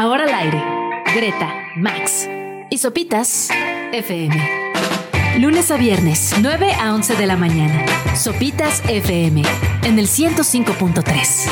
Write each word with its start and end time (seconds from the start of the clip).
Ahora 0.00 0.24
al 0.24 0.32
aire. 0.32 0.64
Greta, 1.14 1.52
Max 1.76 2.26
y 2.70 2.78
Sopitas 2.78 3.50
FM. 3.92 4.34
Lunes 5.40 5.70
a 5.70 5.76
viernes, 5.76 6.34
9 6.40 6.72
a 6.72 6.94
11 6.94 7.16
de 7.16 7.26
la 7.26 7.36
mañana. 7.36 7.84
Sopitas 8.16 8.82
FM 8.88 9.42
en 9.82 9.98
el 9.98 10.06
105.3. 10.06 11.50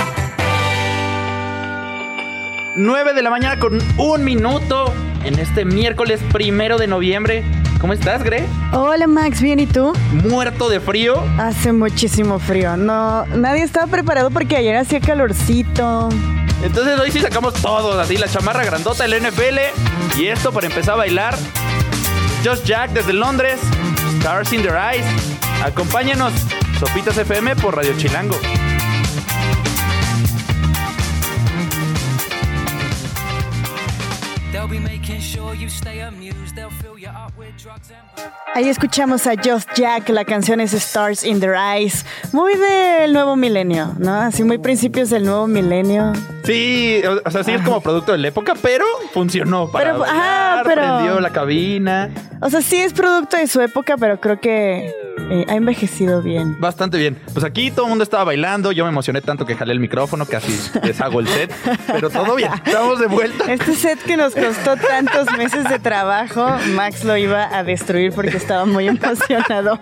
9 2.77 3.13
de 3.13 3.23
la 3.23 3.29
mañana 3.29 3.61
con 3.61 3.81
un 3.99 4.25
minuto 4.25 4.95
en 5.25 5.39
este 5.39 5.67
miércoles 5.67 6.19
primero 6.33 6.79
de 6.79 6.87
noviembre. 6.87 7.45
¿Cómo 7.83 7.93
estás, 7.93 8.23
Gre? 8.25 8.47
Hola 8.73 9.07
Max, 9.07 9.43
¿bien 9.43 9.61
y 9.61 9.67
tú? 9.67 9.93
Muerto 10.27 10.71
de 10.71 10.81
frío. 10.81 11.23
Hace 11.37 11.75
muchísimo 11.75 12.39
frío. 12.39 12.79
No, 12.79 13.27
nadie 13.27 13.63
estaba 13.63 13.89
preparado 13.89 14.31
porque 14.31 14.57
ayer 14.57 14.75
hacía 14.75 15.01
calorcito. 15.01 16.09
Entonces 16.63 16.99
hoy 16.99 17.11
sí 17.11 17.21
sacamos 17.21 17.55
todos, 17.55 17.97
así 17.97 18.17
la 18.17 18.29
chamarra 18.29 18.65
grandota 18.65 19.07
del 19.07 19.23
NFL 19.23 20.19
y 20.19 20.27
esto 20.27 20.53
para 20.53 20.67
empezar 20.67 20.95
a 20.95 20.99
bailar. 20.99 21.39
Just 22.45 22.65
Jack 22.65 22.91
desde 22.91 23.13
Londres, 23.13 23.59
Stars 24.19 24.53
in 24.53 24.63
Their 24.63 24.77
Eyes. 24.77 25.07
Acompáñenos, 25.65 26.33
Sopitas 26.79 27.17
FM 27.17 27.57
por 27.57 27.77
Radio 27.77 27.97
Chilango. 27.97 28.39
Ahí 38.55 38.69
escuchamos 38.69 39.27
a 39.27 39.33
Just 39.35 39.69
Jack, 39.75 40.09
la 40.11 40.25
canción 40.25 40.61
es 40.61 40.73
Stars 40.75 41.25
in 41.25 41.41
Their 41.41 41.55
Eyes, 41.55 42.05
muy 42.33 42.55
del 42.55 43.13
nuevo 43.13 43.37
milenio, 43.37 43.95
¿no? 43.99 44.15
Así 44.15 44.43
muy 44.45 44.59
principios 44.59 45.11
del 45.11 45.25
nuevo 45.25 45.47
milenio. 45.47 46.13
Sí, 46.45 47.03
o 47.25 47.31
sea, 47.31 47.45
sí 47.45 47.53
es 47.53 47.63
como 47.63 47.81
producto 47.81 48.13
de 48.13 48.19
la 48.19 48.29
época, 48.29 48.55
pero 48.61 48.85
funcionó 49.13 49.71
para 49.71 49.87
Pero, 49.93 49.99
bailar, 50.01 50.19
ajá, 50.59 50.63
pero- 50.65 50.83
prendió 50.83 51.21
la 51.21 51.31
cabina. 51.31 52.11
O 52.41 52.49
sea, 52.51 52.63
sí 52.63 52.77
es 52.77 52.93
producto 52.93 53.37
de 53.37 53.47
su 53.49 53.61
época, 53.61 53.97
pero 53.99 54.21
creo 54.21 54.41
que 54.41 54.95
eh, 55.31 55.45
ha 55.49 55.55
envejecido 55.57 56.23
bien. 56.23 56.57
Bastante 56.61 56.97
bien. 56.97 57.21
Pues 57.33 57.45
aquí 57.45 57.73
todo 57.73 57.87
el 57.87 57.89
mundo 57.91 58.05
estaba 58.05 58.23
bailando. 58.25 58.71
Yo 58.71 58.85
me 58.85 58.91
emocioné 58.91 59.21
tanto 59.21 59.45
que 59.45 59.57
jalé 59.57 59.73
el 59.73 59.81
micrófono, 59.81 60.25
casi 60.25 60.57
deshago 60.81 61.19
el 61.19 61.27
set. 61.27 61.53
Pero 61.89 62.09
todo 62.11 62.37
bien. 62.37 62.53
Estamos 62.65 63.01
de 63.01 63.09
vuelta. 63.09 63.53
Este 63.53 63.75
set 63.75 63.99
que 64.05 64.17
nos 64.17 64.35
costó 64.37 64.77
tantos 64.77 65.37
meses 65.37 65.69
de 65.69 65.81
trabajo, 65.81 66.49
Max 66.77 67.03
lo 67.03 67.17
iba 67.17 67.48
a 67.53 67.65
destruir 67.65 68.13
porque 68.13 68.37
estaba 68.37 68.65
muy 68.65 68.89
emocionado 68.89 69.79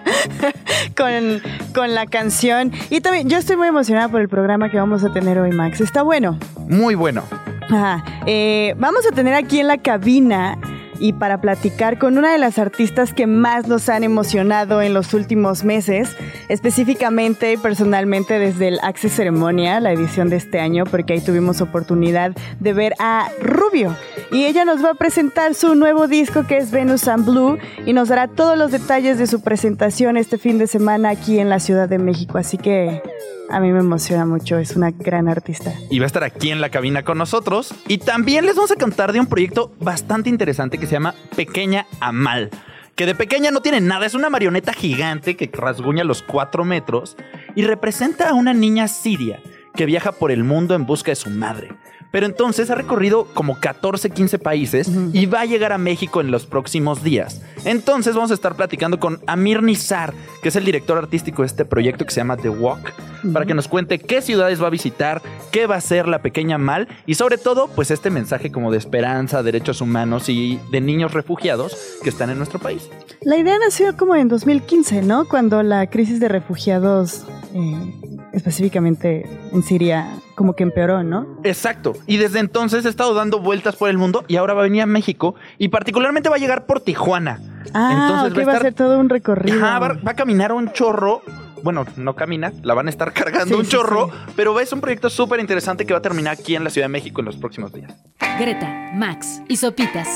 con, 0.96 1.42
con 1.74 1.94
la 1.94 2.06
canción. 2.06 2.72
Y 2.90 3.00
también 3.00 3.28
yo 3.28 3.38
estoy 3.38 3.56
muy 3.56 3.68
emocionada 3.68 4.08
por 4.08 4.20
el 4.20 4.28
programa 4.28 4.70
que 4.70 4.78
vamos 4.78 5.04
a 5.04 5.12
tener 5.12 5.38
hoy, 5.38 5.52
Max. 5.52 5.80
Está 5.80 6.02
bueno. 6.02 6.38
Muy 6.68 6.94
bueno. 6.94 7.22
Ajá. 7.68 8.04
Eh, 8.26 8.74
vamos 8.78 9.06
a 9.06 9.14
tener 9.14 9.34
aquí 9.34 9.60
en 9.60 9.66
la 9.66 9.78
cabina 9.78 10.58
y 10.98 11.12
para 11.12 11.40
platicar 11.40 11.98
con 11.98 12.18
una 12.18 12.32
de 12.32 12.38
las 12.38 12.58
artistas 12.58 13.12
que 13.12 13.26
más 13.26 13.66
nos 13.66 13.88
han 13.88 14.04
emocionado 14.04 14.82
en 14.82 14.94
los 14.94 15.14
últimos 15.14 15.64
meses, 15.64 16.16
específicamente 16.48 17.52
y 17.52 17.56
personalmente 17.56 18.38
desde 18.38 18.68
el 18.68 18.78
Access 18.82 19.12
Ceremonia, 19.12 19.80
la 19.80 19.92
edición 19.92 20.28
de 20.28 20.36
este 20.36 20.60
año, 20.60 20.84
porque 20.84 21.14
ahí 21.14 21.20
tuvimos 21.20 21.60
oportunidad 21.60 22.32
de 22.60 22.72
ver 22.72 22.94
a 22.98 23.28
Rubio. 23.40 23.96
Y 24.30 24.44
ella 24.44 24.64
nos 24.64 24.84
va 24.84 24.90
a 24.90 24.94
presentar 24.94 25.54
su 25.54 25.74
nuevo 25.74 26.08
disco 26.08 26.46
que 26.46 26.56
es 26.56 26.70
Venus 26.70 27.08
and 27.08 27.24
Blue 27.24 27.58
y 27.84 27.92
nos 27.92 28.08
dará 28.08 28.28
todos 28.28 28.58
los 28.58 28.72
detalles 28.72 29.18
de 29.18 29.26
su 29.26 29.40
presentación 29.40 30.16
este 30.16 30.38
fin 30.38 30.58
de 30.58 30.66
semana 30.66 31.10
aquí 31.10 31.38
en 31.38 31.48
la 31.48 31.60
Ciudad 31.60 31.88
de 31.88 31.98
México. 31.98 32.38
Así 32.38 32.58
que 32.58 33.02
a 33.50 33.60
mí 33.60 33.72
me 33.72 33.80
emociona 33.80 34.26
mucho, 34.26 34.58
es 34.58 34.76
una 34.76 34.90
gran 34.90 35.28
artista. 35.28 35.72
Y 35.90 35.98
va 35.98 36.04
a 36.04 36.06
estar 36.06 36.24
aquí 36.24 36.50
en 36.50 36.60
la 36.60 36.70
cabina 36.70 37.04
con 37.04 37.18
nosotros. 37.18 37.74
Y 37.88 37.98
también 37.98 38.46
les 38.46 38.56
vamos 38.56 38.70
a 38.70 38.76
contar 38.76 39.12
de 39.12 39.20
un 39.20 39.26
proyecto 39.26 39.72
bastante 39.80 40.30
interesante 40.30 40.78
que 40.78 40.86
se 40.86 40.92
llama 40.92 41.14
Pequeña 41.36 41.86
Amal. 42.00 42.50
Que 42.94 43.06
de 43.06 43.14
pequeña 43.14 43.50
no 43.50 43.60
tiene 43.60 43.80
nada, 43.80 44.06
es 44.06 44.14
una 44.14 44.30
marioneta 44.30 44.72
gigante 44.72 45.36
que 45.36 45.50
rasguña 45.52 46.02
los 46.02 46.22
4 46.22 46.64
metros 46.64 47.16
y 47.54 47.62
representa 47.62 48.30
a 48.30 48.34
una 48.34 48.54
niña 48.54 48.88
siria 48.88 49.40
que 49.74 49.86
viaja 49.86 50.12
por 50.12 50.30
el 50.30 50.44
mundo 50.44 50.74
en 50.74 50.86
busca 50.86 51.10
de 51.10 51.16
su 51.16 51.28
madre. 51.28 51.68
Pero 52.10 52.26
entonces 52.26 52.70
ha 52.70 52.74
recorrido 52.74 53.26
como 53.34 53.60
14, 53.60 54.10
15 54.10 54.38
países 54.38 54.90
y 55.12 55.26
va 55.26 55.40
a 55.40 55.44
llegar 55.44 55.72
a 55.72 55.78
México 55.78 56.20
en 56.20 56.30
los 56.30 56.46
próximos 56.46 57.02
días. 57.02 57.42
Entonces 57.64 58.14
vamos 58.14 58.30
a 58.30 58.34
estar 58.34 58.54
platicando 58.54 58.98
con 58.98 59.20
Amir 59.26 59.62
Nizar, 59.62 60.14
que 60.42 60.48
es 60.48 60.56
el 60.56 60.64
director 60.64 60.98
artístico 60.98 61.42
de 61.42 61.46
este 61.46 61.64
proyecto 61.64 62.04
que 62.04 62.12
se 62.12 62.20
llama 62.20 62.36
The 62.36 62.48
Walk, 62.48 62.92
para 63.32 63.44
que 63.44 63.54
nos 63.54 63.68
cuente 63.68 63.98
qué 63.98 64.22
ciudades 64.22 64.62
va 64.62 64.68
a 64.68 64.70
visitar, 64.70 65.20
qué 65.50 65.66
va 65.66 65.76
a 65.76 65.80
ser 65.80 66.08
la 66.08 66.22
pequeña 66.22 66.58
Mal 66.58 66.88
y 67.06 67.14
sobre 67.14 67.38
todo, 67.38 67.68
pues 67.68 67.90
este 67.90 68.10
mensaje 68.10 68.50
como 68.50 68.70
de 68.70 68.78
esperanza, 68.78 69.42
derechos 69.42 69.80
humanos 69.80 70.28
y 70.28 70.60
de 70.70 70.80
niños 70.80 71.12
refugiados 71.12 71.76
que 72.02 72.08
están 72.08 72.30
en 72.30 72.38
nuestro 72.38 72.58
país. 72.58 72.88
La 73.22 73.36
idea 73.36 73.58
nació 73.58 73.96
como 73.96 74.14
en 74.14 74.28
2015, 74.28 75.02
¿no? 75.02 75.26
Cuando 75.26 75.62
la 75.62 75.88
crisis 75.88 76.20
de 76.20 76.28
refugiados, 76.28 77.24
eh, 77.54 78.20
específicamente 78.32 79.26
en 79.52 79.62
Siria, 79.62 80.08
como 80.36 80.54
que 80.54 80.62
empeoró, 80.62 81.02
¿no? 81.02 81.26
Exacto. 81.42 81.94
Y 82.06 82.18
desde 82.18 82.38
entonces 82.38 82.86
ha 82.86 82.88
estado 82.88 83.14
dando 83.14 83.40
vueltas 83.40 83.74
por 83.74 83.88
el 83.90 83.98
mundo 83.98 84.24
y 84.28 84.36
ahora 84.36 84.54
va 84.54 84.60
a 84.60 84.64
venir 84.64 84.82
a 84.82 84.86
México 84.86 85.34
y 85.58 85.68
particularmente 85.68 86.28
va 86.28 86.36
a 86.36 86.38
llegar 86.38 86.66
por 86.66 86.80
Tijuana. 86.80 87.40
Ah, 87.74 88.26
ok, 88.30 88.36
va 88.36 88.38
a, 88.38 88.44
estar- 88.56 88.62
ser 88.62 88.74
todo 88.74 88.98
un 89.00 89.08
recorrido. 89.08 89.64
Ajá, 89.64 89.78
va, 89.80 89.88
va 89.94 90.10
a 90.12 90.14
caminar 90.14 90.52
un 90.52 90.70
chorro. 90.72 91.22
Bueno, 91.62 91.84
no 91.96 92.14
camina, 92.14 92.52
la 92.62 92.74
van 92.74 92.86
a 92.86 92.90
estar 92.90 93.12
cargando 93.14 93.46
Sí, 93.54 93.54
un 93.54 93.64
sí, 93.64 93.70
chorro, 93.72 94.08
sí. 94.08 94.32
pero 94.36 94.60
es 94.60 94.72
un 94.72 94.80
proyecto 94.80 95.10
súper 95.10 95.40
interesante 95.40 95.84
que 95.86 95.92
va 95.94 95.98
a 95.98 96.02
terminar 96.02 96.34
aquí 96.34 96.54
en 96.54 96.62
la 96.62 96.70
Ciudad 96.70 96.84
de 96.86 96.92
México 96.92 97.20
en 97.20 97.24
los 97.26 97.36
próximos 97.36 97.72
días. 97.72 97.92
Greta, 98.38 98.68
Max 98.94 99.40
y 99.48 99.56
Sopitas 99.56 100.08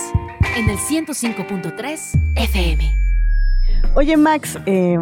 en 0.56 0.68
el 0.68 0.76
105.3 0.76 2.34
FM. 2.36 2.94
Oye, 3.94 4.16
Max, 4.16 4.58
eh, 4.66 4.98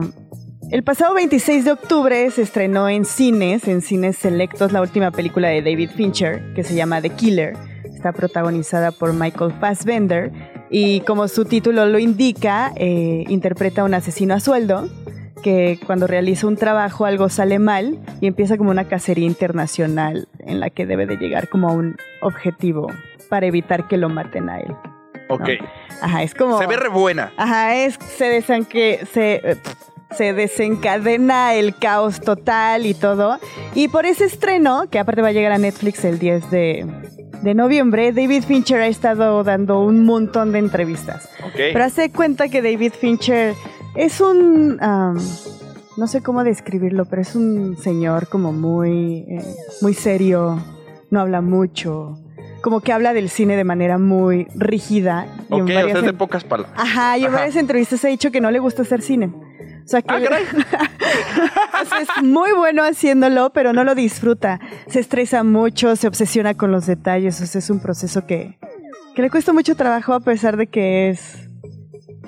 el 0.71 0.83
pasado 0.83 1.15
26 1.15 1.65
de 1.65 1.73
octubre 1.73 2.31
se 2.31 2.43
estrenó 2.43 2.89
en 2.89 3.05
cines, 3.05 3.67
en 3.69 3.81
cines 3.81 4.17
selectos, 4.19 4.73
la 4.73 4.83
última 4.83 5.11
película 5.11 5.49
de 5.49 5.63
David 5.63 5.91
Fincher, 5.91 6.53
que 6.55 6.63
se 6.63 6.75
llama 6.75 7.01
The 7.01 7.11
Killer. 7.11 7.55
Está 7.85 8.13
protagonizada 8.13 8.93
por 8.93 9.15
Michael 9.15 9.53
Fassbender 9.61 10.31
y 10.71 11.01
como 11.01 11.27
su 11.29 11.47
título 11.47 11.87
lo 11.87 11.99
indica, 11.99 12.73
eh, 12.77 13.25
interpreta 13.29 13.83
a 13.83 13.85
un 13.85 13.95
asesino 13.95 14.35
a 14.35 14.41
sueldo 14.41 14.89
que 15.43 15.79
cuando 15.87 16.07
realiza 16.07 16.47
un 16.47 16.57
trabajo 16.57 17.07
algo 17.07 17.29
sale 17.29 17.59
mal 17.59 17.99
y 18.21 18.27
empieza 18.27 18.59
como 18.59 18.71
una 18.71 18.89
cacería 18.89 19.27
internacional 19.27 20.29
en 20.41 20.61
la 20.61 20.69
que 20.69 20.85
debe 20.85 21.07
de 21.07 21.17
llegar 21.17 21.49
como 21.49 21.69
a 21.69 21.73
un 21.73 21.97
objetivo 22.21 22.89
para 23.29 23.47
evitar 23.47 23.89
que 23.89 23.97
lo 23.97 24.09
maten 24.09 24.51
a 24.51 24.61
él. 24.61 24.75
Ok. 25.29 25.49
Ajá, 26.01 26.23
es 26.23 26.35
como... 26.35 26.59
Se 26.59 26.67
ve 26.67 26.77
re 26.77 26.89
buena. 26.89 27.33
Ajá, 27.37 27.77
es 27.77 27.99
se 28.17 28.27
desanque, 28.27 29.01
se, 29.13 29.41
eh, 29.45 29.57
se 30.17 30.33
desencadena 30.33 31.55
el 31.55 31.77
caos 31.77 32.21
total 32.21 32.87
y 32.87 32.95
todo. 32.95 33.39
Y 33.75 33.89
por 33.89 34.07
ese 34.07 34.25
estreno, 34.25 34.89
que 34.91 34.99
aparte 34.99 35.23
va 35.23 35.29
a 35.29 35.33
llegar 35.33 35.53
a 35.53 35.59
Netflix 35.59 36.05
el 36.05 36.19
10 36.19 36.51
de, 36.51 36.87
de 37.43 37.55
noviembre, 37.55 38.13
David 38.13 38.45
Fincher 38.45 38.81
ha 38.81 38.87
estado 38.87 39.45
dando 39.45 39.81
un 39.81 40.05
montón 40.05 40.53
de 40.53 40.59
entrevistas. 40.59 41.29
Ok. 41.45 41.55
Pero 41.73 41.85
hace 41.85 42.11
cuenta 42.11 42.49
que 42.49 42.63
David 42.63 42.93
Fincher 42.99 43.55
es 43.95 44.21
un... 44.21 44.79
am, 44.81 45.19
no 45.97 46.07
sé 46.07 46.23
cómo 46.23 46.45
describirlo, 46.45 47.07
pero 47.07 47.23
es 47.23 47.35
un 47.35 47.77
señor 47.77 48.29
como 48.29 48.53
muy, 48.53 49.25
eh, 49.29 49.43
muy 49.83 49.95
serio, 49.95 50.63
no 51.11 51.21
habla 51.21 51.41
mucho, 51.41 52.17
como 52.63 52.81
que 52.81 52.93
habla 52.93 53.13
del 53.15 53.29
cine 53.29 53.57
de 53.57 53.65
manera 53.65 53.99
muy 53.99 54.47
rígida. 54.55 55.27
y 55.51 55.55
en 55.57 55.63
ok, 55.63 55.65
o 55.65 55.67
sea, 55.67 55.81
varias 55.81 55.99
es 55.99 56.05
de 56.05 56.13
pocas 56.13 56.45
palabras. 56.45 56.75
Ajá, 56.79 57.19
y 57.19 57.23
en 57.23 57.29
Ajá. 57.29 57.39
varias 57.39 57.57
entrevistas 57.57 58.05
ha 58.05 58.09
dicho 58.09 58.31
que 58.31 58.41
no 58.41 58.53
le 58.53 58.61
gusta 58.61 58.83
hacer 58.83 59.03
cine. 59.03 59.33
O 59.89 59.91
sea 59.91 60.03
que 60.03 60.15
Ah, 60.15 60.21
caray. 60.21 60.45
es 62.03 62.23
muy 62.23 62.53
bueno 62.53 62.85
haciéndolo, 62.85 63.55
pero 63.55 63.73
no 63.73 63.85
lo 63.85 63.95
disfruta. 63.95 64.61
Se 64.87 65.01
estresa 65.01 65.45
mucho, 65.45 65.97
se 65.97 66.07
obsesiona 66.07 66.53
con 66.53 66.71
los 66.71 66.85
detalles. 66.85 67.41
O 67.41 67.47
sea, 67.47 67.59
es 67.59 67.71
un 67.71 67.81
proceso 67.81 68.27
que, 68.27 68.59
que 69.15 69.23
le 69.23 69.31
cuesta 69.31 69.55
mucho 69.55 69.77
trabajo 69.77 70.13
a 70.13 70.21
pesar 70.21 70.59
de 70.59 70.67
que 70.67 71.09
es 71.09 71.49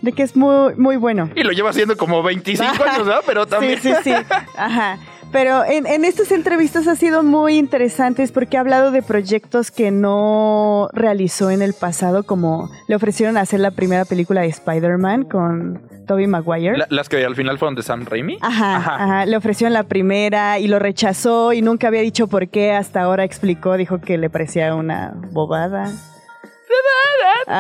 de 0.01 0.13
que 0.13 0.23
es 0.23 0.37
muy 0.37 0.75
muy 0.77 0.97
bueno. 0.97 1.29
Y 1.37 1.43
lo 1.43 1.53
lleva 1.53 1.69
haciendo 1.69 1.99
como 1.99 2.23
25 2.23 2.83
años, 2.83 3.07
¿no? 3.07 3.17
Pero 3.27 3.45
también. 3.47 3.79
Sí, 3.79 3.93
sí, 3.93 3.95
sí. 4.05 4.13
Ajá. 4.57 4.99
Pero 5.33 5.65
en, 5.65 5.87
en 5.87 6.05
estas 6.05 6.33
entrevistas 6.33 6.89
ha 6.89 6.97
sido 6.97 7.23
muy 7.23 7.57
interesantes 7.57 8.33
porque 8.33 8.57
ha 8.57 8.61
hablado 8.61 8.91
de 8.91 9.01
proyectos 9.01 9.71
que 9.71 9.93
no 9.93 10.89
realizó 10.93 11.51
en 11.51 11.63
el 11.63 11.73
pasado, 11.73 12.25
como 12.25 12.69
le 12.89 12.97
ofrecieron 12.97 13.37
hacer 13.37 13.61
la 13.61 13.71
primera 13.71 14.05
película 14.05 14.41
de 14.41 14.49
Spider-Man 14.49 15.25
con 15.25 15.83
Tobey 16.09 16.27
Maguire. 16.27 16.77
La- 16.77 16.87
las 16.91 17.09
que 17.09 17.25
al 17.25 17.37
final 17.37 17.59
fueron 17.59 17.77
de 17.77 17.83
Sam 17.85 18.07
Raimi. 18.07 18.39
Ajá, 18.41 18.77
ajá, 18.77 19.27
le 19.27 19.37
ofrecieron 19.37 19.73
la 19.73 19.85
primera 19.85 20.59
y 20.59 20.67
lo 20.67 20.81
rechazó 20.81 21.53
y 21.53 21.63
nunca 21.63 21.87
había 21.87 22.01
dicho 22.01 22.27
por 22.27 22.49
qué, 22.49 22.73
hasta 22.73 23.03
ahora 23.03 23.23
explicó, 23.23 23.77
dijo 23.77 24.01
que 24.01 24.19
le 24.19 24.31
parecía 24.31 24.75
una 24.75 25.15
bobada. 25.31 25.93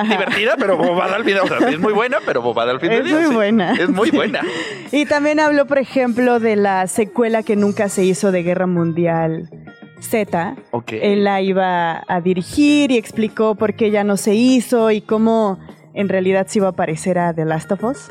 Divertida, 0.08 0.54
pero 0.58 0.76
bobada 0.76 1.16
al 1.16 1.24
final. 1.24 1.42
O 1.44 1.48
sea, 1.48 1.68
es 1.68 1.78
muy 1.78 1.92
buena, 1.92 2.18
pero 2.24 2.42
bobada 2.42 2.72
al 2.72 2.80
final. 2.80 3.06
Es 3.06 3.12
muy 3.12 3.34
buena. 3.34 3.72
Es 3.72 3.88
muy 3.88 4.10
buena. 4.10 4.40
Y 4.92 5.06
también 5.06 5.40
habló, 5.40 5.66
por 5.66 5.78
ejemplo, 5.78 6.38
de 6.40 6.56
la 6.56 6.86
secuela 6.86 7.42
que 7.42 7.56
nunca 7.56 7.88
se 7.88 8.04
hizo 8.04 8.32
de 8.32 8.42
Guerra 8.42 8.66
Mundial 8.66 9.48
Z. 10.00 10.56
Ok. 10.70 10.92
Él 10.92 11.24
la 11.24 11.40
iba 11.40 12.04
a 12.06 12.20
dirigir 12.20 12.90
y 12.90 12.96
explicó 12.96 13.54
por 13.54 13.74
qué 13.74 13.90
ya 13.90 14.04
no 14.04 14.16
se 14.16 14.34
hizo 14.34 14.90
y 14.90 15.00
cómo 15.00 15.58
en 15.94 16.08
realidad 16.08 16.46
se 16.46 16.58
iba 16.58 16.68
a 16.68 16.72
parecer 16.72 17.18
a 17.18 17.34
The 17.34 17.44
Last 17.44 17.72
of 17.72 17.84
Us. 17.84 18.10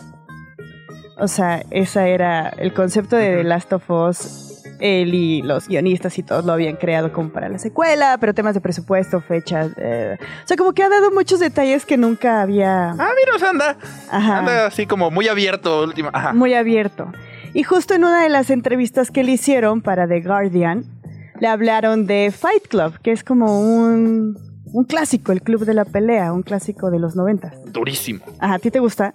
O 1.17 1.27
sea, 1.27 1.63
esa 1.71 2.07
era 2.07 2.49
el 2.49 2.73
concepto 2.73 3.15
de 3.15 3.37
The 3.37 3.43
Last 3.43 3.73
of 3.73 3.89
Us. 3.89 4.58
Él 4.79 5.13
y 5.13 5.41
los 5.41 5.67
guionistas 5.67 6.17
y 6.17 6.23
todos 6.23 6.45
lo 6.45 6.53
habían 6.53 6.75
creado 6.77 7.11
como 7.11 7.29
para 7.29 7.49
la 7.49 7.59
secuela, 7.59 8.17
pero 8.19 8.33
temas 8.33 8.53
de 8.53 8.61
presupuesto, 8.61 9.21
fechas. 9.21 9.71
eh, 9.77 10.17
O 10.43 10.47
sea, 10.47 10.57
como 10.57 10.73
que 10.73 10.83
ha 10.83 10.89
dado 10.89 11.11
muchos 11.11 11.39
detalles 11.39 11.85
que 11.85 11.97
nunca 11.97 12.41
había. 12.41 12.91
Ah, 12.91 13.09
mira, 13.19 13.35
o 13.35 13.39
sea, 13.39 13.49
anda. 13.49 13.77
Ajá. 14.09 14.37
Anda 14.39 14.65
así 14.67 14.85
como 14.85 15.11
muy 15.11 15.27
abierto 15.27 15.83
última. 15.83 16.09
Ajá. 16.13 16.33
muy 16.33 16.53
abierto. 16.53 17.11
Y 17.53 17.63
justo 17.63 17.93
en 17.95 18.03
una 18.03 18.23
de 18.23 18.29
las 18.29 18.49
entrevistas 18.49 19.11
que 19.11 19.23
le 19.23 19.31
hicieron 19.33 19.81
para 19.81 20.07
The 20.07 20.21
Guardian, 20.21 20.85
le 21.39 21.47
hablaron 21.47 22.05
de 22.05 22.31
Fight 22.31 22.67
Club, 22.67 22.99
que 23.01 23.11
es 23.11 23.23
como 23.23 23.59
un, 23.61 24.37
un 24.71 24.83
clásico, 24.85 25.31
el 25.31 25.41
club 25.41 25.65
de 25.65 25.73
la 25.73 25.85
pelea, 25.85 26.31
un 26.33 26.43
clásico 26.43 26.91
de 26.91 26.99
los 26.99 27.15
noventas. 27.15 27.53
Durísimo. 27.71 28.19
Ajá, 28.39 28.55
¿a 28.55 28.59
ti 28.59 28.69
te 28.71 28.79
gusta? 28.79 29.13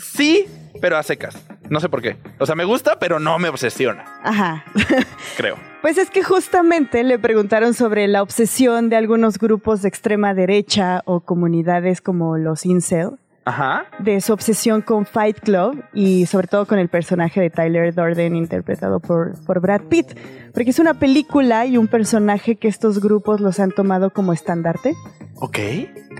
Sí, 0.00 0.46
pero 0.80 0.96
a 0.96 1.02
secas. 1.02 1.36
No 1.68 1.80
sé 1.80 1.88
por 1.88 2.00
qué. 2.02 2.16
O 2.38 2.46
sea, 2.46 2.54
me 2.54 2.64
gusta, 2.64 2.98
pero 2.98 3.18
no 3.18 3.38
me 3.38 3.48
obsesiona, 3.48 4.04
Ajá. 4.22 4.64
creo. 5.36 5.56
Pues 5.82 5.98
es 5.98 6.10
que 6.10 6.22
justamente 6.22 7.02
le 7.02 7.18
preguntaron 7.18 7.74
sobre 7.74 8.06
la 8.08 8.22
obsesión 8.22 8.88
de 8.88 8.96
algunos 8.96 9.38
grupos 9.38 9.82
de 9.82 9.88
extrema 9.88 10.34
derecha 10.34 11.02
o 11.04 11.20
comunidades 11.20 12.00
como 12.00 12.36
los 12.38 12.66
incel, 12.66 13.10
Ajá. 13.46 13.86
de 14.00 14.20
su 14.20 14.32
obsesión 14.32 14.82
con 14.82 15.06
Fight 15.06 15.38
Club 15.40 15.82
y 15.94 16.26
sobre 16.26 16.48
todo 16.48 16.66
con 16.66 16.78
el 16.80 16.88
personaje 16.88 17.40
de 17.40 17.48
Tyler 17.48 17.94
Durden 17.94 18.34
interpretado 18.36 18.98
por, 19.00 19.40
por 19.44 19.60
Brad 19.60 19.82
Pitt, 19.82 20.18
porque 20.52 20.70
es 20.70 20.78
una 20.80 20.94
película 20.94 21.64
y 21.64 21.78
un 21.78 21.86
personaje 21.86 22.56
que 22.56 22.66
estos 22.68 23.00
grupos 23.00 23.40
los 23.40 23.60
han 23.60 23.70
tomado 23.70 24.10
como 24.10 24.32
estandarte, 24.32 24.94
Ok. 25.36 25.58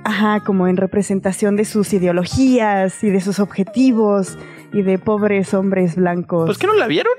ajá, 0.05 0.41
como 0.45 0.69
en 0.69 0.77
representación 0.77 1.57
de 1.57 1.65
sus 1.65 1.93
ideologías 1.93 3.03
y 3.03 3.11
de 3.11 3.21
sus 3.21 3.41
objetivos 3.41 4.39
y 4.73 4.83
de 4.83 4.99
pobres 4.99 5.53
hombres 5.53 5.97
blancos. 5.97 6.47
Pues 6.47 6.59
que 6.59 6.67
no 6.69 6.75
la 6.75 6.87
vieron. 6.87 7.13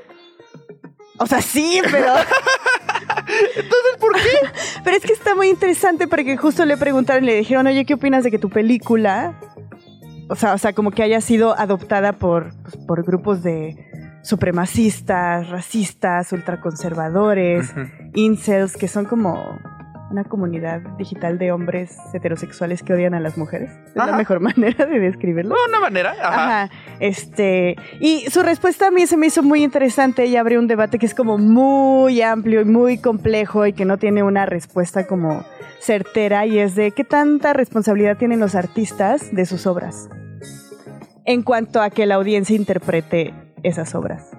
O 1.19 1.25
sea, 1.25 1.41
sí, 1.41 1.81
pero... 1.91 2.13
Entonces, 3.55 3.97
¿por 3.99 4.13
qué? 4.13 4.29
Pero 4.83 4.95
es 4.97 5.03
que 5.03 5.13
está 5.13 5.35
muy 5.35 5.49
interesante 5.49 6.07
porque 6.07 6.37
justo 6.37 6.63
le 6.65 6.77
preguntaron, 6.77 7.25
le 7.25 7.35
dijeron, 7.35 7.67
oye, 7.67 7.83
¿qué 7.85 7.95
opinas 7.95 8.23
de 8.23 8.31
que 8.31 8.39
tu 8.39 8.49
película, 8.49 9.33
o 10.29 10.35
sea, 10.35 10.53
o 10.53 10.57
sea 10.57 10.73
como 10.73 10.91
que 10.91 11.03
haya 11.03 11.21
sido 11.21 11.57
adoptada 11.57 12.13
por, 12.13 12.53
pues, 12.63 12.77
por 12.77 13.03
grupos 13.03 13.43
de 13.43 13.75
supremacistas, 14.23 15.49
racistas, 15.49 16.31
ultraconservadores, 16.33 17.73
incels, 18.13 18.75
que 18.75 18.87
son 18.87 19.05
como 19.05 19.57
una 20.09 20.23
comunidad 20.23 20.81
digital 20.97 21.37
de 21.37 21.51
hombres 21.51 21.97
heterosexuales 22.13 22.83
que 22.83 22.93
odian 22.93 23.13
a 23.13 23.19
las 23.19 23.37
mujeres. 23.37 23.71
Es 23.87 23.95
la 23.95 24.15
mejor 24.15 24.39
manera 24.41 24.85
de 24.85 24.99
describirlo. 24.99 25.55
De 25.55 25.69
una 25.69 25.79
manera. 25.79 26.11
Ajá. 26.11 26.63
Ajá. 26.63 26.69
Este, 26.99 27.75
y 27.99 28.29
su 28.29 28.41
respuesta 28.41 28.87
a 28.87 28.91
mí 28.91 29.07
se 29.07 29.17
me 29.17 29.27
hizo 29.27 29.43
muy 29.43 29.63
interesante. 29.63 30.23
Ella 30.23 30.41
abrió 30.41 30.59
un 30.59 30.67
debate 30.67 30.99
que 30.99 31.05
es 31.05 31.13
como 31.13 31.37
muy 31.37 32.21
amplio 32.21 32.61
y 32.61 32.65
muy 32.65 32.97
complejo 32.97 33.65
y 33.65 33.73
que 33.73 33.85
no 33.85 33.97
tiene 33.97 34.23
una 34.23 34.45
respuesta 34.45 35.07
como 35.07 35.43
certera 35.79 36.45
y 36.45 36.59
es 36.59 36.75
de 36.75 36.91
qué 36.91 37.03
tanta 37.03 37.53
responsabilidad 37.53 38.17
tienen 38.17 38.39
los 38.39 38.55
artistas 38.55 39.33
de 39.33 39.45
sus 39.45 39.67
obras 39.67 40.09
en 41.27 41.43
cuanto 41.43 41.81
a 41.81 41.89
que 41.89 42.05
la 42.05 42.15
audiencia 42.15 42.55
interprete 42.55 43.33
esas 43.61 43.93
obras. 43.95 44.31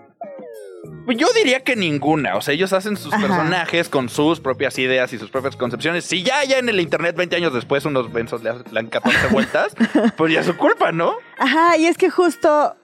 Yo 1.17 1.27
diría 1.35 1.61
que 1.61 1.75
ninguna. 1.75 2.37
O 2.37 2.43
sea, 2.43 2.55
ellos 2.55 2.73
hacen 2.73 2.97
sus 2.97 3.13
Ajá. 3.13 3.27
personajes 3.27 3.89
con 3.89 4.09
sus 4.09 4.41
propias 4.41 4.79
ideas 4.79 5.13
y 5.13 5.19
sus 5.19 5.31
propias 5.31 5.57
concepciones. 5.57 6.05
Si 6.05 6.23
ya, 6.23 6.45
ya 6.45 6.59
en 6.59 6.69
el 6.69 6.81
internet 6.81 7.17
20 7.17 7.37
años 7.37 7.55
después 7.55 7.85
unos 7.85 8.13
bensos 8.13 8.43
le 8.43 8.53
le 8.53 8.63
dan 8.73 8.89
14 8.89 9.19
vueltas, 9.31 9.75
pues 10.17 10.33
ya 10.33 10.41
es 10.41 10.47
su 10.47 10.57
culpa, 10.57 10.93
¿no? 10.93 11.15
Ajá, 11.39 11.77
y 11.77 11.87
es 11.87 11.97
que 11.97 12.11
justo 12.11 12.75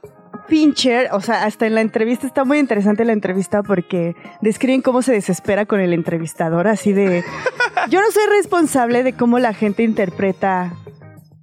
Fincher, 0.49 1.09
o 1.13 1.21
sea, 1.21 1.45
hasta 1.45 1.67
en 1.67 1.75
la 1.75 1.81
entrevista 1.81 2.27
está 2.27 2.45
muy 2.45 2.59
interesante 2.59 3.05
la 3.05 3.13
entrevista 3.13 3.63
porque 3.63 4.15
describen 4.41 4.83
cómo 4.83 5.03
se 5.03 5.13
desespera 5.13 5.65
con 5.67 5.81
el 5.81 5.93
entrevistador, 5.93 6.69
así 6.69 6.93
de, 6.93 7.25
yo 7.89 8.01
no 8.01 8.11
soy 8.11 8.25
responsable 8.37 9.03
de 9.03 9.15
cómo 9.15 9.39
la 9.39 9.55
gente 9.55 9.83
interpreta 9.83 10.75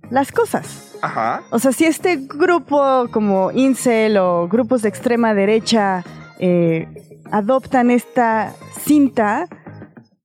las 0.10 0.32
cosas. 0.32 0.98
Ajá. 1.02 1.42
O 1.50 1.58
sea, 1.58 1.72
si 1.72 1.86
este 1.86 2.18
grupo 2.18 3.08
como 3.12 3.52
Incel 3.52 4.18
o 4.18 4.48
grupos 4.48 4.84
de 4.84 4.90
extrema 4.90 5.34
derecha 5.34 6.04
eh, 6.42 6.88
adoptan 7.32 7.90
esta 7.92 8.54
cinta, 8.82 9.48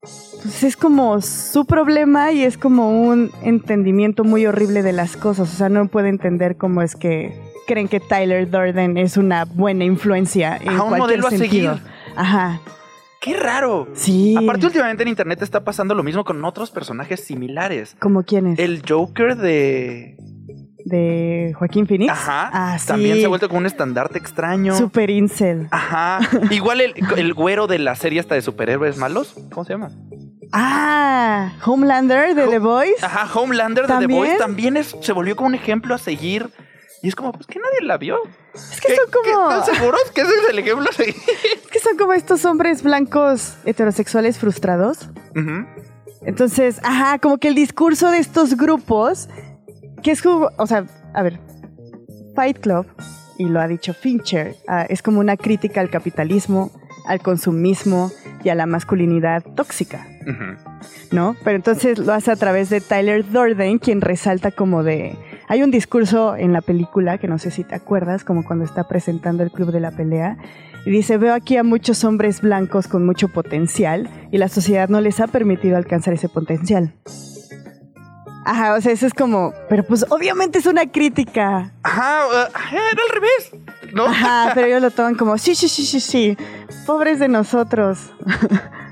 pues 0.01 0.63
es 0.63 0.75
como 0.75 1.21
su 1.21 1.65
problema 1.65 2.31
y 2.31 2.43
es 2.43 2.57
como 2.57 3.07
un 3.07 3.31
entendimiento 3.43 4.23
muy 4.23 4.45
horrible 4.45 4.83
de 4.83 4.93
las 4.93 5.15
cosas. 5.15 5.53
O 5.53 5.55
sea, 5.55 5.69
no 5.69 5.87
puede 5.87 6.09
entender 6.09 6.57
cómo 6.57 6.81
es 6.81 6.95
que 6.95 7.33
creen 7.67 7.87
que 7.87 7.99
Tyler 7.99 8.49
Durden 8.49 8.97
es 8.97 9.17
una 9.17 9.45
buena 9.45 9.83
influencia 9.85 10.57
en 10.57 10.69
Ajá, 10.69 10.83
un 10.83 10.89
cualquier 10.89 11.19
modelo 11.21 11.27
a 11.27 11.29
sentido. 11.31 11.75
seguir. 11.77 11.91
Ajá, 12.15 12.61
Qué 13.19 13.33
raro. 13.35 13.87
sí. 13.93 14.35
Aparte, 14.37 14.65
últimamente 14.67 15.03
en 15.03 15.09
internet 15.09 15.41
está 15.41 15.63
pasando 15.63 15.93
lo 15.95 16.03
mismo 16.03 16.23
con 16.23 16.43
otros 16.45 16.71
personajes 16.71 17.19
similares. 17.21 17.95
¿Como 17.99 18.23
quién 18.23 18.47
es? 18.47 18.59
El 18.59 18.83
Joker 18.87 19.35
de. 19.35 20.15
¿De 20.89 21.53
Joaquín 21.57 21.85
Phoenix? 21.85 22.11
Ajá. 22.11 22.49
Ah, 22.53 22.79
sí. 22.79 22.87
También 22.87 23.17
se 23.17 23.25
ha 23.25 23.27
vuelto 23.27 23.47
como 23.49 23.59
un 23.59 23.65
estandarte 23.65 24.17
extraño. 24.17 24.73
Super 24.77 25.09
Incel. 25.09 25.67
Ajá. 25.71 26.19
Igual 26.49 26.79
el, 26.79 26.93
el 27.17 27.33
güero 27.33 27.67
de 27.67 27.77
la 27.77 27.95
serie 27.95 28.21
hasta 28.21 28.35
de 28.35 28.41
superhéroes 28.41 28.95
malos. 28.97 29.35
¿Cómo 29.51 29.65
se 29.65 29.73
llama? 29.73 29.89
Ah, 30.53 31.51
Homelander 31.65 32.33
de 32.35 32.43
Ho- 32.45 32.49
The 32.49 32.59
Voice. 32.59 33.05
Ajá, 33.05 33.27
Homelander 33.37 33.83
de 33.85 33.93
The 33.93 33.99
¿También? 33.99 34.19
Voice 34.19 34.37
también 34.37 34.77
es, 34.77 34.95
se 35.01 35.11
volvió 35.11 35.35
como 35.35 35.47
un 35.47 35.55
ejemplo 35.55 35.93
a 35.93 35.97
seguir. 35.97 36.49
Y 37.03 37.09
es 37.09 37.15
como, 37.15 37.31
pues 37.33 37.45
que 37.47 37.59
nadie 37.59 37.85
la 37.85 37.97
vio. 37.97 38.17
Es 38.55 38.79
que 38.81 38.87
¿Qué- 38.87 38.95
son 38.95 39.05
como. 39.11 39.51
¿Están 39.51 39.75
seguros 39.75 40.01
que 40.15 40.21
ese 40.21 40.31
es 40.31 40.49
el 40.49 40.59
ejemplo 40.59 40.89
a 40.89 40.93
seguir? 40.93 41.15
Es 41.63 41.67
que 41.71 41.79
son 41.79 41.97
como 41.97 42.13
estos 42.13 42.45
hombres 42.45 42.81
blancos 42.81 43.55
heterosexuales 43.65 44.39
frustrados. 44.39 45.09
Ujú. 45.35 45.65
Entonces, 46.25 46.79
ajá, 46.83 47.19
como 47.19 47.37
que 47.37 47.49
el 47.49 47.55
discurso 47.55 48.09
de 48.09 48.17
estos 48.19 48.57
grupos, 48.57 49.29
que 50.03 50.11
es 50.11 50.21
como, 50.21 50.49
o 50.57 50.67
sea, 50.67 50.85
a 51.13 51.23
ver, 51.23 51.39
Fight 52.35 52.59
Club, 52.59 52.85
y 53.37 53.45
lo 53.45 53.59
ha 53.59 53.67
dicho 53.67 53.93
Fincher, 53.93 54.55
ah, 54.67 54.85
es 54.89 55.01
como 55.01 55.19
una 55.19 55.37
crítica 55.37 55.81
al 55.81 55.89
capitalismo, 55.89 56.71
al 57.05 57.21
consumismo 57.21 58.11
y 58.43 58.49
a 58.49 58.55
la 58.55 58.65
masculinidad 58.65 59.43
tóxica. 59.55 60.05
¿no? 61.11 61.35
Pero 61.43 61.55
entonces 61.55 61.99
lo 61.99 62.13
hace 62.13 62.31
a 62.31 62.35
través 62.35 62.69
de 62.69 62.81
Tyler 62.81 63.25
Durden, 63.29 63.79
quien 63.79 64.01
resalta 64.01 64.51
como 64.51 64.83
de... 64.83 65.15
Hay 65.47 65.63
un 65.63 65.71
discurso 65.71 66.35
en 66.35 66.51
la 66.51 66.61
película, 66.61 67.17
que 67.17 67.29
no 67.29 67.37
sé 67.37 67.51
si 67.51 67.63
te 67.63 67.75
acuerdas, 67.75 68.25
como 68.25 68.43
cuando 68.43 68.65
está 68.65 68.87
presentando 68.87 69.43
el 69.43 69.51
Club 69.51 69.71
de 69.71 69.79
la 69.79 69.91
Pelea, 69.91 70.37
y 70.85 70.91
dice, 70.91 71.17
veo 71.17 71.33
aquí 71.33 71.57
a 71.57 71.63
muchos 71.63 72.03
hombres 72.03 72.41
blancos 72.41 72.87
con 72.87 73.05
mucho 73.05 73.29
potencial 73.29 74.09
y 74.31 74.37
la 74.37 74.47
sociedad 74.47 74.89
no 74.89 75.01
les 75.01 75.19
ha 75.19 75.27
permitido 75.27 75.77
alcanzar 75.77 76.13
ese 76.13 76.29
potencial. 76.29 76.93
Ajá, 78.49 78.75
o 78.75 78.81
sea, 78.81 78.91
eso 78.93 79.05
es 79.05 79.13
como, 79.13 79.53
pero 79.69 79.83
pues 79.83 80.05
obviamente 80.09 80.59
es 80.59 80.65
una 80.65 80.89
crítica. 80.89 81.71
Ajá, 81.83 82.27
uh, 82.27 82.75
era 82.75 82.81
al 82.89 83.13
revés. 83.13 83.51
¿No? 83.93 84.05
Ajá, 84.05 84.51
pero 84.55 84.67
ellos 84.67 84.81
lo 84.81 84.91
toman 84.91 85.15
como, 85.15 85.37
sí, 85.37 85.53
sí, 85.55 85.67
sí, 85.67 85.85
sí, 85.85 85.99
sí, 85.99 86.37
pobres 86.85 87.19
de 87.19 87.27
nosotros. 87.27 87.99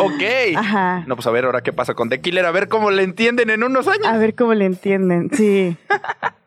Ok. 0.00 0.22
Ajá. 0.56 1.04
No, 1.06 1.14
pues 1.14 1.24
a 1.28 1.30
ver 1.30 1.44
ahora 1.44 1.60
qué 1.62 1.72
pasa 1.72 1.94
con 1.94 2.08
The 2.08 2.20
Killer, 2.20 2.44
a 2.44 2.50
ver 2.50 2.68
cómo 2.68 2.90
le 2.90 3.04
entienden 3.04 3.48
en 3.48 3.62
unos 3.62 3.86
años. 3.86 4.06
A 4.06 4.18
ver 4.18 4.34
cómo 4.34 4.52
le 4.54 4.64
entienden, 4.66 5.30
sí. 5.32 5.76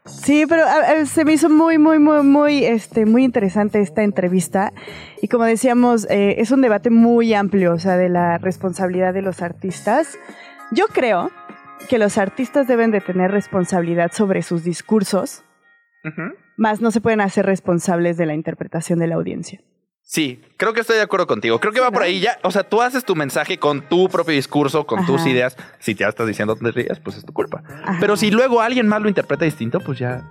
Sí, 0.03 0.45
pero 0.49 0.65
a- 0.65 1.01
a- 1.01 1.05
se 1.05 1.23
me 1.23 1.31
hizo 1.33 1.47
muy, 1.49 1.77
muy, 1.77 1.97
muy, 1.99 2.23
muy, 2.23 2.65
este, 2.65 3.05
muy 3.05 3.23
interesante 3.23 3.79
esta 3.79 4.01
entrevista. 4.03 4.73
Y 5.21 5.27
como 5.29 5.45
decíamos, 5.45 6.05
eh, 6.09 6.35
es 6.39 6.51
un 6.51 6.61
debate 6.61 6.89
muy 6.89 7.33
amplio, 7.35 7.73
o 7.73 7.79
sea, 7.79 7.95
de 7.95 8.09
la 8.09 8.37
responsabilidad 8.39 9.13
de 9.13 9.21
los 9.21 9.41
artistas. 9.41 10.17
Yo 10.71 10.87
creo 10.87 11.31
que 11.89 11.97
los 11.97 12.17
artistas 12.17 12.67
deben 12.67 12.91
de 12.91 13.01
tener 13.01 13.31
responsabilidad 13.31 14.11
sobre 14.13 14.41
sus 14.41 14.63
discursos, 14.63 15.43
Ujú. 16.03 16.33
más 16.57 16.81
no 16.81 16.91
se 16.91 17.01
pueden 17.01 17.21
hacer 17.21 17.45
responsables 17.45 18.17
de 18.17 18.25
la 18.25 18.33
interpretación 18.33 18.99
de 18.99 19.07
la 19.07 19.15
audiencia. 19.15 19.61
Sí, 20.03 20.41
creo 20.57 20.73
que 20.73 20.81
estoy 20.81 20.97
de 20.97 21.03
acuerdo 21.03 21.25
contigo. 21.27 21.59
Creo 21.59 21.71
que 21.71 21.79
va 21.79 21.89
por 21.89 22.03
ahí 22.03 22.19
ya. 22.19 22.37
O 22.43 22.51
sea, 22.51 22.63
tú 22.63 22.81
haces 22.81 23.05
tu 23.05 23.15
mensaje 23.15 23.57
con 23.59 23.87
tu 23.87 24.09
propio 24.09 24.33
discurso, 24.33 24.85
con 24.85 25.05
tus 25.05 25.25
ideas. 25.25 25.55
Si 25.79 25.93
ya 25.93 26.09
estás 26.09 26.27
diciendo 26.27 26.55
tonterías, 26.55 26.99
pues 26.99 27.15
es 27.17 27.23
tu 27.25 27.31
culpa. 27.31 27.63
Ajá. 27.83 27.97
Pero 28.01 28.17
si 28.17 28.29
luego 28.29 28.59
alguien 28.61 28.87
más 28.89 29.01
lo 29.01 29.07
interpreta 29.07 29.45
distinto, 29.45 29.79
pues 29.79 29.99
ya. 29.99 30.27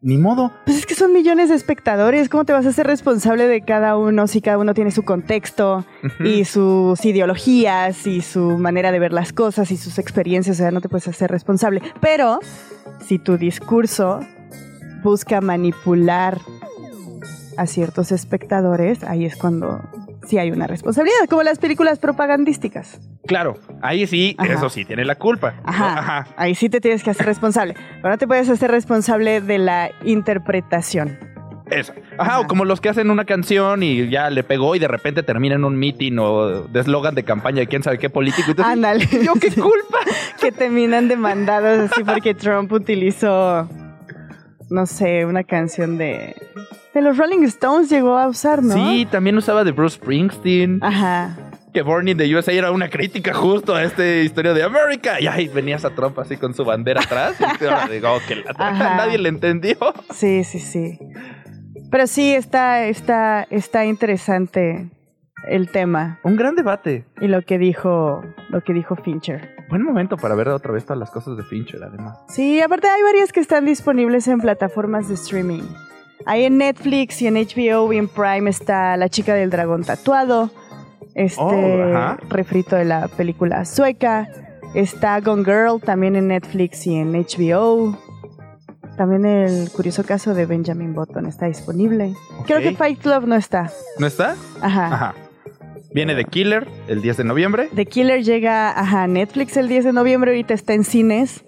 Ni 0.00 0.16
modo. 0.16 0.52
Pues 0.64 0.78
es 0.78 0.86
que 0.86 0.94
son 0.94 1.12
millones 1.12 1.48
de 1.48 1.56
espectadores, 1.56 2.28
¿cómo 2.28 2.44
te 2.44 2.52
vas 2.52 2.64
a 2.66 2.68
hacer 2.68 2.86
responsable 2.86 3.48
de 3.48 3.62
cada 3.62 3.96
uno 3.96 4.28
si 4.28 4.40
cada 4.40 4.58
uno 4.58 4.72
tiene 4.72 4.92
su 4.92 5.02
contexto? 5.02 5.84
Y 6.24 6.44
sus 6.44 7.04
ideologías 7.04 8.06
y 8.06 8.20
su 8.20 8.58
manera 8.58 8.92
de 8.92 9.00
ver 9.00 9.12
las 9.12 9.32
cosas 9.32 9.70
y 9.72 9.76
sus 9.76 9.98
experiencias, 9.98 10.56
o 10.56 10.58
sea, 10.58 10.70
no 10.70 10.80
te 10.80 10.88
puedes 10.88 11.08
hacer 11.08 11.30
responsable. 11.30 11.82
Pero 12.00 12.38
si 13.04 13.18
tu 13.18 13.38
discurso 13.38 14.20
busca 15.02 15.40
manipular 15.40 16.38
a 17.56 17.66
ciertos 17.66 18.12
espectadores, 18.12 19.02
ahí 19.02 19.24
es 19.24 19.34
cuando 19.36 19.80
sí 20.28 20.38
hay 20.38 20.50
una 20.50 20.66
responsabilidad, 20.66 21.26
como 21.28 21.42
las 21.42 21.58
películas 21.58 21.98
propagandísticas. 21.98 23.00
Claro, 23.26 23.58
ahí 23.82 24.06
sí, 24.06 24.34
Ajá. 24.38 24.52
eso 24.54 24.68
sí, 24.70 24.84
tiene 24.84 25.04
la 25.04 25.16
culpa. 25.16 25.54
Ajá, 25.64 26.26
Ahí 26.36 26.54
sí 26.54 26.68
te 26.68 26.80
tienes 26.80 27.02
que 27.02 27.10
hacer 27.10 27.26
responsable. 27.26 27.74
Pero 27.96 28.10
no 28.10 28.18
te 28.18 28.26
puedes 28.26 28.48
hacer 28.48 28.70
responsable 28.70 29.40
de 29.40 29.58
la 29.58 29.90
interpretación. 30.04 31.18
Eso. 31.70 31.92
Ajá, 32.16 32.30
Ajá. 32.32 32.40
o 32.40 32.46
como 32.46 32.64
los 32.64 32.80
que 32.80 32.88
hacen 32.88 33.10
una 33.10 33.26
canción 33.26 33.82
y 33.82 34.08
ya 34.08 34.30
le 34.30 34.42
pegó 34.42 34.74
y 34.74 34.78
de 34.78 34.88
repente 34.88 35.22
termina 35.22 35.54
en 35.54 35.64
un 35.64 35.76
meeting 35.76 36.16
o 36.18 36.62
de 36.62 36.80
eslogan 36.80 37.14
de 37.14 37.24
campaña 37.24 37.58
de 37.58 37.66
quién 37.66 37.82
sabe 37.82 37.98
qué 37.98 38.08
político. 38.08 38.50
Entonces, 38.52 38.72
Ándale. 38.72 39.06
¿Yo 39.22 39.34
qué 39.34 39.50
culpa? 39.60 39.98
que 40.40 40.50
terminan 40.50 41.08
demandados 41.08 41.90
así 41.92 42.04
porque 42.04 42.32
Trump 42.34 42.72
utilizó, 42.72 43.68
no 44.70 44.86
sé, 44.86 45.24
una 45.24 45.44
canción 45.44 45.98
de... 45.98 46.34
De 46.94 47.02
los 47.02 47.16
Rolling 47.16 47.44
Stones 47.44 47.90
llegó 47.90 48.16
a 48.18 48.26
usar, 48.28 48.62
¿no? 48.62 48.74
Sí, 48.74 49.06
también 49.10 49.36
usaba 49.36 49.62
de 49.64 49.72
Bruce 49.72 49.96
Springsteen. 49.96 50.80
Ajá. 50.82 51.36
Que 51.72 51.82
Born 51.82 52.08
in 52.08 52.16
the 52.16 52.34
USA 52.34 52.50
era 52.52 52.72
una 52.72 52.88
crítica 52.88 53.34
justo 53.34 53.74
a 53.74 53.84
esta 53.84 54.04
historia 54.04 54.52
de 54.54 54.62
América. 54.64 55.20
Y 55.20 55.26
ahí 55.26 55.48
venías 55.48 55.84
a 55.84 55.90
Trump 55.90 56.18
así 56.18 56.36
con 56.38 56.54
su 56.54 56.64
bandera 56.64 57.02
atrás. 57.02 57.36
Y 57.60 57.64
ahora 57.64 57.86
digo, 57.88 58.08
oh, 58.12 58.18
que 58.26 58.36
la- 58.36 58.52
nadie 58.96 59.18
le 59.18 59.28
entendió. 59.28 59.76
Sí, 60.12 60.42
sí, 60.44 60.58
sí. 60.58 60.98
Pero 61.90 62.06
sí, 62.06 62.34
está, 62.34 62.84
está, 62.86 63.46
está 63.50 63.84
interesante 63.84 64.90
el 65.46 65.70
tema 65.70 66.18
Un 66.24 66.36
gran 66.36 66.56
debate. 66.56 67.04
y 67.20 67.28
lo 67.28 67.42
que 67.42 67.58
dijo, 67.58 68.22
lo 68.48 68.62
que 68.62 68.72
dijo 68.72 68.96
Fincher. 68.96 69.54
Buen 69.68 69.82
momento 69.82 70.16
para 70.16 70.34
ver 70.34 70.48
otra 70.48 70.72
vez 70.72 70.84
todas 70.84 70.98
las 70.98 71.10
cosas 71.10 71.36
de 71.36 71.42
Fincher, 71.44 71.82
además. 71.82 72.18
Sí, 72.28 72.60
aparte 72.60 72.88
hay 72.88 73.02
varias 73.02 73.32
que 73.32 73.40
están 73.40 73.66
disponibles 73.66 74.26
en 74.28 74.40
plataformas 74.40 75.08
de 75.08 75.14
streaming. 75.14 75.62
Ahí 76.26 76.44
en 76.44 76.58
Netflix 76.58 77.20
y 77.22 77.26
en 77.26 77.34
HBO 77.34 77.92
y 77.92 77.98
en 77.98 78.08
Prime 78.08 78.48
está 78.50 78.96
La 78.96 79.08
chica 79.08 79.34
del 79.34 79.50
dragón 79.50 79.84
tatuado. 79.84 80.50
Este 81.14 81.40
Oh, 81.42 82.16
refrito 82.28 82.76
de 82.76 82.84
la 82.84 83.08
película 83.08 83.64
sueca. 83.64 84.28
Está 84.74 85.20
Gone 85.20 85.44
Girl 85.44 85.80
también 85.80 86.16
en 86.16 86.28
Netflix 86.28 86.86
y 86.86 86.96
en 86.96 87.12
HBO. 87.12 87.96
También 88.96 89.24
el 89.24 89.70
curioso 89.70 90.02
caso 90.04 90.34
de 90.34 90.44
Benjamin 90.46 90.92
Button 90.94 91.26
está 91.26 91.46
disponible. 91.46 92.14
Creo 92.46 92.60
que 92.60 92.74
Fight 92.74 93.00
Club 93.00 93.26
no 93.26 93.36
está. 93.36 93.70
¿No 93.98 94.06
está? 94.06 94.34
Ajá. 94.60 94.86
Ajá. 94.86 95.14
Viene 95.90 96.14
The 96.14 96.24
Killer 96.24 96.68
el 96.86 97.02
10 97.02 97.16
de 97.18 97.24
noviembre. 97.24 97.68
The 97.74 97.86
Killer 97.86 98.22
llega 98.22 98.78
ajá, 98.78 99.04
a 99.04 99.06
Netflix 99.06 99.56
el 99.56 99.68
10 99.68 99.84
de 99.84 99.92
noviembre, 99.92 100.30
ahorita 100.32 100.54
está 100.54 100.74
en 100.74 100.84
cines. 100.84 101.44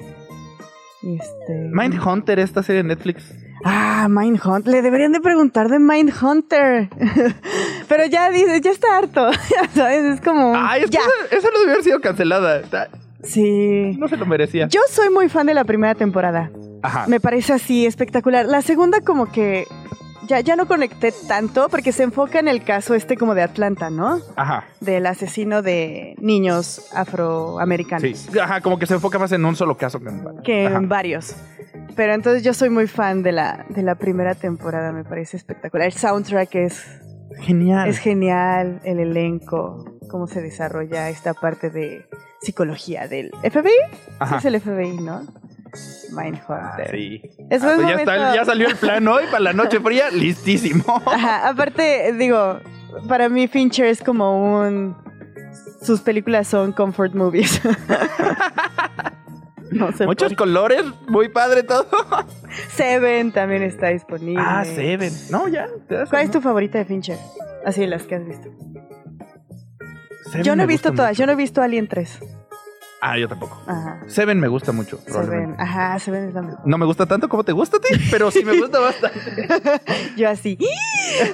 Este... 1.02 1.70
Mindhunter, 1.72 2.38
esta 2.38 2.62
serie 2.62 2.82
de 2.82 2.88
Netflix. 2.88 3.34
Ah, 3.64 4.08
Mindhunter. 4.08 4.72
Le 4.72 4.82
deberían 4.82 5.12
de 5.12 5.20
preguntar 5.20 5.68
de 5.68 5.78
Mindhunter. 5.78 6.88
Pero 7.88 8.06
ya 8.06 8.30
dice, 8.30 8.60
ya 8.60 8.70
está 8.70 8.98
harto. 8.98 9.30
Ya 9.50 9.68
sabes, 9.68 10.04
es 10.14 10.20
como. 10.20 10.54
Ay, 10.56 10.82
es 10.84 10.90
que 10.90 10.96
esa, 10.96 11.36
esa 11.36 11.48
no 11.50 11.58
debió 11.58 11.72
haber 11.72 11.84
sido 11.84 12.00
cancelada. 12.00 12.62
Sí. 13.22 13.96
No 13.98 14.08
se 14.08 14.16
lo 14.16 14.24
merecía. 14.24 14.68
Yo 14.68 14.80
soy 14.88 15.10
muy 15.10 15.28
fan 15.28 15.46
de 15.46 15.54
la 15.54 15.64
primera 15.64 15.94
temporada. 15.94 16.50
Ajá. 16.82 17.06
Me 17.08 17.20
parece 17.20 17.52
así 17.52 17.84
espectacular. 17.84 18.46
La 18.46 18.62
segunda, 18.62 19.00
como 19.00 19.30
que. 19.30 19.66
Ya, 20.30 20.38
ya 20.38 20.54
no 20.54 20.68
conecté 20.68 21.12
tanto 21.26 21.68
porque 21.68 21.90
se 21.90 22.04
enfoca 22.04 22.38
en 22.38 22.46
el 22.46 22.62
caso 22.62 22.94
este 22.94 23.16
como 23.16 23.34
de 23.34 23.42
Atlanta, 23.42 23.90
¿no? 23.90 24.20
Ajá. 24.36 24.64
Del 24.80 25.06
asesino 25.06 25.60
de 25.60 26.14
niños 26.20 26.88
afroamericanos. 26.94 28.16
Sí. 28.16 28.38
Ajá, 28.38 28.60
como 28.60 28.78
que 28.78 28.86
se 28.86 28.94
enfoca 28.94 29.18
más 29.18 29.32
en 29.32 29.44
un 29.44 29.56
solo 29.56 29.76
caso 29.76 29.98
que 29.98 30.08
en 30.08 30.22
que 30.44 30.66
en 30.66 30.88
varios. 30.88 31.34
Pero 31.96 32.14
entonces 32.14 32.44
yo 32.44 32.54
soy 32.54 32.70
muy 32.70 32.86
fan 32.86 33.24
de 33.24 33.32
la, 33.32 33.66
de 33.70 33.82
la 33.82 33.96
primera 33.96 34.36
temporada, 34.36 34.92
me 34.92 35.02
parece 35.02 35.36
espectacular. 35.36 35.88
El 35.88 35.94
soundtrack 35.94 36.54
es, 36.54 36.86
Genial. 37.40 37.88
es 37.88 37.98
genial, 37.98 38.80
el 38.84 39.00
elenco, 39.00 39.84
cómo 40.08 40.28
se 40.28 40.40
desarrolla 40.40 41.08
esta 41.08 41.34
parte 41.34 41.70
de 41.70 42.06
psicología 42.40 43.08
del 43.08 43.32
FBI. 43.42 43.72
Ajá. 44.20 44.40
Sí 44.40 44.46
es 44.46 44.54
el 44.54 44.60
FBI, 44.60 44.96
¿no? 44.98 45.22
Mindhunter. 46.12 46.42
Ah, 46.50 46.76
sí. 46.90 47.22
Es 47.50 47.62
Ah, 47.62 47.72
pues 47.76 47.88
ya, 47.88 47.94
está- 47.96 48.14
momento. 48.16 48.34
ya 48.34 48.44
salió 48.44 48.68
el 48.68 48.76
plan 48.76 49.06
hoy 49.08 49.24
para 49.30 49.40
la 49.40 49.52
noche 49.52 49.80
fría. 49.80 50.10
Listísimo. 50.12 51.02
Ajá, 51.06 51.48
aparte, 51.48 52.12
digo, 52.18 52.58
para 53.08 53.28
mí 53.28 53.48
Fincher 53.48 53.86
es 53.86 54.02
como 54.02 54.58
un... 54.60 54.96
Sus 55.82 56.00
películas 56.00 56.46
son 56.48 56.72
comfort 56.72 57.14
movies. 57.14 57.60
no 59.70 59.92
sé 59.92 60.06
Muchos 60.06 60.34
colores, 60.34 60.84
muy 61.08 61.28
padre 61.28 61.62
todo. 61.62 61.86
Seven 62.74 63.32
también 63.32 63.62
está 63.62 63.88
disponible. 63.88 64.42
Ah, 64.44 64.64
Seven. 64.64 65.12
No, 65.30 65.48
ya. 65.48 65.68
¿Cuál 66.10 66.22
es 66.22 66.30
tu 66.30 66.40
favorita 66.40 66.78
de 66.78 66.84
Fincher? 66.84 67.16
Así 67.64 67.82
de 67.82 67.86
las 67.86 68.02
que 68.04 68.16
has 68.16 68.24
visto. 68.26 68.48
Seven 70.30 70.42
yo 70.44 70.56
no 70.56 70.64
he 70.64 70.66
visto 70.66 70.92
todas, 70.92 71.10
mucho. 71.12 71.20
yo 71.20 71.26
no 71.26 71.32
he 71.32 71.36
visto 71.36 71.62
Alien 71.62 71.88
3. 71.88 72.18
Ah, 73.02 73.18
yo 73.18 73.28
tampoco. 73.28 73.62
Ajá. 73.66 74.00
Seven 74.08 74.38
me 74.38 74.48
gusta 74.48 74.72
mucho. 74.72 74.98
Seven. 75.06 75.56
Ajá, 75.58 75.98
Seven 75.98 76.28
es 76.28 76.34
la 76.34 76.42
mejor. 76.42 76.60
No 76.66 76.76
me 76.76 76.84
gusta 76.84 77.06
tanto 77.06 77.28
como 77.28 77.44
te 77.44 77.52
gusta 77.52 77.78
a 77.78 77.80
ti, 77.80 77.94
pero 78.10 78.30
sí 78.30 78.44
me 78.44 78.58
gusta 78.58 78.78
bastante. 78.78 79.48
Yo 80.16 80.28
así, 80.28 80.58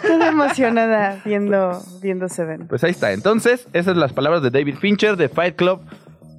toda 0.03 0.29
emocionada 0.29 1.21
viendo, 1.25 1.83
viendo 2.01 2.29
Seven. 2.29 2.69
Pues 2.69 2.85
ahí 2.85 2.93
está. 2.93 3.13
Entonces, 3.13 3.67
esas 3.73 3.95
son 3.95 4.01
las 4.01 4.13
palabras 4.13 4.43
de 4.43 4.51
David 4.51 4.77
Fincher 4.77 5.17
de 5.17 5.29
Fight 5.29 5.57
Club. 5.57 5.81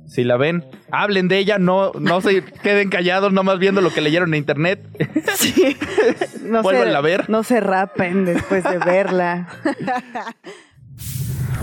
Si 0.07 0.24
la 0.24 0.38
ven, 0.38 0.65
hablen 0.89 1.27
de 1.27 1.38
ella, 1.38 1.60
no, 1.60 1.91
no 2.00 2.22
se 2.22 2.41
queden 2.41 2.89
callados, 2.89 3.34
nomás 3.34 3.60
viendo 3.60 3.81
lo 3.81 3.91
que 3.91 4.00
leyeron 4.00 4.34
en 4.34 4.39
internet. 4.39 4.88
Sí. 5.36 5.77
No 6.41 6.63
Vuélvanla 6.63 6.98
a 6.98 7.01
ver. 7.01 7.29
No 7.29 7.43
se 7.43 7.60
rapen 7.60 8.24
después 8.24 8.63
de 8.63 8.77
verla. 8.79 9.48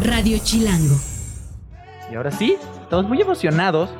Radio 0.02 0.36
Chilango. 0.42 0.94
Y 2.12 2.16
ahora 2.16 2.30
sí, 2.30 2.58
estamos 2.84 3.08
muy 3.08 3.20
emocionados 3.20 3.90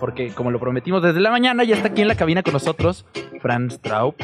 porque 0.00 0.30
como 0.30 0.50
lo 0.50 0.58
prometimos 0.58 1.00
desde 1.00 1.20
la 1.20 1.30
mañana, 1.30 1.62
ya 1.62 1.76
está 1.76 1.88
aquí 1.88 2.02
en 2.02 2.08
la 2.08 2.16
cabina 2.16 2.42
con 2.42 2.52
nosotros 2.52 3.06
Franz 3.40 3.78
Traub, 3.78 4.16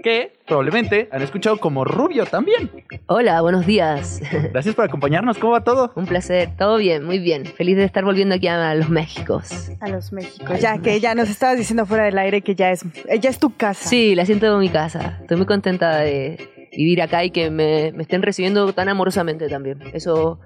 que 0.00 0.34
probablemente 0.46 1.08
han 1.10 1.20
escuchado 1.20 1.56
como 1.58 1.84
Rubio 1.84 2.26
también. 2.26 2.70
Hola, 3.06 3.40
buenos 3.40 3.66
días. 3.66 4.22
Gracias 4.52 4.76
por 4.76 4.84
acompañarnos, 4.84 5.36
¿cómo 5.38 5.54
va 5.54 5.64
todo? 5.64 5.90
Un 5.96 6.06
placer, 6.06 6.50
todo 6.56 6.76
bien, 6.76 7.04
muy 7.04 7.18
bien. 7.18 7.44
Feliz 7.44 7.76
de 7.76 7.82
estar 7.82 8.04
volviendo 8.04 8.36
aquí 8.36 8.46
a 8.46 8.72
los 8.76 8.88
Méxicos. 8.88 9.72
A 9.80 9.88
los 9.88 10.12
Méxicos. 10.12 10.60
Ya 10.60 10.78
que 10.78 11.00
ya 11.00 11.16
nos 11.16 11.28
estabas 11.28 11.58
diciendo 11.58 11.86
fuera 11.86 12.04
del 12.04 12.18
aire 12.18 12.42
que 12.42 12.54
ya 12.54 12.70
es, 12.70 12.84
ya 13.20 13.28
es 13.28 13.40
tu 13.40 13.56
casa. 13.56 13.88
Sí, 13.88 14.14
la 14.14 14.26
siento 14.26 14.46
en 14.46 14.60
mi 14.60 14.68
casa. 14.68 15.18
Estoy 15.22 15.38
muy 15.38 15.46
contenta 15.46 15.96
de 15.96 16.55
vivir 16.72 17.02
acá 17.02 17.24
y 17.24 17.30
que 17.30 17.50
me, 17.50 17.92
me 17.92 18.02
estén 18.02 18.22
recibiendo 18.22 18.72
tan 18.72 18.88
amorosamente 18.88 19.48
también. 19.48 19.80
Eso 19.92 20.40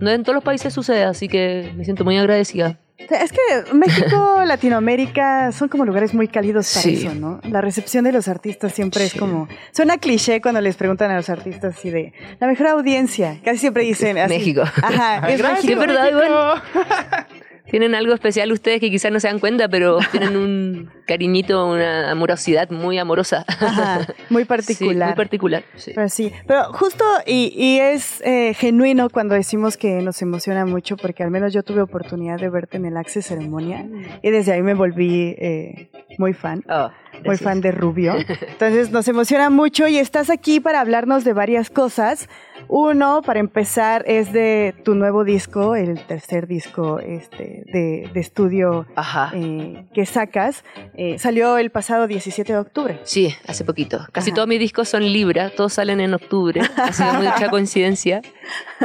no 0.00 0.10
en 0.10 0.22
todos 0.22 0.34
los 0.34 0.44
países 0.44 0.72
sucede, 0.72 1.04
así 1.04 1.28
que 1.28 1.72
me 1.76 1.84
siento 1.84 2.04
muy 2.04 2.16
agradecida. 2.18 2.78
Es 2.98 3.32
que 3.32 3.74
México, 3.74 4.42
Latinoamérica 4.46 5.50
son 5.50 5.68
como 5.68 5.84
lugares 5.84 6.14
muy 6.14 6.28
cálidos 6.28 6.70
para 6.72 6.82
Sí. 6.82 7.04
eso, 7.04 7.14
¿no? 7.16 7.40
La 7.50 7.60
recepción 7.60 8.04
de 8.04 8.12
los 8.12 8.28
artistas 8.28 8.72
siempre 8.72 9.04
es 9.04 9.12
Sí. 9.12 9.18
como. 9.18 9.48
Suena 9.72 9.98
cliché 9.98 10.40
cuando 10.40 10.60
les 10.60 10.76
preguntan 10.76 11.10
a 11.10 11.16
los 11.16 11.28
artistas 11.28 11.76
así 11.76 11.90
de 11.90 12.12
la 12.38 12.46
mejor 12.46 12.68
audiencia. 12.68 13.38
Casi 13.44 13.58
siempre 13.58 13.82
dicen 13.82 14.18
así. 14.18 14.34
México. 14.38 14.62
Ajá, 14.62 15.16
es 15.28 15.38
Gracias, 15.38 15.64
México. 15.64 15.80
Es 15.82 15.86
verdad, 15.88 16.12
México. 16.12 17.34
Tienen 17.70 17.94
algo 17.94 18.12
especial 18.12 18.50
ustedes 18.52 18.80
que 18.80 18.90
quizás 18.90 19.12
no 19.12 19.20
se 19.20 19.28
dan 19.28 19.38
cuenta, 19.38 19.68
pero 19.68 19.98
tienen 20.10 20.36
un 20.36 20.90
cariñito, 21.06 21.66
una 21.66 22.10
amorosidad 22.10 22.70
muy 22.70 22.98
amorosa. 22.98 23.44
Ajá, 23.48 24.06
muy 24.30 24.42
Sí, 24.42 24.48
particular. 24.48 25.08
muy 25.10 25.16
particular. 25.16 25.64
sí. 25.76 25.92
Pero 25.94 26.08
sí, 26.08 26.32
pero 26.46 26.64
justo 26.72 27.04
y, 27.26 27.52
y 27.56 27.78
es 27.78 28.20
eh, 28.22 28.54
genuino 28.54 29.08
cuando 29.10 29.34
decimos 29.34 29.76
que 29.76 30.02
nos 30.02 30.20
emociona 30.22 30.66
mucho 30.66 30.96
porque 30.96 31.22
al 31.22 31.30
menos 31.30 31.52
yo 31.52 31.62
tuve 31.62 31.80
oportunidad 31.82 32.38
de 32.38 32.48
verte 32.50 32.76
en 32.76 32.84
el 32.86 32.96
Access 32.96 33.26
Ceremonia 33.26 33.86
y 34.22 34.30
desde 34.30 34.52
ahí 34.52 34.62
me 34.62 34.74
volví 34.74 35.34
eh, 35.38 35.88
muy 36.18 36.32
fan. 36.34 36.64
Oh, 36.68 36.90
muy 37.24 37.36
fan 37.36 37.60
de 37.60 37.70
Rubio. 37.72 38.14
Entonces 38.48 38.90
nos 38.90 39.06
emociona 39.08 39.50
mucho 39.50 39.86
y 39.88 39.98
estás 39.98 40.30
aquí 40.30 40.60
para 40.60 40.80
hablarnos 40.80 41.24
de 41.24 41.32
varias 41.32 41.70
cosas. 41.70 42.28
Uno, 42.68 43.22
para 43.22 43.40
empezar, 43.40 44.04
es 44.06 44.32
de 44.32 44.74
tu 44.84 44.94
nuevo 44.94 45.24
disco, 45.24 45.74
el 45.74 46.04
tercer 46.06 46.46
disco 46.46 46.98
este, 46.98 47.64
de, 47.72 48.10
de 48.12 48.20
estudio 48.20 48.86
eh, 49.34 49.84
que 49.94 50.06
sacas. 50.06 50.64
Eh, 50.94 51.18
salió 51.18 51.58
el 51.58 51.70
pasado 51.70 52.06
17 52.06 52.52
de 52.52 52.58
octubre. 52.58 53.00
Sí, 53.04 53.34
hace 53.46 53.64
poquito. 53.64 54.06
Casi 54.12 54.30
Ajá. 54.30 54.36
todos 54.36 54.48
mis 54.48 54.60
discos 54.60 54.88
son 54.88 55.04
Libra, 55.04 55.50
todos 55.50 55.74
salen 55.74 56.00
en 56.00 56.14
octubre. 56.14 56.60
Ha 56.76 56.92
sido 56.92 57.12
mucha 57.14 57.48
coincidencia. 57.50 58.22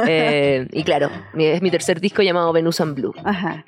Eh, 0.06 0.66
y 0.72 0.84
claro, 0.84 1.10
es 1.36 1.62
mi 1.62 1.70
tercer 1.70 2.00
disco 2.00 2.22
llamado 2.22 2.52
Venus 2.52 2.80
and 2.80 2.94
Blue. 2.94 3.14
Ajá. 3.24 3.64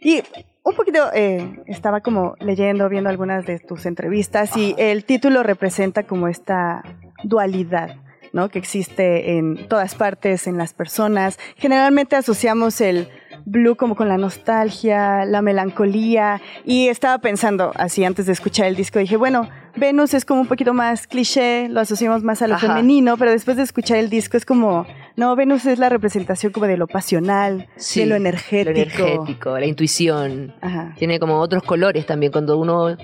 Y 0.00 0.22
un 0.62 0.74
poquito 0.74 1.10
eh, 1.14 1.62
estaba 1.66 2.00
como 2.00 2.34
leyendo, 2.40 2.88
viendo 2.88 3.10
algunas 3.10 3.46
de 3.46 3.58
tus 3.58 3.86
entrevistas 3.86 4.56
y 4.56 4.74
el 4.78 5.04
título 5.04 5.42
representa 5.42 6.04
como 6.04 6.28
esta 6.28 6.82
dualidad. 7.22 7.96
¿No? 8.32 8.48
que 8.48 8.58
existe 8.58 9.38
en 9.38 9.68
todas 9.68 9.94
partes, 9.94 10.46
en 10.46 10.56
las 10.56 10.72
personas. 10.72 11.38
Generalmente 11.56 12.16
asociamos 12.16 12.80
el 12.80 13.08
blue 13.44 13.76
como 13.76 13.94
con 13.96 14.08
la 14.08 14.18
nostalgia, 14.18 15.24
la 15.24 15.42
melancolía, 15.42 16.40
y 16.64 16.88
estaba 16.88 17.18
pensando 17.18 17.72
así 17.76 18.04
antes 18.04 18.26
de 18.26 18.32
escuchar 18.32 18.66
el 18.66 18.76
disco, 18.76 18.98
dije, 18.98 19.16
bueno, 19.16 19.48
Venus 19.76 20.14
es 20.14 20.24
como 20.24 20.40
un 20.40 20.48
poquito 20.48 20.74
más 20.74 21.06
cliché, 21.06 21.68
lo 21.68 21.80
asociamos 21.80 22.24
más 22.24 22.42
a 22.42 22.48
lo 22.48 22.56
Ajá. 22.56 22.66
femenino, 22.68 23.16
pero 23.16 23.30
después 23.30 23.56
de 23.56 23.62
escuchar 23.62 23.98
el 23.98 24.10
disco 24.10 24.36
es 24.36 24.44
como, 24.44 24.84
No, 25.16 25.36
Venus 25.36 25.66
es 25.66 25.78
la 25.78 25.88
representación 25.90 26.50
como 26.52 26.66
de 26.66 26.76
lo 26.78 26.86
pasional, 26.86 27.68
Sí, 27.76 28.00
de 28.00 28.06
lo 28.06 28.10
Lo 28.10 28.16
energético. 28.16 28.70
energético, 29.04 29.58
la 29.58 29.66
intuición. 29.66 30.54
Ajá. 30.60 30.94
Tiene 30.96 31.20
como 31.20 31.38
otros 31.40 31.62
colores 31.62 32.06
también. 32.06 32.32
Cuando 32.32 32.56
uno 32.58 32.96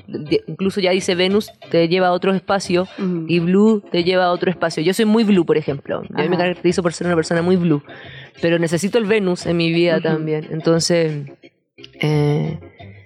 incluso 0.49 0.81
ya 0.81 0.93
dice 0.93 1.15
Venus, 1.15 1.51
te 1.71 1.89
lleva 1.89 2.09
a 2.09 2.13
otro 2.13 2.33
espacio 2.33 2.89
y 3.29 3.39
Blue 3.41 3.83
te 3.93 4.03
lleva 4.03 4.25
a 4.27 4.31
otro 4.31 4.51
espacio. 4.51 4.83
Yo 4.83 4.95
soy 4.95 5.05
muy 5.05 5.25
Blue, 5.25 5.45
por 5.45 5.57
ejemplo. 5.59 6.03
Mí 6.09 6.29
me 6.29 6.37
caracterizo 6.39 6.83
por 6.83 6.93
ser 6.95 7.07
una 7.07 7.17
persona 7.17 7.43
muy 7.43 7.57
Blue. 7.57 7.83
Pero 8.41 8.59
necesito 8.59 8.99
el 8.99 9.05
Venus 9.05 9.47
en 9.47 9.57
mi 9.57 9.73
vida 9.73 10.01
también. 10.01 10.49
Entonces, 10.51 11.27
eh, 12.01 12.59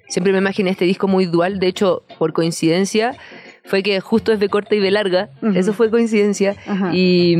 siempre 0.08 0.32
me 0.32 0.38
imaginé 0.38 0.70
este 0.70 0.84
disco 0.84 1.08
muy 1.08 1.26
dual. 1.26 1.58
De 1.60 1.68
hecho, 1.68 2.04
por 2.18 2.32
coincidencia, 2.32 3.16
fue 3.64 3.82
que 3.82 4.00
justo 4.00 4.32
es 4.32 4.38
B 4.38 4.48
corta 4.48 4.74
y 4.74 4.80
B 4.80 4.90
larga. 4.90 5.30
Eso 5.54 5.72
fue 5.72 5.90
coincidencia. 5.90 6.56
Y, 6.92 7.36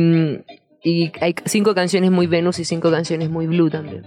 y 0.83 1.11
hay 1.19 1.35
cinco 1.45 1.75
canciones 1.75 2.11
muy 2.11 2.27
Venus 2.27 2.59
y 2.59 2.65
cinco 2.65 2.91
canciones 2.91 3.29
muy 3.29 3.47
Blue 3.47 3.69
también. 3.69 4.05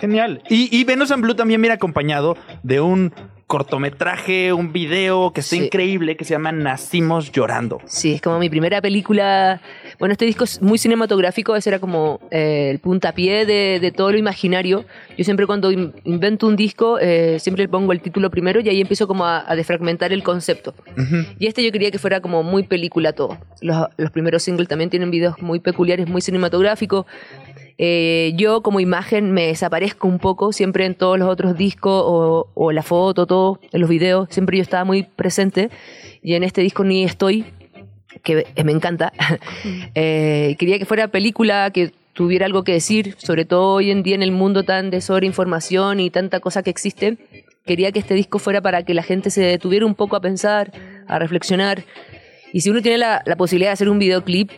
Genial. 0.00 0.42
Y, 0.48 0.74
y 0.74 0.84
Venus 0.84 1.10
and 1.10 1.22
Blue 1.22 1.34
también 1.34 1.60
viene 1.60 1.74
acompañado 1.74 2.36
de 2.62 2.80
un 2.80 3.12
cortometraje, 3.46 4.52
un 4.52 4.72
video 4.72 5.32
que 5.32 5.40
está 5.40 5.56
Sí. 5.56 5.64
increíble 5.66 6.16
que 6.16 6.24
se 6.24 6.34
llama 6.34 6.50
Nacimos 6.52 7.30
Llorando. 7.30 7.80
Sí, 7.86 8.14
es 8.14 8.20
como 8.20 8.38
mi 8.38 8.50
primera 8.50 8.80
película. 8.82 9.60
Bueno, 9.98 10.12
este 10.12 10.24
disco 10.24 10.44
es 10.44 10.60
muy 10.60 10.78
cinematográfico, 10.78 11.54
ese 11.54 11.70
era 11.70 11.78
como 11.78 12.20
eh, 12.30 12.68
el 12.70 12.80
puntapié 12.80 13.46
de, 13.46 13.78
de 13.80 13.92
todo 13.92 14.10
lo 14.12 14.18
imaginario. 14.18 14.84
Yo 15.16 15.24
siempre 15.24 15.46
cuando 15.46 15.70
in- 15.70 15.92
invento 16.04 16.46
un 16.46 16.56
disco, 16.56 16.98
eh, 17.00 17.38
siempre 17.38 17.64
le 17.64 17.68
pongo 17.68 17.92
el 17.92 18.00
título 18.00 18.30
primero 18.30 18.60
y 18.60 18.68
ahí 18.68 18.80
empiezo 18.80 19.06
como 19.06 19.24
a, 19.24 19.44
a 19.50 19.54
defragmentar 19.56 20.12
el 20.12 20.22
concepto. 20.22 20.74
Ujú. 20.98 21.24
Y 21.38 21.46
este 21.46 21.62
yo 21.64 21.70
quería 21.70 21.90
que 21.90 21.98
fuera 21.98 22.20
como 22.20 22.42
muy 22.42 22.64
película 22.64 23.12
todo. 23.12 23.38
Los, 23.60 23.86
los 23.96 24.10
primeros 24.10 24.42
singles 24.42 24.68
también 24.68 24.90
tienen 24.90 25.10
videos 25.10 25.40
muy 25.40 25.60
peculiares, 25.60 26.08
muy 26.08 26.20
cinematográficos. 26.20 27.06
Eh, 27.78 28.32
yo 28.36 28.62
como 28.62 28.80
imagen 28.80 29.32
me 29.32 29.48
desaparezco 29.48 30.08
un 30.08 30.18
poco 30.18 30.52
siempre 30.52 30.86
en 30.86 30.94
todos 30.94 31.18
los 31.18 31.28
otros 31.28 31.56
discos 31.58 32.02
o, 32.06 32.48
o 32.54 32.72
la 32.72 32.82
foto, 32.82 33.26
todo, 33.26 33.60
en 33.72 33.80
los 33.80 33.90
videos. 33.90 34.28
Siempre 34.30 34.56
yo 34.56 34.62
estaba 34.62 34.84
muy 34.84 35.02
presente 35.02 35.70
y 36.22 36.34
en 36.34 36.42
este 36.42 36.62
disco 36.62 36.84
ni 36.84 37.04
estoy, 37.04 37.44
que 38.22 38.46
me 38.64 38.72
encanta. 38.72 39.12
Eh, 39.94 40.56
quería 40.58 40.78
que 40.78 40.84
fuera 40.84 41.08
película, 41.08 41.70
que 41.70 41.92
tuviera 42.12 42.46
algo 42.46 42.64
que 42.64 42.72
decir, 42.72 43.14
sobre 43.18 43.44
todo 43.44 43.74
hoy 43.74 43.90
en 43.90 44.02
día 44.02 44.14
en 44.14 44.22
el 44.22 44.32
mundo 44.32 44.64
tan 44.64 44.90
de 44.90 45.00
sobreinformación 45.00 46.00
y 46.00 46.10
tanta 46.10 46.40
cosa 46.40 46.62
que 46.62 46.70
existe. 46.70 47.18
Quería 47.64 47.92
que 47.92 47.98
este 47.98 48.14
disco 48.14 48.38
fuera 48.38 48.60
para 48.60 48.84
que 48.84 48.94
la 48.94 49.02
gente 49.02 49.30
se 49.30 49.42
detuviera 49.42 49.86
un 49.86 49.94
poco 49.94 50.16
a 50.16 50.20
pensar, 50.20 50.72
a 51.06 51.18
reflexionar. 51.18 51.84
Y 52.52 52.60
si 52.60 52.70
uno 52.70 52.80
tiene 52.80 52.98
la, 52.98 53.22
la 53.26 53.36
posibilidad 53.36 53.70
de 53.70 53.74
hacer 53.74 53.88
un 53.88 53.98
videoclip, 53.98 54.50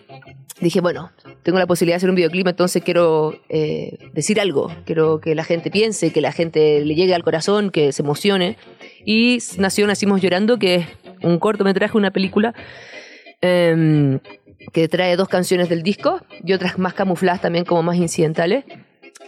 dije, 0.61 0.81
bueno, 0.81 1.11
tengo 1.43 1.59
la 1.59 1.67
posibilidad 1.67 1.95
de 1.95 1.99
hacer 1.99 2.11
un 2.11 2.17
videoclip, 2.17 2.47
entonces 2.49 2.83
quiero 2.83 3.39
eh, 3.49 3.99
decir 4.13 4.41
algo, 4.41 4.73
quiero 4.85 5.21
que 5.21 5.35
la 5.35 5.45
gente 5.45 5.71
piense, 5.71 6.13
que 6.13 6.21
la 6.21 6.33
gente 6.33 6.85
le 6.85 6.95
llegue 6.95 7.15
al 7.15 7.23
corazón, 7.23 7.71
que 7.71 7.93
se 7.93 8.03
emocione. 8.03 8.57
Y 9.05 9.39
nació 9.59 9.87
Nacimos 9.87 10.21
Llorando, 10.21 10.59
que 10.59 10.75
es 10.77 10.87
un 11.23 11.39
cortometraje, 11.39 11.97
una 11.97 12.11
película, 12.11 12.55
em, 13.41 14.19
que 14.73 14.89
trae 14.89 15.17
dos 15.17 15.29
canciones 15.29 15.69
del 15.69 15.83
disco 15.83 16.21
y 16.45 16.53
otras 16.53 16.79
más 16.79 16.95
camufladas 16.95 17.41
también 17.41 17.65
como 17.65 17.83
más 17.83 17.97
incidentales. 17.97 18.65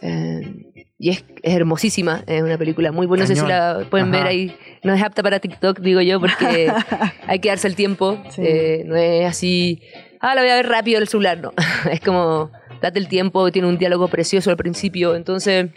Em, 0.03 0.65
y 0.99 1.11
es, 1.11 1.25
es 1.43 1.55
hermosísima, 1.55 2.25
es 2.27 2.43
una 2.43 2.59
película 2.59 2.93
muy 2.93 3.07
buena, 3.07 3.25
no 3.25 3.29
sé 3.29 3.35
si 3.35 3.41
Cañón. 3.41 3.81
la 3.81 3.87
pueden 3.89 4.09
Ajá. 4.09 4.19
ver 4.19 4.27
ahí. 4.27 4.57
No 4.83 4.93
es 4.93 5.03
apta 5.03 5.23
para 5.23 5.39
TikTok, 5.41 5.81
digo 5.81 6.01
yo, 6.03 6.21
porque 6.21 6.71
hay 7.27 7.39
que 7.39 7.49
darse 7.49 7.69
el 7.69 7.75
tiempo. 7.77 8.23
Sí. 8.31 8.43
eh, 8.45 8.83
no 8.87 8.97
es 8.97 9.25
así, 9.27 9.81
ah, 10.21 10.35
la 10.35 10.43
voy 10.43 10.51
a 10.51 10.57
ver 10.57 10.69
rápido 10.69 11.01
el 11.01 11.09
celular, 11.09 11.39
no. 11.39 11.53
es 11.91 12.01
como, 12.01 12.51
date 12.81 12.99
el 12.99 13.09
tiempo, 13.09 13.51
tiene 13.51 13.69
un 13.69 13.79
diálogo 13.79 14.09
precioso 14.09 14.51
al 14.51 14.57
principio. 14.57 15.15
Entonces, 15.15 15.71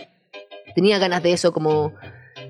tenía 0.76 1.00
ganas 1.00 1.24
de 1.24 1.34
eso, 1.34 1.52
como 1.52 1.94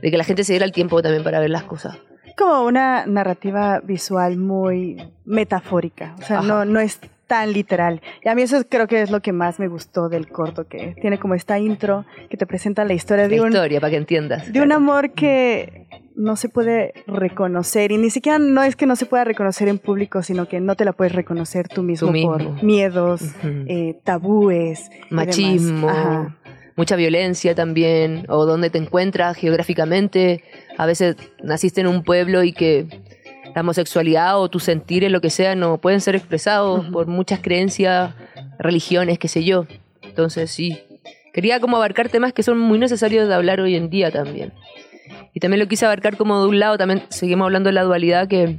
de 0.01 0.11
que 0.11 0.17
la 0.17 0.23
gente 0.23 0.43
se 0.43 0.53
diera 0.53 0.65
el 0.65 0.71
tiempo 0.71 1.01
también 1.01 1.23
para 1.23 1.39
ver 1.39 1.49
las 1.49 1.63
cosas. 1.63 1.97
Como 2.37 2.63
una 2.63 3.05
narrativa 3.05 3.79
visual 3.81 4.37
muy 4.37 4.97
metafórica, 5.23 6.15
o 6.19 6.23
sea, 6.23 6.39
Ajá. 6.39 6.47
no, 6.47 6.65
no 6.65 6.79
es 6.79 6.99
tan 7.27 7.53
literal. 7.53 8.01
Y 8.23 8.29
a 8.29 8.35
mí 8.35 8.41
eso 8.41 8.63
creo 8.67 8.87
que 8.87 9.01
es 9.01 9.11
lo 9.11 9.21
que 9.21 9.31
más 9.31 9.59
me 9.59 9.67
gustó 9.67 10.09
del 10.09 10.27
corto, 10.27 10.67
que 10.67 10.95
tiene 10.99 11.19
como 11.19 11.35
esta 11.35 11.59
intro 11.59 12.05
que 12.29 12.37
te 12.37 12.45
presenta 12.45 12.83
la 12.85 12.93
historia 12.93 13.27
de 13.27 13.39
un, 13.39 13.49
historia, 13.49 13.79
para 13.79 13.91
que 13.91 13.97
entiendas. 13.97 14.51
de 14.51 14.61
un 14.61 14.71
amor 14.71 15.11
que 15.11 15.82
no 16.15 16.35
se 16.35 16.49
puede 16.49 16.93
reconocer 17.07 17.91
y 17.91 17.97
ni 17.97 18.09
siquiera 18.09 18.39
no 18.39 18.63
es 18.63 18.75
que 18.75 18.85
no 18.85 18.95
se 18.95 19.05
pueda 19.05 19.23
reconocer 19.23 19.67
en 19.67 19.79
público, 19.79 20.21
sino 20.23 20.47
que 20.47 20.59
no 20.59 20.75
te 20.75 20.85
la 20.85 20.93
puedes 20.93 21.13
reconocer 21.13 21.67
tú 21.67 21.83
mismo, 21.83 22.11
mismo. 22.11 22.31
por 22.31 22.63
miedos, 22.63 23.21
eh, 23.43 23.99
tabúes, 24.03 24.89
machismo, 25.09 26.33
mucha 26.75 26.95
violencia 26.95 27.55
también, 27.55 28.25
o 28.29 28.45
dónde 28.45 28.69
te 28.69 28.77
encuentras 28.77 29.37
geográficamente. 29.37 30.43
A 30.77 30.85
veces 30.85 31.15
naciste 31.43 31.81
en 31.81 31.87
un 31.87 32.03
pueblo 32.03 32.43
y 32.43 32.53
que 32.53 32.87
la 33.53 33.61
homosexualidad 33.61 34.39
o 34.39 34.49
tus 34.49 34.63
sentires, 34.63 35.11
lo 35.11 35.21
que 35.21 35.29
sea, 35.29 35.55
no 35.55 35.77
pueden 35.77 36.01
ser 36.01 36.15
expresados 36.15 36.85
por 36.87 37.07
muchas 37.07 37.39
creencias, 37.39 38.13
religiones, 38.59 39.19
qué 39.19 39.27
sé 39.27 39.43
yo. 39.43 39.65
Entonces 40.01 40.51
sí, 40.51 40.79
quería 41.33 41.59
como 41.59 41.77
abarcar 41.77 42.09
temas 42.09 42.33
que 42.33 42.43
son 42.43 42.59
muy 42.59 42.79
necesarios 42.79 43.27
de 43.27 43.33
hablar 43.33 43.59
hoy 43.59 43.75
en 43.75 43.89
día 43.89 44.11
también. 44.11 44.53
Y 45.33 45.39
también 45.39 45.59
lo 45.59 45.67
quise 45.67 45.85
abarcar 45.85 46.17
como 46.17 46.41
de 46.41 46.47
un 46.47 46.59
lado, 46.59 46.77
también 46.77 47.03
seguimos 47.09 47.45
hablando 47.45 47.69
de 47.69 47.73
la 47.73 47.83
dualidad, 47.83 48.27
que 48.27 48.57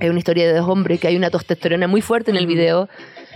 hay 0.00 0.08
una 0.08 0.18
historia 0.18 0.46
de 0.46 0.54
dos 0.54 0.68
hombres, 0.68 1.00
que 1.00 1.08
hay 1.08 1.16
una 1.16 1.30
testosterona 1.30 1.86
muy 1.86 2.00
fuerte 2.00 2.30
en 2.30 2.36
el 2.36 2.46
video, 2.46 2.88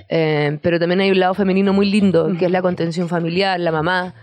eh, 0.09 0.59
pero 0.63 0.79
también 0.79 1.01
hay 1.01 1.11
un 1.11 1.21
lado 1.21 1.35
femenino 1.35 1.73
muy 1.73 1.91
lindo, 1.91 2.33
que 2.39 2.47
es 2.47 2.51
la 2.51 2.63
contención 2.63 3.09
familiar, 3.09 3.59
la 3.61 3.73
mamá. 3.73 4.15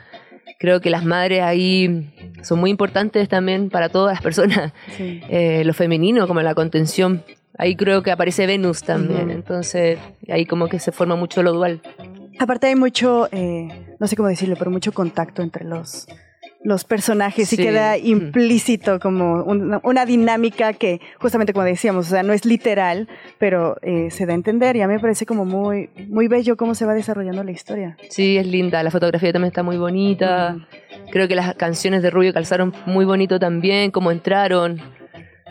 Creo 0.60 0.82
que 0.82 0.90
las 0.90 1.04
madres 1.04 1.42
ahí 1.42 2.10
son 2.42 2.60
muy 2.60 2.70
importantes 2.70 3.28
también 3.28 3.70
para 3.70 3.90
todas 3.90 4.14
las 4.14 4.22
personas. 4.22 4.72
Sí. 4.96 5.22
Eh, 5.30 5.64
lo 5.66 5.74
femenino, 5.74 6.28
como 6.28 6.42
la 6.42 6.56
contención. 6.56 7.24
Ahí 7.58 7.76
creo 7.76 8.02
que 8.02 8.12
aparece 8.12 8.48
Venus 8.48 8.84
también. 8.84 9.26
Ujú. 9.26 9.32
Entonces, 9.32 10.00
ahí 10.30 10.46
como 10.46 10.68
que 10.68 10.80
se 10.80 10.92
forma 10.92 11.16
mucho 11.16 11.44
lo 11.44 11.54
dual. 11.54 11.82
Aparte 12.40 12.68
hay 12.68 12.76
mucho, 12.76 13.28
eh, 13.32 13.68
no 14.00 14.08
sé 14.08 14.16
cómo 14.16 14.30
decirlo, 14.30 14.56
pero 14.58 14.72
mucho 14.72 14.92
contacto 14.92 15.42
entre 15.42 15.66
los, 15.66 16.08
los 16.64 16.86
personajes 16.86 17.52
y 17.52 17.56
Sí. 17.58 17.62
queda 17.62 17.96
Mm. 17.98 18.06
implícito 18.08 19.00
como 19.00 19.44
un- 19.44 19.80
una 19.84 20.06
dinámica 20.06 20.74
que 20.74 21.02
justamente 21.20 21.52
como 21.54 21.66
decíamos, 21.66 22.08
o 22.08 22.10
sea, 22.10 22.24
no 22.24 22.32
es 22.34 22.46
literal, 22.46 23.08
pero 23.38 23.76
eh, 23.82 24.10
se 24.12 24.26
da 24.26 24.32
a 24.32 24.36
entender 24.36 24.76
y 24.78 24.82
a 24.82 24.88
mí 24.88 24.94
me 24.94 25.00
parece 25.00 25.26
como 25.26 25.44
muy, 25.46 25.90
muy 26.08 26.28
bello 26.28 26.56
cómo 26.56 26.74
se 26.74 26.86
va 26.86 26.94
desarrollando 26.94 27.44
la 27.44 27.52
historia. 27.52 27.98
Sí, 28.10 28.38
es 28.38 28.48
linda. 28.48 28.82
La 28.82 28.92
fotografía 28.92 29.34
también 29.34 29.50
está 29.50 29.62
muy 29.64 29.78
bonita. 29.78 30.56
Creo 31.12 31.28
que 31.28 31.36
las 31.36 31.54
canciones 31.56 32.02
de 32.02 32.10
Rubio 32.10 32.34
calzaron 32.34 32.74
muy 32.86 33.04
bonito 33.06 33.40
también, 33.40 33.92
cómo 33.92 34.12
entraron. 34.12 34.80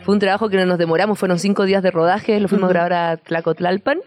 Fue 0.03 0.13
un 0.15 0.19
trabajo 0.19 0.49
que 0.49 0.57
no 0.57 0.65
nos 0.65 0.77
demoramos, 0.77 1.17
fueron 1.19 1.39
cinco 1.39 1.63
días 1.65 1.81
de 1.83 1.91
rodaje, 1.91 2.39
lo 2.39 2.47
fuimos 2.49 2.69
a 2.69 2.73
grabar 2.73 2.93
a 2.93 3.17
Tlacotlalpan, 3.17 3.99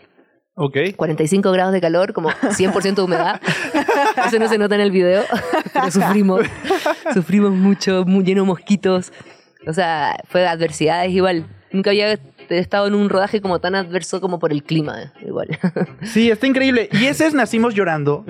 Ok. 0.59 0.79
45 0.97 1.53
grados 1.53 1.73
de 1.75 1.81
calor, 1.83 2.15
como 2.15 2.31
100% 2.31 2.95
de 2.95 3.03
humedad. 3.03 3.41
Eso 4.27 4.39
no 4.39 4.49
se 4.49 4.57
nota 4.57 4.75
en 4.75 4.81
el 4.81 4.91
video, 4.91 5.23
pero 5.73 5.91
sufrimos, 5.91 6.41
sufrimos 7.15 7.53
mucho, 7.53 8.05
muy 8.07 8.25
lleno 8.25 8.41
de 8.43 8.47
mosquitos. 8.47 9.13
O 9.67 9.73
sea, 9.75 10.17
fue 10.29 10.47
adversidades 10.47 11.13
igual. 11.13 11.47
Nunca 11.73 11.91
había 11.91 12.19
estado 12.49 12.87
en 12.87 12.95
un 12.95 13.11
rodaje 13.11 13.43
como 13.43 13.59
tan 13.59 13.75
adverso 13.75 14.21
como 14.21 14.39
por 14.39 14.51
el 14.51 14.63
clima, 14.63 15.13
igual. 15.27 15.59
Sí, 16.03 16.31
está 16.31 16.47
increíble. 16.47 16.89
Y 16.93 17.05
ese 17.05 17.27
es 17.27 17.35
Nacimos 17.35 17.75
Llorando, 17.75 18.25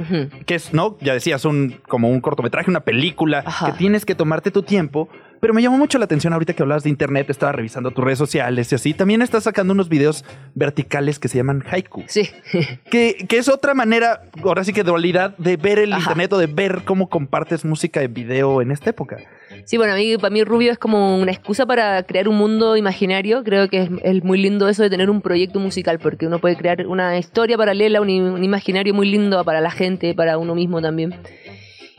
que 0.47 0.57
es, 0.57 0.73
¿no? 0.73 0.97
Ya 1.01 1.13
decías, 1.13 1.45
un, 1.45 1.81
como 1.87 2.09
un 2.09 2.21
cortometraje, 2.21 2.71
una 2.71 2.81
película, 2.81 3.45
Ajá. 3.47 3.67
que 3.67 3.79
tienes 3.79 4.05
que 4.05 4.17
tomarte 4.17 4.51
tu 4.51 4.63
tiempo. 4.63 5.09
Pero 5.47 5.55
me 5.55 5.63
llamó 5.63 5.79
mucho 5.79 5.97
la 5.99 6.07
atención 6.07 6.33
ahorita 6.33 6.55
que 6.55 6.63
hablabas 6.65 6.83
de 6.83 6.91
internet, 6.91 7.31
estaba 7.31 7.53
revisando 7.53 7.93
tus 7.93 8.05
redes 8.05 8.19
sociales 8.19 8.73
y 8.73 8.75
así. 8.75 8.95
También 8.95 9.23
estás 9.23 9.45
sacando 9.45 9.75
unos 9.75 9.89
videos 9.89 10.25
verticales 10.57 11.21
que 11.21 11.29
se 11.29 11.39
llaman 11.39 11.63
haiku, 11.71 12.03
Sí, 12.09 12.29
que, 12.91 13.25
que 13.29 13.39
es 13.39 13.49
otra 13.49 13.73
manera, 13.73 14.23
ahora 14.43 14.65
sí 14.65 14.73
que 14.73 14.83
dualidad, 14.83 15.37
de 15.39 15.57
ver 15.57 15.79
el 15.79 15.93
Ajá. 15.93 16.01
internet 16.03 16.33
o 16.33 16.39
de 16.39 16.49
ver 16.49 16.83
cómo 16.85 17.09
compartes 17.09 17.65
música 17.65 18.03
en 18.03 18.13
video 18.13 18.61
en 18.61 18.73
esta 18.73 18.91
época. 18.91 19.19
Sí, 19.67 19.77
bueno, 19.77 19.93
a 19.93 19.97
mí, 19.97 20.17
para 20.17 20.31
mí 20.31 20.43
Rubio 20.43 20.73
es 20.73 20.79
como 20.79 21.17
una 21.17 21.31
excusa 21.31 21.65
para 21.65 22.03
crear 22.03 22.27
un 22.27 22.39
mundo 22.39 22.77
imaginario. 22.77 23.45
Creo 23.45 23.69
que 23.69 23.83
es, 23.83 23.91
es 24.03 24.25
muy 24.25 24.43
lindo 24.43 24.69
eso 24.69 24.83
de 24.83 24.91
tener 24.91 25.11
un 25.11 25.23
proyecto 25.23 25.61
musical, 25.61 26.01
porque 26.01 26.27
uno 26.27 26.41
puede 26.41 26.57
crear 26.57 26.85
una 26.89 27.17
historia 27.19 27.57
paralela, 27.57 28.01
un, 28.01 28.11
un 28.11 28.43
imaginario 28.43 28.95
muy 28.95 29.09
lindo 29.09 29.45
para 29.45 29.61
la 29.61 29.71
gente, 29.71 30.13
para 30.13 30.39
uno 30.39 30.57
mismo 30.57 30.83
también. 30.83 31.15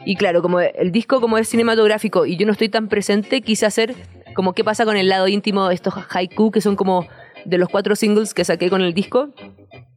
Y 0.06 0.16
claro, 0.16 0.42
como 0.42 0.60
el 0.60 0.92
disco 0.92 1.20
como 1.22 1.38
es 1.38 1.50
cinematográfico 1.50 2.26
y 2.26 2.38
yo 2.38 2.46
no 2.46 2.52
estoy 2.52 2.70
tan 2.70 2.88
presente, 2.88 3.42
quise 3.42 3.66
hacer 3.66 3.96
como 4.36 4.54
qué 4.54 4.64
pasa 4.64 4.86
con 4.86 4.98
el 4.98 5.10
lado 5.10 5.28
íntimo 5.28 5.68
de 5.68 5.76
estos 5.76 5.94
haiku, 6.10 6.52
que 6.52 6.62
son 6.62 6.76
como 6.76 7.08
de 7.46 7.58
los 7.58 7.70
cuatro 7.70 7.96
singles 7.96 8.34
que 8.34 8.46
saqué 8.46 8.70
con 8.70 8.82
el 8.82 8.94
disco. 8.94 9.30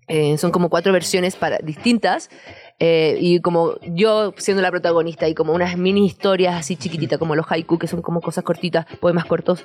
Eh, 0.09 0.39
son 0.39 0.51
como 0.51 0.71
cuatro 0.71 0.93
versiones 0.93 1.37
para, 1.37 1.59
distintas. 1.59 2.31
Eh, 2.79 3.19
y 3.21 3.41
como 3.41 3.75
yo 3.83 4.33
siendo 4.39 4.63
la 4.63 4.71
protagonista 4.71 5.29
y 5.29 5.35
como 5.35 5.53
unas 5.53 5.77
mini 5.77 6.07
historias 6.07 6.57
así 6.57 6.77
chiquititas, 6.77 7.19
como 7.19 7.37
los 7.37 7.47
haiku, 7.47 7.79
que 7.79 7.87
son 7.87 8.01
como 8.03 8.21
cosas 8.21 8.43
cortitas, 8.43 8.87
poemas 8.99 9.27
cortos. 9.27 9.65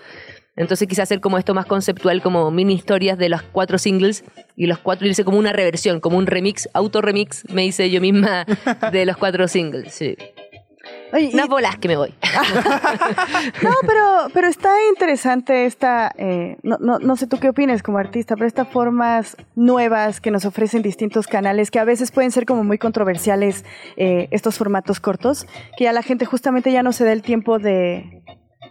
Entonces 0.56 0.88
quise 0.88 1.02
hacer 1.02 1.20
como 1.20 1.38
esto 1.38 1.54
más 1.54 1.66
conceptual, 1.66 2.22
como 2.22 2.50
mini 2.52 2.74
historias 2.74 3.18
de 3.18 3.30
los 3.30 3.42
cuatro 3.42 3.78
singles 3.78 4.24
y 4.56 4.68
los 4.68 4.80
cuatro 4.80 5.08
hice 5.08 5.26
como 5.26 5.38
una 5.38 5.52
reversión, 5.52 6.00
como 6.00 6.18
un 6.18 6.28
remix, 6.28 6.70
auto 6.74 7.02
remix, 7.02 7.44
me 7.50 7.66
hice 7.66 7.90
yo 7.90 8.00
misma 8.02 8.46
de 8.92 9.06
los 9.06 9.18
cuatro 9.18 9.48
singles. 9.48 9.94
Sí. 9.94 10.18
Oye, 11.14 11.32
y- 11.34 11.48
bolas 11.48 11.78
que 11.78 11.88
me 11.88 11.98
voy. 11.98 12.14
No, 13.62 13.72
pero, 13.82 14.28
pero 14.34 14.48
está 14.48 14.70
interesante 14.90 15.66
esta, 15.66 16.12
eh, 16.18 16.58
no, 16.64 16.78
no, 16.80 17.00
no 17.00 17.16
sé 17.16 17.26
tú 17.28 17.40
qué 17.40 17.50
opinas 17.50 17.82
como 17.84 17.98
artista, 17.98 18.36
pero 18.36 18.48
estas 18.48 18.68
formas 18.68 19.36
nuevas 19.56 20.20
que 20.22 20.30
nos 20.32 20.46
ofrecen 20.46 20.82
distintos 20.82 21.28
canales, 21.28 21.72
que 21.72 21.80
a 21.80 21.84
veces 21.86 22.12
pueden 22.12 22.32
ser 22.32 22.46
como 22.46 22.64
muy 22.64 22.78
controversiales, 22.78 23.66
eh, 23.98 24.28
estos 24.32 24.58
formatos 24.58 25.00
cortos, 25.00 25.48
que 25.78 25.86
ya 25.86 25.94
la 25.94 26.04
gente 26.04 26.26
justamente 26.26 26.72
ya 26.72 26.84
no 26.84 26.92
se 26.92 27.06
da 27.06 27.14
el 27.14 27.22
tiempo 27.22 27.60
de, 27.60 28.15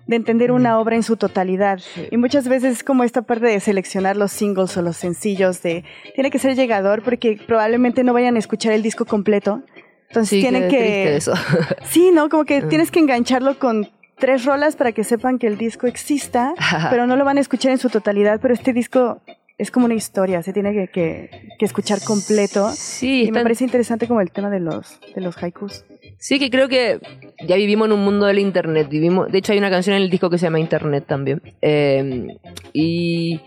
de 0.06 0.16
entender 0.16 0.52
una 0.52 0.78
obra 0.78 0.96
en 0.96 1.02
su 1.02 1.16
totalidad. 1.16 1.80
Y 2.10 2.16
muchas 2.16 2.48
veces 2.48 2.72
es 2.78 2.84
como 2.84 3.04
esta 3.04 3.22
parte 3.22 3.46
de 3.46 3.58
seleccionar 3.60 4.16
los 4.16 4.32
singles 4.32 4.76
o 4.76 4.82
los 4.82 4.96
sencillos, 4.96 5.62
de 5.62 5.84
tiene 6.14 6.30
que 6.30 6.38
ser 6.38 6.54
llegador 6.54 7.02
porque 7.02 7.38
probablemente 7.46 8.04
no 8.04 8.12
vayan 8.12 8.36
a 8.36 8.38
escuchar 8.38 8.72
el 8.72 8.82
disco 8.82 9.04
completo. 9.04 9.62
Entonces 10.08 10.30
Sí, 10.30 10.40
tienen 10.40 10.68
que... 10.68 11.16
eso. 11.16 11.32
Sí, 11.84 12.10
¿no? 12.12 12.28
Como 12.28 12.44
que 12.44 12.62
tienes 12.62 12.90
que 12.90 13.00
engancharlo 13.00 13.58
con 13.58 13.90
tres 14.18 14.44
rolas 14.44 14.76
para 14.76 14.92
que 14.92 15.02
sepan 15.04 15.38
que 15.38 15.46
el 15.46 15.58
disco 15.58 15.86
exista, 15.86 16.54
pero 16.90 17.06
no 17.06 17.16
lo 17.16 17.24
van 17.24 17.38
a 17.38 17.40
escuchar 17.40 17.72
en 17.72 17.78
su 17.78 17.88
totalidad. 17.90 18.38
Pero 18.40 18.54
este 18.54 18.72
disco 18.72 19.20
es 19.56 19.70
como 19.70 19.86
una 19.86 19.94
historia, 19.94 20.42
se 20.42 20.52
tiene 20.52 20.72
que, 20.72 20.88
que- 20.88 21.30
que 21.58 21.64
escuchar 21.64 22.00
completo. 22.02 22.70
Sí, 22.74 23.24
Y 23.24 23.30
me 23.30 23.42
parece 23.42 23.64
interesante 23.64 24.08
como 24.08 24.20
el 24.20 24.30
tema 24.30 24.50
de 24.50 24.60
los, 24.60 24.98
de 25.14 25.20
los 25.20 25.40
haikus. 25.42 25.84
Sí, 26.18 26.38
que 26.38 26.50
creo 26.50 26.68
que 26.68 26.98
ya 27.46 27.56
vivimos 27.56 27.86
en 27.86 27.92
un 27.92 28.04
mundo 28.04 28.26
del 28.26 28.38
internet. 28.38 28.88
Vivimos, 28.88 29.30
de 29.30 29.38
hecho, 29.38 29.52
hay 29.52 29.58
una 29.58 29.70
canción 29.70 29.94
en 29.96 30.02
el 30.02 30.10
disco 30.10 30.28
que 30.30 30.38
se 30.38 30.46
llama 30.46 30.58
Internet 30.60 31.04
también. 31.06 31.40
Eh, 31.62 32.26
y 32.72 33.40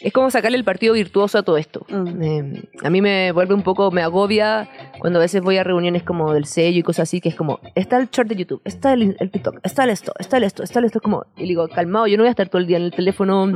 es 0.00 0.12
como 0.12 0.30
sacarle 0.30 0.56
el 0.56 0.64
partido 0.64 0.94
virtuoso 0.94 1.38
a 1.38 1.42
todo 1.42 1.56
esto. 1.56 1.86
Mm. 1.88 2.22
Eh, 2.22 2.62
a 2.82 2.90
mí 2.90 3.00
me 3.00 3.32
vuelve 3.32 3.54
un 3.54 3.62
poco, 3.62 3.90
me 3.90 4.02
agobia 4.02 4.68
cuando 4.98 5.18
a 5.18 5.22
veces 5.22 5.42
voy 5.42 5.56
a 5.58 5.64
reuniones 5.64 6.02
como 6.02 6.32
del 6.32 6.44
sello 6.44 6.78
y 6.78 6.82
cosas 6.82 7.04
así, 7.08 7.20
que 7.20 7.28
es 7.28 7.34
como, 7.34 7.60
está 7.74 7.98
el 7.98 8.08
short 8.10 8.28
de 8.28 8.36
YouTube, 8.36 8.62
está 8.64 8.92
el, 8.92 9.16
el 9.18 9.30
TikTok, 9.30 9.60
está 9.62 9.84
el 9.84 9.90
esto, 9.90 10.12
está 10.18 10.36
el 10.36 10.44
esto, 10.44 10.62
está 10.62 10.78
el 10.78 10.86
esto. 10.86 10.98
Es 10.98 11.02
como, 11.02 11.26
y 11.36 11.44
digo, 11.44 11.68
calmado, 11.68 12.06
yo 12.06 12.16
no 12.16 12.22
voy 12.22 12.28
a 12.28 12.30
estar 12.30 12.48
todo 12.48 12.60
el 12.60 12.66
día 12.66 12.76
en 12.76 12.84
el 12.84 12.92
teléfono. 12.92 13.48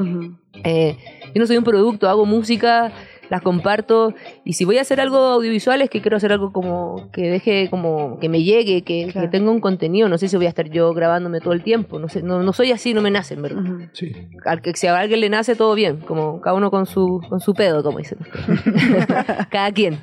Eh, 0.65 0.97
yo 1.35 1.41
no 1.41 1.47
soy 1.47 1.57
un 1.57 1.65
producto, 1.65 2.09
hago 2.09 2.27
música, 2.27 2.93
las 3.31 3.41
comparto 3.43 4.15
y 4.45 4.53
si 4.55 4.65
voy 4.65 4.79
a 4.79 4.83
hacer 4.83 5.01
algo 5.01 5.17
audiovisual 5.17 5.81
es 5.81 5.89
que 5.89 6.01
quiero 6.03 6.17
hacer 6.19 6.33
algo 6.33 6.53
como 6.53 7.11
que 7.13 7.31
deje, 7.31 7.71
como 7.71 8.19
que 8.21 8.29
me 8.29 8.43
llegue, 8.43 8.83
que, 8.83 9.09
Claro. 9.11 9.27
que 9.27 9.31
tenga 9.39 9.51
un 9.51 9.61
contenido. 9.61 10.09
No 10.09 10.19
sé 10.19 10.29
si 10.29 10.37
voy 10.37 10.47
a 10.47 10.51
estar 10.51 10.69
yo 10.69 10.93
grabándome 10.93 11.41
todo 11.41 11.53
el 11.55 11.63
tiempo. 11.63 11.99
No 11.99 12.09
sé, 12.09 12.23
no, 12.23 12.43
no 12.43 12.53
soy 12.53 12.73
así, 12.73 12.93
no 12.95 13.01
me 13.01 13.11
nace, 13.11 13.35
en 13.35 13.43
verdad. 13.43 13.63
Sí. 13.93 14.13
Al 14.45 14.61
que 14.61 14.75
si 14.75 14.87
a 14.87 14.99
alguien 14.99 15.21
le 15.21 15.29
nace 15.31 15.57
todo 15.57 15.75
bien, 15.75 15.99
como 16.01 16.41
cada 16.41 16.55
uno 16.57 16.71
con 16.71 16.87
su 16.87 17.21
con 17.29 17.41
su 17.41 17.55
pedo, 17.55 17.83
como 17.83 17.99
dicen. 17.99 18.19
cada 19.51 19.73
quien. 19.73 19.99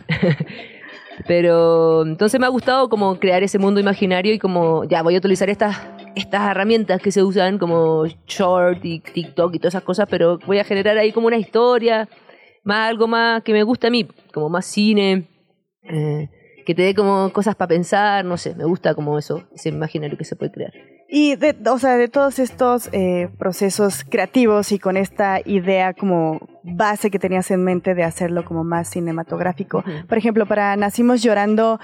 Pero 1.28 2.04
entonces 2.04 2.40
me 2.40 2.46
ha 2.46 2.50
gustado 2.50 2.90
como 2.90 3.20
crear 3.20 3.44
ese 3.44 3.60
mundo 3.60 3.80
imaginario 3.80 4.34
y 4.34 4.40
como 4.40 4.86
ya 4.86 5.02
voy 5.04 5.16
a 5.16 5.18
utilizar 5.18 5.50
estas 5.50 5.78
estas 6.16 6.50
herramientas 6.50 7.02
que 7.02 7.12
se 7.12 7.22
usan 7.24 7.58
como 7.60 8.06
short 8.28 8.84
y 8.84 9.00
TikTok 9.00 9.54
y 9.56 9.60
todas 9.60 9.74
esas 9.76 9.84
cosas, 9.84 10.08
pero 10.10 10.40
voy 10.46 10.58
a 10.60 10.64
generar 10.64 10.98
ahí 10.98 11.12
como 11.12 11.28
una 11.28 11.38
historia, 11.38 12.10
más 12.70 12.88
algo 12.88 13.08
más 13.08 13.44
que 13.44 13.52
me 13.52 13.64
gusta 13.64 13.88
a 13.88 13.90
mí, 13.90 14.08
como 14.32 14.48
más 14.48 14.66
cine, 14.66 15.28
eh, 15.84 16.30
que 16.66 16.76
te 16.76 16.84
dé 16.84 16.94
como 16.94 17.32
cosas 17.34 17.56
para 17.56 17.70
pensar, 17.70 18.24
no 18.24 18.38
sé, 18.38 18.54
me 18.54 18.64
gusta 18.64 18.94
como 18.94 19.18
eso, 19.18 19.44
ese 19.56 19.70
imaginario 19.70 20.18
que 20.18 20.24
se 20.24 20.36
puede 20.36 20.52
crear. 20.52 20.72
Y 21.12 21.36
de, 21.36 21.56
o 21.68 21.80
sea, 21.80 21.98
de 21.98 22.08
todos 22.08 22.38
estos 22.38 22.88
eh, 22.92 23.30
procesos 23.40 24.04
creativos 24.08 24.72
y 24.72 24.78
con 24.78 24.96
esta 24.96 25.40
idea 25.44 25.96
como 25.96 26.40
base 26.62 27.10
que 27.10 27.18
tenías 27.18 27.50
en 27.50 27.64
mente 27.64 27.96
de 27.96 28.04
hacerlo 28.04 28.46
como 28.46 28.64
más 28.64 28.92
cinematográfico. 28.92 29.84
Por 30.08 30.20
ejemplo, 30.20 30.46
para 30.46 30.76
Nacimos 30.76 31.24
Llorando, 31.24 31.80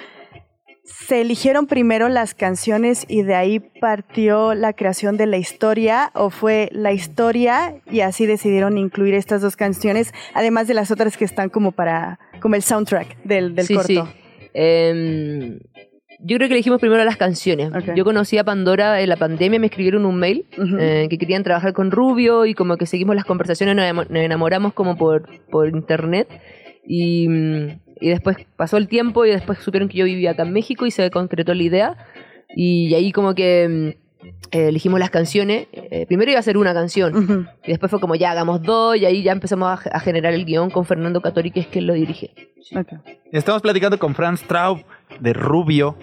¿se 0.85 1.21
eligieron 1.21 1.65
primero 1.65 2.07
las 2.07 2.33
canciones 2.33 3.05
y 3.09 3.23
de 3.23 3.35
ahí 3.35 3.59
partió 3.59 4.53
la 4.53 4.73
creación 4.73 5.17
de 5.17 5.25
la 5.25 5.37
historia? 5.37 6.11
¿O 6.13 6.29
fue 6.29 6.69
la 6.71 6.93
historia 6.93 7.75
y 7.91 8.01
así 8.01 8.25
decidieron 8.25 8.77
incluir 8.77 9.15
estas 9.15 9.41
dos 9.41 9.55
canciones, 9.55 10.13
además 10.33 10.67
de 10.67 10.75
las 10.75 10.91
otras 10.91 11.17
que 11.17 11.25
están 11.25 11.49
como 11.49 11.71
para, 11.71 12.19
como 12.39 12.55
el 12.55 12.61
soundtrack 12.61 13.23
del, 13.23 13.55
del 13.55 13.65
sí, 13.65 13.73
corto? 13.73 13.87
sí. 13.87 14.01
Em, 14.53 15.59
yo 16.19 16.37
creo 16.37 16.47
que 16.47 16.53
elegimos 16.53 16.79
primero 16.79 17.03
las 17.03 17.17
canciones. 17.17 17.71
Yo 17.95 18.05
conocí 18.05 18.37
a 18.37 18.43
Pandora 18.43 19.01
en 19.01 19.09
la 19.09 19.17
pandemia, 19.17 19.59
me 19.59 19.67
escribieron 19.67 20.05
un 20.05 20.17
mail 20.17 20.47
eh, 20.79 21.07
que 21.09 21.17
querían 21.17 21.43
trabajar 21.43 21.73
con 21.73 21.91
Rubio 21.91 22.45
y 22.45 22.53
como 22.53 22.77
que 22.77 22.85
seguimos 22.85 23.15
las 23.15 23.25
conversaciones, 23.25 23.75
nos 23.75 24.07
enamoramos 24.09 24.73
como 24.73 24.97
por, 24.97 25.27
por 25.49 25.67
internet 25.67 26.29
y, 26.87 27.27
mm, 27.27 27.84
y 27.99 28.10
después 28.10 28.38
pasó 28.55 28.77
el 28.77 28.88
tiempo 28.88 29.25
y 29.25 29.29
después 29.29 29.60
supieron 29.60 29.89
que 29.89 29.97
yo 29.97 30.05
vivía 30.05 30.31
acá 30.31 30.43
en 30.43 30.53
México 30.53 30.86
y 30.86 30.91
se 30.91 31.10
concretó 31.12 31.53
la 31.53 31.63
idea 31.63 31.97
y 32.55 32.93
ahí 32.93 33.12
como 33.12 33.36
que 33.36 33.67
mm, 33.67 34.05
eh, 34.51 34.67
elegimos 34.69 34.99
las 34.99 35.10
canciones. 35.10 35.67
Eh, 35.73 36.05
primero 36.08 36.31
iba 36.31 36.39
a 36.39 36.43
ser 36.43 36.58
una 36.58 36.73
canción 36.73 37.47
y 37.63 37.69
después 37.69 37.89
fue 37.89 37.99
como 37.99 38.15
ya 38.15 38.31
hagamos 38.31 38.62
dos 38.62 38.97
y 38.97 39.05
ahí 39.05 39.23
ya 39.23 39.31
empezamos 39.31 39.67
a, 39.67 39.89
a 39.89 39.99
generar 39.99 40.34
el 40.34 40.45
guion 40.45 40.69
con 40.69 40.86
Fernando 40.86 41.21
Catori 41.21 41.51
que 41.51 41.62
es 41.62 41.67
quien 41.67 41.88
lo 41.88 41.93
dirige. 41.93 42.31
Estamos 43.31 43.62
platicando 43.62 43.99
con 43.99 44.15
Franz 44.15 44.41
Traub 44.43 44.84
de 45.19 45.34
Rubio 45.34 45.97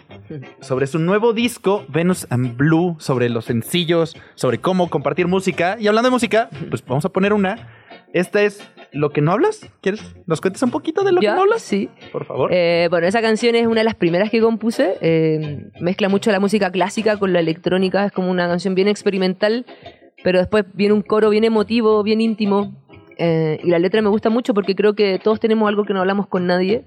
sobre 0.61 0.87
su 0.87 0.99
nuevo 0.99 1.33
disco 1.33 1.85
Venus 1.89 2.27
and 2.31 2.57
Blue, 2.57 2.97
sobre 3.01 3.29
los 3.29 3.47
sencillos, 3.47 4.17
sobre 4.37 4.59
cómo 4.59 4.89
compartir 4.89 5.27
música. 5.27 5.77
Y 5.81 5.89
hablando 5.89 6.09
de 6.09 6.13
música, 6.13 6.51
pues 6.69 6.85
vamos 6.87 7.05
a 7.05 7.09
poner 7.09 7.33
una. 7.33 7.82
Esta 8.13 8.43
es 8.43 8.61
Lo 8.93 9.11
que 9.11 9.23
no 9.23 9.33
hablas. 9.33 9.69
¿Quieres? 9.81 10.03
¿Nos 10.27 10.41
cuentas 10.43 10.63
un 10.63 10.71
poquito 10.71 11.03
de 11.03 11.13
lo 11.13 11.21
¿Ya? 11.23 11.31
que 11.31 11.37
no 11.37 11.43
hablas? 11.43 11.63
Sí. 11.63 11.89
Por 12.13 12.27
favor. 12.27 12.51
Eh, 12.53 12.89
bueno, 12.91 13.07
esa 13.07 13.23
canción 13.23 13.55
es 13.55 13.67
una 13.67 13.81
de 13.81 13.85
las 13.85 13.95
primeras 13.95 14.29
que 14.31 14.41
compuse. 14.41 14.97
eh, 15.01 15.71
mezcla 15.81 16.09
mucho 16.11 16.31
la 16.31 16.39
música 16.41 16.71
clásica 16.71 17.17
con 17.19 17.33
la 17.33 17.41
electrónica. 17.41 18.05
Es 18.05 18.13
como 18.13 18.31
una 18.31 18.47
canción 18.49 18.75
bien 18.75 18.89
experimental, 18.89 19.65
pero 20.23 20.39
después 20.41 20.65
viene 20.75 20.93
un 20.95 21.03
coro 21.03 21.31
bien 21.31 21.45
emotivo, 21.45 22.03
bien 22.03 22.21
íntimo. 22.21 22.85
eh, 23.19 23.61
y 23.65 23.69
la 23.71 23.79
letra 23.79 24.03
me 24.03 24.09
gusta 24.11 24.29
mucho 24.31 24.53
porque 24.53 24.75
creo 24.75 24.95
que 24.95 25.19
todos 25.19 25.41
tenemos 25.41 25.67
algo 25.69 25.85
que 25.85 25.95
no 25.95 26.01
hablamos 26.01 26.27
con 26.27 26.47
nadie, 26.47 26.85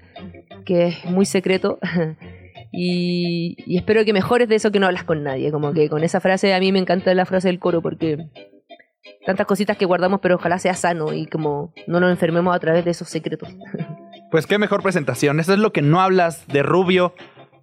que 0.64 0.86
es 0.86 1.04
muy 1.06 1.24
secreto. 1.26 1.78
y, 2.72 3.56
y 3.66 3.76
espero 3.78 4.04
que 4.04 4.12
mejores 4.12 4.48
de 4.48 4.54
eso 4.56 4.70
que 4.70 4.78
no 4.78 4.86
hablas 4.86 5.04
con 5.04 5.22
nadie. 5.22 5.50
Como 5.50 5.72
que 5.72 5.88
con 5.88 6.04
esa 6.04 6.20
frase, 6.20 6.54
a 6.54 6.60
mí 6.60 6.70
me 6.72 6.78
encanta 6.78 7.12
la 7.14 7.24
frase 7.26 7.48
del 7.48 7.58
coro 7.58 7.82
porque 7.82 8.26
tantas 9.26 9.46
cositas 9.46 9.76
que 9.76 9.84
guardamos, 9.84 10.20
pero 10.22 10.36
ojalá 10.36 10.58
sea 10.58 10.74
sano 10.74 11.12
y 11.12 11.26
como 11.26 11.72
no 11.86 12.00
nos 12.00 12.10
enfermemos 12.10 12.54
a 12.54 12.58
través 12.58 12.84
de 12.84 12.92
esos 12.92 13.08
secretos. 13.08 13.48
Pues 14.28 14.44
qué 14.48 14.58
mejor 14.58 14.82
presentación. 14.82 15.38
Eso 15.38 15.52
es 15.52 15.60
lo 15.60 15.72
que 15.72 15.82
no 15.82 16.00
hablas 16.00 16.48
de 16.48 16.64
Rubio, 16.64 17.14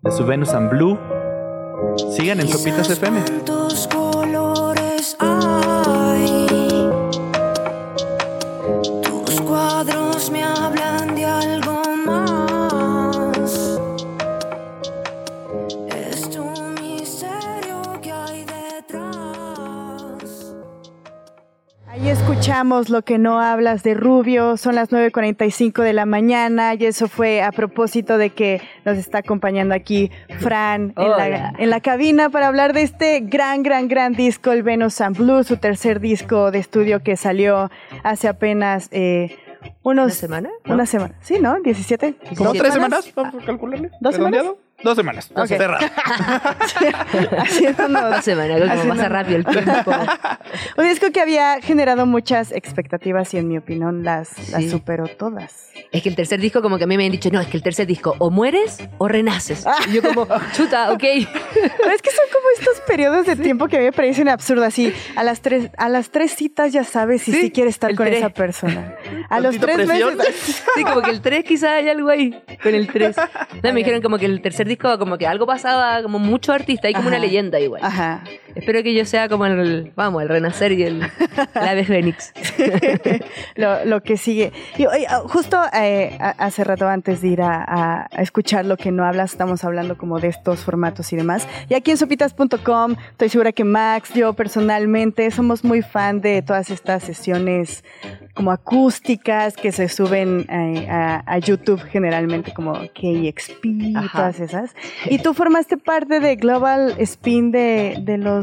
de 0.01 0.11
su 0.11 0.25
Venus 0.25 0.53
and 0.53 0.71
Blue. 0.71 0.97
Sigan 2.15 2.39
en 2.39 2.47
Sopitas 2.47 2.89
FM. 2.89 3.21
Escuchamos 22.43 22.89
lo 22.89 23.03
que 23.03 23.17
no 23.17 23.39
hablas 23.39 23.83
de 23.83 23.93
Rubio, 23.93 24.57
son 24.57 24.75
las 24.75 24.89
9.45 24.89 25.81
de 25.81 25.93
la 25.93 26.05
mañana 26.05 26.73
y 26.73 26.85
eso 26.85 27.07
fue 27.07 27.41
a 27.41 27.53
propósito 27.53 28.17
de 28.17 28.31
que 28.31 28.61
nos 28.83 28.97
está 28.97 29.19
acompañando 29.19 29.73
aquí 29.73 30.11
Fran 30.39 30.93
en 30.97 31.09
la, 31.09 31.53
en 31.57 31.69
la 31.69 31.79
cabina 31.79 32.29
para 32.29 32.47
hablar 32.47 32.73
de 32.73 32.81
este 32.81 33.21
gran, 33.21 33.63
gran, 33.63 33.87
gran 33.87 34.11
disco, 34.11 34.51
el 34.51 34.61
Venus 34.61 34.99
and 34.99 35.17
Blue, 35.17 35.45
su 35.45 35.55
tercer 35.55 36.01
disco 36.01 36.51
de 36.51 36.59
estudio 36.59 37.01
que 37.01 37.15
salió 37.15 37.71
hace 38.03 38.27
apenas 38.27 38.89
eh, 38.91 39.37
unos... 39.81 40.07
¿Una 40.07 40.13
semana? 40.13 40.49
Una 40.65 40.85
semana, 40.85 41.15
sí, 41.21 41.39
¿no? 41.39 41.55
¿17? 41.59 42.35
¿Como 42.35 42.49
¿Dos 42.49 42.57
tres 42.57 42.73
semanas? 42.73 43.09
Vamos 43.15 43.41
a 43.41 43.45
calcularle. 43.45 43.89
¿Dos 44.01 44.17
¿Redondeado? 44.17 44.57
Dos 44.81 44.95
semanas. 44.97 45.29
Ok. 45.35 45.47
Cerrado. 45.47 45.85
Haciéndonos- 47.37 48.09
Dos 48.15 48.23
semanas, 48.23 48.57
creo 48.57 48.61
que 48.61 48.61
como 48.61 48.73
haciendo- 48.73 48.95
pasa 48.95 49.09
rápido 49.09 49.37
el 49.37 49.45
tiempo. 49.45 49.91
Un 50.77 50.89
disco 50.89 51.07
que 51.11 51.21
había 51.21 51.61
generado 51.61 52.05
muchas 52.05 52.51
expectativas 52.51 53.33
y 53.33 53.37
en 53.37 53.47
mi 53.47 53.57
opinión 53.57 54.03
las, 54.03 54.49
las 54.49 54.63
Sí. 54.63 54.69
superó 54.69 55.07
todas. 55.07 55.69
Es 55.91 56.01
que 56.03 56.09
el 56.09 56.15
tercer 56.15 56.39
disco 56.39 56.61
como 56.61 56.77
que 56.77 56.83
a 56.83 56.87
mí 56.87 56.97
me 56.97 57.05
han 57.05 57.11
dicho, 57.11 57.29
no, 57.31 57.39
es 57.39 57.47
que 57.47 57.57
el 57.57 57.63
tercer 57.63 57.87
disco 57.87 58.15
o 58.19 58.29
mueres 58.29 58.77
o 58.97 59.07
renaces. 59.07 59.65
Y 59.89 59.93
yo 59.93 60.01
como, 60.03 60.27
chuta, 60.55 60.91
ok. 60.93 60.99
Pero 61.01 61.91
es 61.93 62.01
que 62.01 62.09
son 62.11 62.25
como 62.31 62.45
estos 62.59 62.79
periodos 62.87 63.25
de 63.25 63.35
tiempo 63.35 63.67
que 63.67 63.77
a 63.77 63.79
mí 63.79 63.85
me 63.85 63.91
parecen 63.91 64.27
absurdos. 64.29 64.65
Así, 64.65 64.93
a 65.15 65.23
las 65.23 65.41
tres, 65.41 65.69
a 65.77 65.89
las 65.89 66.09
tres 66.09 66.35
citas 66.35 66.71
ya 66.73 66.83
sabes 66.83 67.21
si 67.23 67.31
Sí, 67.31 67.41
sí, 67.41 67.51
quieres 67.51 67.75
estar 67.75 67.93
con 67.95 68.05
tres. 68.05 68.19
esa 68.19 68.29
persona. 68.29 68.95
A 69.29 69.39
los 69.39 69.57
tres 69.57 69.75
presión. 69.87 70.17
meses. 70.17 70.63
Sí, 70.75 70.83
como 70.83 71.01
que 71.01 71.11
el 71.11 71.21
3 71.21 71.43
quizá 71.43 71.73
hay 71.75 71.89
algo 71.89 72.09
ahí 72.09 72.41
con 72.61 72.73
el 72.75 72.87
3. 72.87 73.15
No, 73.63 73.73
me 73.73 73.79
dijeron 73.79 74.01
como 74.01 74.17
que 74.17 74.25
el 74.25 74.41
tercer 74.41 74.67
disco 74.67 74.72
como 74.77 75.17
que 75.17 75.27
algo 75.27 75.45
pasaba, 75.45 76.01
como 76.01 76.19
mucho 76.19 76.53
artista, 76.53 76.87
hay 76.87 76.93
como 76.93 77.07
Ajá. 77.07 77.17
una 77.17 77.25
leyenda 77.25 77.59
igual. 77.59 77.81
Ajá. 77.83 78.23
Espero 78.55 78.83
que 78.83 78.93
yo 78.93 79.05
sea 79.05 79.29
como 79.29 79.45
el, 79.45 79.91
vamos, 79.95 80.21
el 80.21 80.29
renacer 80.29 80.71
y 80.73 80.83
el, 80.83 81.01
el 81.01 81.67
ave 81.67 81.85
fénix. 81.85 82.33
lo, 83.55 83.85
lo 83.85 84.01
que 84.01 84.17
sigue. 84.17 84.51
Y, 84.77 84.85
oye, 84.85 85.05
ah, 85.09 85.21
justo 85.25 85.59
eh, 85.73 86.17
hace 86.19 86.63
rato 86.63 86.87
antes 86.87 87.21
de 87.21 87.29
ir 87.29 87.41
a, 87.41 88.07
escuchar 88.17 88.65
lo 88.65 88.77
que 88.77 88.91
no 88.91 89.05
hablas, 89.05 89.31
estamos 89.31 89.63
hablando 89.63 89.97
como 89.97 90.19
de 90.19 90.27
estos 90.27 90.61
formatos 90.61 91.11
y 91.13 91.15
demás. 91.15 91.47
Y 91.69 91.73
aquí 91.73 91.91
en 91.91 91.97
sopitas.com, 91.97 92.95
estoy 93.11 93.29
segura 93.29 93.51
que 93.51 93.63
Max, 93.63 94.13
yo 94.13 94.33
personalmente, 94.33 95.29
somos 95.31 95.63
muy 95.63 95.81
fan 95.81 96.21
de 96.21 96.41
todas 96.41 96.69
estas 96.69 97.03
sesiones 97.03 97.83
como 98.33 98.51
acústicas 98.51 99.55
que 99.55 99.71
se 99.71 99.89
suben 99.89 100.45
eh, 100.49 100.87
a, 100.89 101.23
a 101.25 101.37
YouTube 101.37 101.81
generalmente 101.83 102.53
como 102.53 102.73
KXP 102.73 103.65
y 103.65 103.93
todas 104.11 104.39
esas. 104.39 104.75
Y 105.09 105.19
tú 105.19 105.33
formaste 105.33 105.77
parte 105.77 106.19
de 106.19 106.35
Global 106.35 106.95
Spin 106.97 107.51
de, 107.51 107.97
de 108.01 108.17
los 108.17 108.42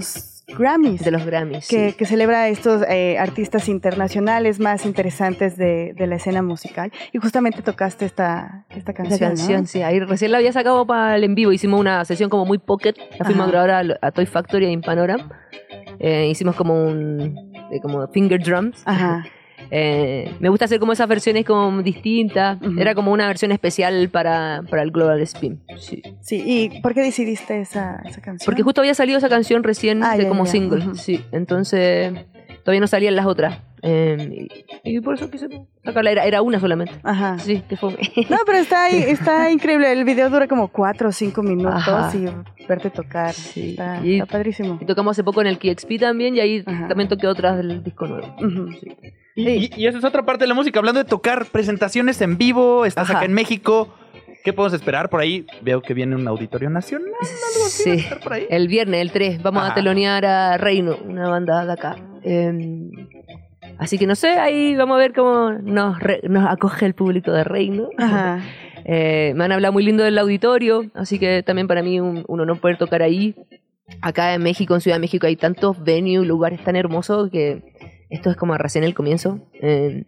Grammys 0.58 1.04
De 1.04 1.12
los 1.12 1.24
Grammys. 1.24 1.68
que, 1.68 1.90
sí. 1.90 1.96
que 1.96 2.06
celebra 2.06 2.42
a 2.42 2.48
estos 2.48 2.82
eh, 2.88 3.18
artistas 3.18 3.68
internacionales 3.68 4.58
más 4.58 4.84
interesantes 4.84 5.56
de, 5.56 5.92
de 5.96 6.06
la 6.08 6.16
escena 6.16 6.42
musical. 6.42 6.90
Y 7.12 7.18
justamente 7.18 7.62
tocaste 7.62 8.04
esta, 8.04 8.64
esta 8.70 8.92
canción. 8.92 9.14
Esa 9.14 9.26
canción, 9.28 9.60
¿no? 9.60 9.66
sí. 9.66 9.82
Ahí 9.82 10.00
recién 10.00 10.32
la 10.32 10.38
había 10.38 10.52
sacado 10.52 10.84
para 10.86 11.14
el 11.16 11.22
en 11.24 11.34
vivo. 11.36 11.52
Hicimos 11.52 11.78
una 11.78 12.04
sesión 12.04 12.30
como 12.30 12.44
muy 12.46 12.58
pocket. 12.58 12.94
La 13.18 13.24
fuimos 13.24 13.46
a 13.46 13.50
grabar 13.50 13.70
a, 13.70 14.06
a 14.06 14.10
Toy 14.10 14.26
Factory 14.26 14.72
en 14.72 14.80
Panorama. 14.80 15.30
Eh, 16.00 16.28
hicimos 16.28 16.56
como 16.56 16.74
un. 16.84 17.52
eh, 17.70 17.80
como 17.80 18.06
finger 18.08 18.42
drums. 18.42 18.82
Ajá. 18.86 19.24
Eh, 19.70 20.34
me 20.40 20.48
gusta 20.48 20.64
hacer 20.64 20.80
como 20.80 20.92
esas 20.92 21.06
versiones 21.08 21.44
como 21.44 21.82
distintas. 21.82 22.60
Ujú. 22.60 22.80
Era 22.80 22.94
como 22.94 23.12
una 23.12 23.26
versión 23.26 23.52
especial 23.52 24.08
para, 24.10 24.62
para 24.68 24.82
el 24.82 24.90
Global 24.90 25.20
Spin. 25.22 25.60
Sí. 25.78 26.02
Sí, 26.20 26.42
¿y 26.44 26.80
por 26.80 26.94
qué 26.94 27.02
decidiste 27.02 27.60
esa, 27.60 28.02
esa 28.04 28.20
canción? 28.20 28.44
Porque 28.46 28.62
justo 28.62 28.80
había 28.80 28.94
salido 28.94 29.18
esa 29.18 29.28
canción 29.28 29.62
recién 29.62 30.02
Ah, 30.02 30.16
de 30.16 30.24
ya, 30.24 30.28
como 30.28 30.44
ya. 30.44 30.50
single. 30.50 30.84
Ujú. 30.86 30.94
Sí. 30.96 31.24
Entonces 31.32 32.12
todavía 32.64 32.80
no 32.80 32.86
salían 32.86 33.14
las 33.16 33.26
otras. 33.26 33.58
Eh, 33.82 34.46
y, 34.84 34.96
y 34.96 35.00
por 35.00 35.14
eso 35.14 35.30
quise 35.30 35.48
sacarla. 35.82 36.10
Era, 36.10 36.24
era 36.26 36.42
una 36.42 36.60
solamente. 36.60 36.92
Ajá. 37.02 37.38
Sí, 37.38 37.62
que 37.68 37.76
fue. 37.76 37.92
No, 38.28 38.36
pero 38.44 38.58
está, 38.58 38.88
está 38.90 39.50
increíble. 39.52 39.90
El 39.92 40.04
video 40.04 40.28
dura 40.28 40.46
como 40.48 40.68
cuatro 40.68 41.08
o 41.08 41.12
cinco 41.12 41.42
minutos 41.42 41.72
Ajá. 41.88 42.12
y 42.14 42.26
verte 42.66 42.90
tocar. 42.90 43.32
Sí. 43.32 43.70
Está, 43.70 44.00
Y- 44.04 44.14
está 44.20 44.26
padrísimo. 44.26 44.78
Y 44.80 44.84
tocamos 44.84 45.12
hace 45.12 45.24
poco 45.24 45.40
en 45.40 45.46
el 45.46 45.58
KXP 45.58 45.98
también 45.98 46.36
y 46.36 46.40
ahí 46.40 46.62
Ajá. 46.66 46.88
también 46.88 47.08
toqué 47.08 47.26
otras 47.26 47.56
del 47.56 47.82
disco 47.82 48.06
nuevo. 48.06 48.26
Ujú. 48.38 48.72
Sí. 48.80 48.88
Y, 49.36 49.48
y- 49.48 49.70
y 49.76 49.86
esa 49.86 49.98
es 49.98 50.04
otra 50.04 50.24
parte 50.24 50.44
de 50.44 50.48
la 50.48 50.54
música. 50.54 50.78
Hablando 50.78 51.02
de 51.02 51.08
tocar 51.08 51.46
presentaciones 51.46 52.20
en 52.20 52.36
vivo, 52.38 52.84
estás 52.84 53.08
Ajá. 53.08 53.18
acá 53.18 53.26
en 53.26 53.32
México. 53.32 53.94
¿Qué 54.44 54.52
podemos 54.54 54.72
esperar 54.72 55.10
por 55.10 55.20
ahí? 55.20 55.46
Veo 55.62 55.82
que 55.82 55.92
viene 55.92 56.16
un 56.16 56.26
auditorio 56.26 56.70
nacional. 56.70 57.08
Algo 57.20 57.66
así 57.66 57.82
Sí. 57.84 57.90
estar 57.90 58.20
por 58.20 58.32
ahí. 58.32 58.46
El 58.48 58.68
viernes, 58.68 59.00
el 59.02 59.10
3, 59.12 59.42
vamos 59.42 59.62
Ajá. 59.62 59.72
a 59.72 59.74
telonear 59.74 60.24
a 60.24 60.56
Reino, 60.56 60.96
una 61.04 61.28
banda 61.28 61.64
de 61.66 61.72
acá. 61.72 61.96
Eh, 62.24 62.88
así 63.78 63.98
que 63.98 64.06
no 64.06 64.14
sé, 64.14 64.30
ahí 64.38 64.74
vamos 64.76 64.94
a 64.96 64.98
ver 64.98 65.12
cómo 65.12 65.50
nos, 65.52 65.98
re- 65.98 66.20
nos 66.24 66.48
acoge 66.50 66.86
el 66.86 66.94
público 66.94 67.30
de 67.32 67.44
Reino. 67.44 67.88
Ajá. 67.98 68.40
Eh, 68.82 69.34
me 69.36 69.44
han 69.44 69.52
hablado 69.52 69.74
muy 69.74 69.84
lindo 69.84 70.02
del 70.02 70.16
auditorio, 70.18 70.86
así 70.94 71.18
que 71.18 71.42
también 71.42 71.68
para 71.68 71.82
mí 71.82 72.00
un, 72.00 72.24
un 72.26 72.40
honor 72.40 72.58
poder 72.60 72.78
tocar 72.78 73.02
ahí. 73.02 73.34
Acá 74.00 74.32
en 74.32 74.42
México, 74.42 74.74
en 74.74 74.80
Ciudad 74.80 74.96
de 74.96 75.00
México, 75.02 75.26
hay 75.26 75.36
tantos 75.36 75.84
venues, 75.84 76.26
lugares 76.26 76.64
tan 76.64 76.76
hermosos 76.76 77.30
que 77.30 77.62
esto 78.10 78.30
es 78.30 78.36
como 78.36 78.56
recién 78.58 78.84
el 78.84 78.94
comienzo. 78.94 79.40
Eh, 79.54 80.04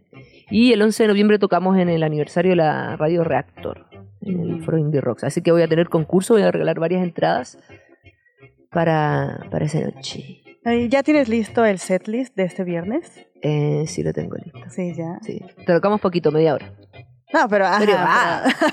y 0.51 0.73
el 0.73 0.83
11 0.83 1.05
de 1.05 1.09
noviembre 1.09 1.39
tocamos 1.39 1.79
en 1.79 1.89
el 1.89 2.03
aniversario 2.03 2.51
de 2.51 2.57
la 2.57 2.97
Radio 2.97 3.25
Reactor, 3.25 3.87
en 4.21 4.41
el 4.41 4.63
Foro 4.65 4.79
Indie 4.79 5.01
Rocks. 5.01 5.25
Así 5.25 5.41
que 5.41 5.53
voy 5.53 5.63
a 5.63 5.69
tener 5.69 5.89
concurso, 5.89 6.35
voy 6.35 6.43
a 6.43 6.51
regalar 6.51 6.79
varias 6.79 7.03
entradas 7.03 7.59
para, 8.71 9.47
para 9.51 9.65
esa 9.65 9.81
noche. 9.81 10.43
¿Ya 10.91 11.03
tienes 11.03 11.29
listo 11.29 11.65
el 11.65 11.79
setlist 11.79 12.37
de 12.37 12.45
este 12.45 12.63
viernes? 12.63 13.27
Eh, 13.41 13.85
sí, 13.87 14.03
lo 14.03 14.13
tengo 14.13 14.37
listo. 14.37 14.61
Sí, 14.69 14.95
ya. 14.95 15.19
Sí. 15.23 15.41
Tocamos 15.67 16.01
poquito, 16.01 16.31
media 16.31 16.55
hora. 16.55 16.73
No, 17.33 17.49
pero, 17.49 17.67
ajá, 17.67 17.79
Pero, 17.81 17.99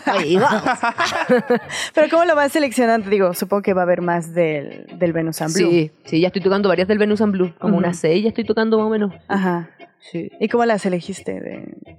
pero- 0.05 0.17
oye, 0.17 0.39
vamos. 0.39 0.63
pero 1.93 2.07
¿cómo 2.09 2.25
lo 2.25 2.35
vas 2.35 2.51
seleccionando? 2.51 3.09
Digo, 3.09 3.33
supongo 3.33 3.61
que 3.61 3.73
va 3.73 3.81
a 3.81 3.83
haber 3.85 4.01
más 4.01 4.33
del, 4.33 4.85
del 4.97 5.13
Venus 5.13 5.41
and 5.41 5.53
Blue. 5.55 5.69
Sí, 5.69 5.91
sí, 6.05 6.19
ya 6.21 6.27
estoy 6.27 6.41
tocando 6.41 6.69
varias 6.69 6.87
del 6.87 6.97
Venus 6.97 7.21
and 7.21 7.31
Blue, 7.33 7.53
como 7.59 7.73
Ujú. 7.75 7.79
unas 7.79 7.97
seis, 7.97 8.23
ya 8.23 8.29
estoy 8.29 8.43
tocando 8.43 8.77
más 8.77 8.87
o 8.87 8.89
menos. 8.89 9.13
Ajá. 9.27 9.69
Sí. 10.11 10.31
¿Y 10.39 10.47
cómo 10.49 10.65
las 10.65 10.85
elegiste? 10.85 11.39
De... 11.39 11.97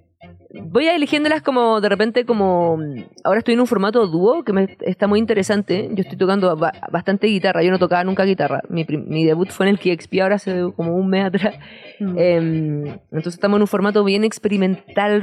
Voy 0.65 0.87
a 0.89 0.97
eligiéndolas 0.97 1.43
como 1.43 1.81
de 1.81 1.89
repente 1.89 2.25
como 2.27 2.79
ahora 3.25 3.39
estoy 3.39 3.55
en 3.55 3.61
un 3.61 3.67
formato 3.67 4.07
dúo 4.07 4.43
que 4.43 4.53
me 4.53 4.77
está 4.81 5.07
muy 5.07 5.19
interesante. 5.19 5.89
Yo 5.93 6.03
estoy 6.03 6.19
tocando 6.19 6.55
ba- 6.57 6.73
bastante 6.91 7.27
guitarra, 7.29 7.63
yo 7.63 7.71
no 7.71 7.79
tocaba 7.79 8.03
nunca 8.05 8.25
guitarra. 8.25 8.61
Mi, 8.69 8.85
mi 8.85 9.25
debut 9.25 9.51
fue 9.51 9.69
en 9.69 9.77
el 9.77 9.79
KXP 9.79 10.21
ahora 10.23 10.37
hace 10.37 10.71
como 10.77 10.95
un 10.97 11.09
mes 11.09 11.25
atrás. 11.27 11.55
Mm. 12.01 12.19
Em, 12.19 12.87
entonces 13.13 13.35
estamos 13.35 13.59
en 13.59 13.63
un 13.63 13.69
formato 13.69 14.03
bien 14.05 14.25
experimental, 14.25 15.21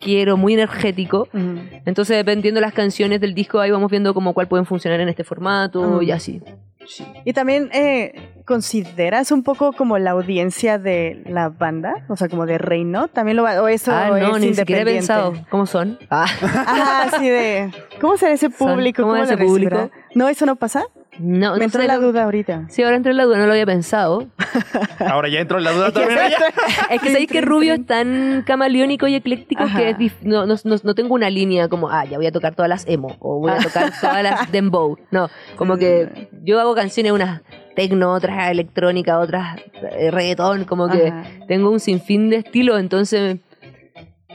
rockero, 0.00 0.36
muy 0.36 0.54
energético. 0.54 1.28
Ujú. 1.32 1.58
Entonces, 1.84 2.16
dependiendo 2.16 2.58
de 2.60 2.66
las 2.66 2.74
canciones 2.74 3.20
del 3.20 3.34
disco, 3.34 3.60
ahí 3.60 3.70
vamos 3.70 3.90
viendo 3.90 4.14
como 4.14 4.32
cuál 4.34 4.48
pueden 4.48 4.66
funcionar 4.66 5.00
en 5.00 5.08
este 5.08 5.24
formato 5.24 5.82
Mm. 6.00 6.02
y 6.02 6.10
así. 6.10 6.42
Sí. 6.86 7.04
Y 7.24 7.34
también, 7.34 7.68
eh, 7.72 8.30
¿consideras 8.46 9.30
un 9.32 9.42
poco 9.42 9.72
como 9.72 9.98
la 9.98 10.12
audiencia 10.12 10.78
de 10.78 11.22
la 11.26 11.50
banda? 11.50 12.06
O 12.08 12.16
sea, 12.16 12.28
como 12.28 12.46
de 12.46 12.56
Reino. 12.58 13.08
¿También 13.08 13.36
lo 13.36 13.42
va, 13.42 13.62
o 13.62 13.68
eso 13.68 13.92
Ah, 13.92 14.08
no, 14.08 14.36
es 14.36 14.42
ni 14.42 14.54
siquiera 14.54 14.82
he 14.82 14.84
pensado. 14.86 15.34
¿Cómo 15.50 15.66
son? 15.66 15.98
Ah. 16.08 16.24
Ajá, 16.42 17.02
así 17.02 17.28
de... 17.28 17.70
¿Cómo 18.00 18.16
será 18.16 18.32
ese 18.32 18.48
público? 18.50 19.02
¿cómo 19.02 19.12
¿Cómo, 19.12 19.22
es 19.24 19.30
ese 19.30 19.44
público? 19.44 19.90
¿No, 20.14 20.28
eso 20.28 20.46
no 20.46 20.56
pasa? 20.56 20.84
No, 21.20 21.52
Me 21.52 21.58
no 21.58 21.64
entró 21.64 21.82
sé 21.82 21.86
la 21.86 21.98
duda 21.98 22.24
ahorita. 22.24 22.64
Sí, 22.70 22.82
ahora 22.82 22.96
entré 22.96 23.10
en 23.12 23.18
la 23.18 23.24
duda, 23.24 23.36
no 23.38 23.46
lo 23.46 23.52
había 23.52 23.66
pensado. 23.66 24.26
Ahora 25.00 25.28
ya 25.28 25.40
entro 25.40 25.58
en 25.58 25.64
la 25.64 25.72
duda 25.72 25.88
Es 25.88 25.94
también. 25.94 26.18
Es 26.90 27.00
que 27.02 27.10
sabéis 27.10 27.28
que 27.30 27.40
Rubio 27.40 27.74
es 27.74 27.84
tan 27.86 28.42
camaleónico 28.46 29.06
y 29.06 29.14
ecléctico 29.14 29.64
Ajá. 29.64 29.78
que 29.78 29.90
es 29.90 29.96
dif- 29.98 30.22
no, 30.22 30.46
no, 30.46 30.54
no- 30.64 30.76
no 30.82 30.94
tengo 30.94 31.14
una 31.14 31.28
línea 31.30 31.68
como, 31.68 31.90
ah, 31.90 32.04
ya 32.06 32.16
voy 32.16 32.26
a 32.26 32.32
tocar 32.32 32.54
todas 32.54 32.68
las 32.68 32.86
emo 32.88 33.16
o 33.20 33.38
voy 33.40 33.50
a 33.50 33.54
Ah. 33.54 33.62
tocar 33.62 33.92
todas 34.00 34.22
las 34.22 34.50
dembow. 34.50 34.98
No, 35.10 35.28
como 35.56 35.76
que 35.76 36.28
yo 36.42 36.58
hago 36.60 36.74
canciones, 36.74 37.12
unas 37.12 37.42
tecno, 37.76 38.12
otras 38.12 38.50
electrónica, 38.50 39.18
otras 39.18 39.58
eh, 39.92 40.10
reggaetón, 40.10 40.64
como 40.64 40.88
que 40.88 41.08
Ajá. 41.08 41.24
tengo 41.46 41.70
un 41.70 41.80
sinfín 41.80 42.30
de 42.30 42.36
estilos, 42.36 42.80
entonces 42.80 43.38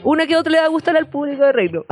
una 0.02 0.26
que 0.26 0.36
otra 0.36 0.52
le 0.52 0.58
va 0.58 0.66
a 0.66 0.68
gustar 0.68 0.96
al 0.96 1.08
público 1.08 1.44
de 1.44 1.52
Reino. 1.52 1.84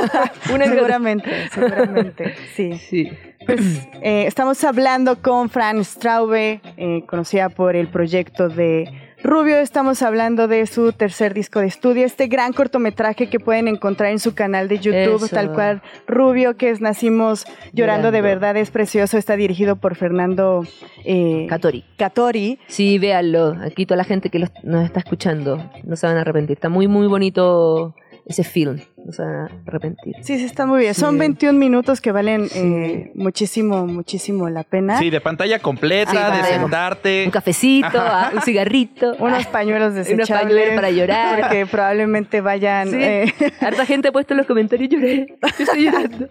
una. 0.52 0.66
Seguramente, 0.66 1.48
seguramente, 1.50 2.34
sí. 2.54 2.78
Sí. 2.78 3.10
Pues 3.46 3.88
eh, 4.02 4.24
estamos 4.26 4.62
hablando 4.64 5.20
con 5.20 5.50
Fran 5.50 5.84
Straube, 5.84 6.60
eh, 6.76 7.02
conocida 7.06 7.48
por 7.48 7.74
el 7.74 7.88
proyecto 7.88 8.48
de 8.48 8.88
Rubio. 9.22 9.58
Estamos 9.58 10.02
hablando 10.02 10.48
de 10.48 10.66
su 10.66 10.92
tercer 10.92 11.32
disco 11.34 11.60
de 11.60 11.66
estudio, 11.66 12.04
este 12.04 12.26
gran 12.26 12.52
cortometraje 12.52 13.28
que 13.28 13.38
pueden 13.38 13.68
encontrar 13.68 14.10
en 14.10 14.18
su 14.18 14.34
canal 14.34 14.68
de 14.68 14.78
YouTube, 14.78 15.24
Eso. 15.24 15.28
tal 15.34 15.52
cual 15.52 15.82
Rubio, 16.06 16.56
que 16.56 16.70
es 16.70 16.80
Nacimos 16.80 17.44
Llorando, 17.72 18.10
de 18.10 18.20
verdad, 18.20 18.56
es 18.56 18.70
precioso. 18.70 19.18
Está 19.18 19.36
dirigido 19.36 19.76
por 19.76 19.94
Fernando 19.94 20.64
eh, 21.04 21.46
Catori. 21.48 21.84
Catori. 21.96 22.58
Sí, 22.66 22.98
véanlo. 22.98 23.56
Aquí 23.64 23.86
toda 23.86 23.96
la 23.98 24.04
gente 24.04 24.28
que 24.28 24.40
los- 24.40 24.50
nos 24.64 24.84
está 24.84 25.00
escuchando 25.00 25.70
no 25.84 25.96
se 25.96 26.06
van 26.06 26.16
a 26.16 26.22
arrepentir. 26.22 26.54
Está 26.56 26.68
muy, 26.68 26.88
muy 26.88 27.06
bonito 27.06 27.94
ese 28.26 28.44
film. 28.44 28.78
No 29.04 29.12
se 29.12 29.22
van 29.22 29.34
a 29.34 29.50
arrepentir. 29.66 30.14
Sí, 30.22 30.38
sí, 30.38 30.44
está 30.44 30.64
muy 30.64 30.80
bien. 30.80 30.94
Son 30.94 31.14
Sí. 31.14 31.18
21 31.18 31.58
minutos 31.58 32.00
que 32.00 32.12
valen 32.12 32.48
Sí. 32.48 32.58
eh, 32.58 33.12
muchísimo, 33.14 33.86
muchísimo 33.86 34.48
la 34.48 34.62
pena. 34.62 34.98
Sí, 34.98 35.10
de 35.10 35.20
pantalla 35.20 35.58
completa, 35.58 36.30
de 36.36 36.44
sentarte. 36.44 37.24
Un 37.26 37.30
cafecito, 37.32 37.88
ah, 37.94 38.30
un 38.34 38.40
cigarrito. 38.42 39.14
Unos 39.18 39.46
pañuelos 39.46 39.94
desechables. 39.94 40.28
pañuelos 40.46 40.74
para 40.76 40.90
llorar. 40.90 41.40
Porque 41.40 41.66
probablemente 41.66 42.40
vayan. 42.40 42.90
Sí. 42.90 42.96
eh, 43.00 43.34
Harta 43.60 43.86
gente 43.86 44.08
ha 44.08 44.12
puesto 44.12 44.34
en 44.34 44.38
los 44.38 44.46
comentarios 44.46 44.88
lloré. 44.90 45.26
Yo 45.42 45.64
estoy 45.64 45.84
llorando. 45.84 46.28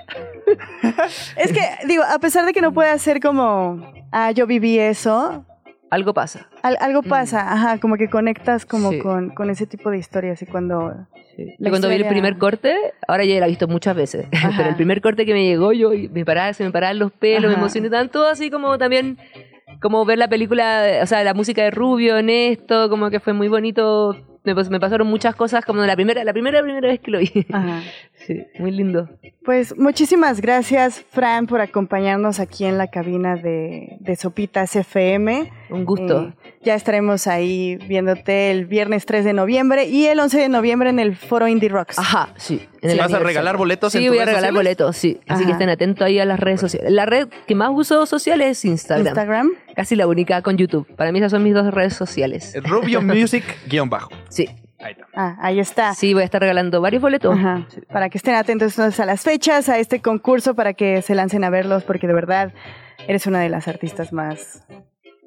es 1.35 1.51
que, 1.51 1.61
digo, 1.87 2.03
a 2.03 2.19
pesar 2.19 2.45
de 2.45 2.53
que 2.53 2.61
no 2.61 2.71
puede 2.73 2.97
ser 2.99 3.19
como. 3.19 3.91
Ah, 4.11 4.31
yo 4.31 4.47
viví 4.47 4.79
eso. 4.79 5.45
Algo 5.91 6.13
pasa. 6.13 6.47
al- 6.63 6.77
algo 6.79 7.03
pasa, 7.03 7.51
ajá, 7.53 7.77
como 7.79 7.97
que 7.97 8.09
conectas 8.09 8.65
como 8.65 8.89
Mm. 8.89 8.93
Sí. 8.93 8.99
con, 8.99 9.29
con 9.29 9.49
ese 9.49 9.67
tipo 9.67 9.91
de 9.91 9.97
historias 9.99 10.41
y 10.41 10.45
cuando. 10.47 10.95
Sí. 11.35 11.53
Yo 11.59 11.69
cuando 11.69 11.87
vi 11.89 11.95
el 11.95 12.01
historia- 12.01 12.09
primer 12.09 12.37
corte, 12.37 12.75
ahora 13.07 13.23
ya 13.25 13.39
la 13.39 13.45
he 13.45 13.49
visto 13.49 13.67
muchas 13.67 13.95
veces, 13.95 14.25
pero 14.57 14.69
el 14.69 14.75
primer 14.75 15.01
corte 15.01 15.25
que 15.25 15.33
me 15.33 15.45
llegó, 15.45 15.73
yo 15.73 15.91
me 16.11 16.25
paraba, 16.25 16.53
se 16.53 16.63
me 16.63 16.71
paraban 16.71 16.97
los 16.99 17.11
pelos, 17.11 17.43
me 17.43 17.49
Ajá. 17.55 17.59
emocioné 17.59 17.89
tanto, 17.89 18.25
así 18.25 18.49
como 18.49 18.77
también, 18.77 19.17
como 19.81 20.03
ver 20.05 20.17
la 20.17 20.27
película, 20.29 20.99
o 21.03 21.05
sea, 21.05 21.23
la 21.23 21.33
música 21.33 21.61
de 21.63 21.71
Rubio 21.71 22.17
en 22.17 22.29
esto, 22.29 22.89
como 22.89 23.09
que 23.09 23.19
fue 23.19 23.33
muy 23.33 23.47
bonito 23.49 24.15
me, 24.43 24.55
me 24.55 24.79
pasaron 24.79 25.07
muchas 25.07 25.35
cosas 25.35 25.63
como 25.63 25.85
la 25.85 25.95
primera, 25.95 26.23
la 26.23 26.33
primera, 26.33 26.63
primera 26.63 26.87
vez 26.87 26.99
que 26.99 27.11
lo 27.11 27.19
vi. 27.19 27.45
Ajá. 27.51 27.81
Sí, 28.27 28.43
muy 28.59 28.71
lindo. 28.71 29.09
Pues 29.43 29.75
muchísimas 29.77 30.39
gracias, 30.41 31.03
Fran, 31.09 31.47
por 31.47 31.61
acompañarnos 31.61 32.39
aquí 32.39 32.65
en 32.65 32.77
la 32.77 32.87
cabina 32.87 33.35
de, 33.35 33.97
de 33.99 34.15
Sopitas 34.15 34.75
FM. 34.75 35.51
Un 35.71 35.85
gusto. 35.85 36.27
Eh, 36.27 36.33
ya 36.63 36.75
estaremos 36.75 37.25
ahí 37.25 37.77
viéndote 37.87 38.51
el 38.51 38.67
viernes 38.67 39.07
3 39.07 39.25
de 39.25 39.33
noviembre 39.33 39.85
y 39.85 40.05
el 40.05 40.19
11 40.19 40.39
de 40.39 40.49
noviembre 40.49 40.89
en 40.91 40.99
el 40.99 41.15
Foro 41.15 41.47
Indie 41.47 41.69
Rocks. 41.69 41.97
Ajá, 41.97 42.29
sí. 42.37 42.61
en 42.83 42.91
el 42.91 42.97
¿Vas 42.99 43.11
a 43.13 43.19
regalar 43.19 43.57
boletos 43.57 43.95
en 43.95 44.01
Sí, 44.01 44.07
tus 44.07 44.15
voy 44.15 44.21
a 44.21 44.25
regalar 44.25 44.51
sociales? 44.51 44.77
boletos, 44.77 44.97
sí. 44.97 45.19
Así 45.27 45.41
Ajá. 45.41 45.45
que 45.47 45.51
estén 45.53 45.69
atentos 45.69 46.05
ahí 46.05 46.19
a 46.19 46.25
las 46.25 46.39
redes 46.39 46.59
sociales. 46.59 46.91
La 46.91 47.07
red 47.07 47.27
que 47.47 47.55
más 47.55 47.71
uso 47.73 48.05
social 48.05 48.41
es 48.41 48.63
Instagram. 48.63 49.07
Instagram. 49.07 49.49
Casi 49.75 49.95
la 49.95 50.05
única 50.05 50.43
con 50.43 50.57
YouTube. 50.57 50.85
Para 50.95 51.11
mí 51.11 51.17
esas 51.17 51.31
son 51.31 51.41
mis 51.43 51.55
dos 51.55 51.73
redes 51.73 51.93
sociales. 51.95 52.53
Rubio 52.63 53.01
Music 53.01 53.43
guion 53.67 53.89
bajo. 53.89 54.11
Sí. 54.29 54.47
Ahí 54.83 54.91
está. 54.91 55.07
Ah, 55.15 55.37
ahí 55.39 55.59
está. 55.59 55.93
Sí, 55.93 56.13
voy 56.13 56.23
a 56.23 56.25
estar 56.25 56.41
regalando 56.41 56.81
varios 56.81 57.01
boletos. 57.01 57.37
Ajá. 57.37 57.67
Para 57.91 58.09
que 58.09 58.17
estén 58.17 58.35
atentos 58.35 58.77
a 58.79 59.05
las 59.05 59.21
fechas, 59.23 59.69
a 59.69 59.77
este 59.79 60.01
concurso, 60.01 60.55
para 60.55 60.73
que 60.73 61.01
se 61.01 61.15
lancen 61.15 61.43
a 61.43 61.49
verlos, 61.49 61.83
porque 61.83 62.07
de 62.07 62.13
verdad 62.13 62.53
eres 63.07 63.27
una 63.27 63.39
de 63.39 63.49
las 63.49 63.67
artistas 63.67 64.13
más... 64.13 64.65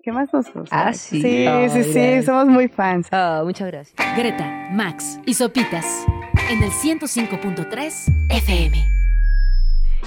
¿Qué 0.03 0.13
más 0.13 0.35
nos 0.35 0.53
gusta? 0.53 0.89
Ah, 0.89 0.93
sí. 0.93 1.23
Sí, 1.23 1.47
sí, 1.71 1.85
sí, 1.85 2.23
somos 2.23 2.47
muy 2.47 2.69
fans. 2.69 3.09
Ah, 3.11 3.41
muchas 3.43 3.69
gracias. 3.69 3.97
Greta, 4.17 4.69
Max 4.71 5.19
y 5.25 5.33
Sopitas 5.33 6.05
en 6.51 6.63
el 6.63 6.71
105.3 6.71 8.29
FM. 8.29 8.94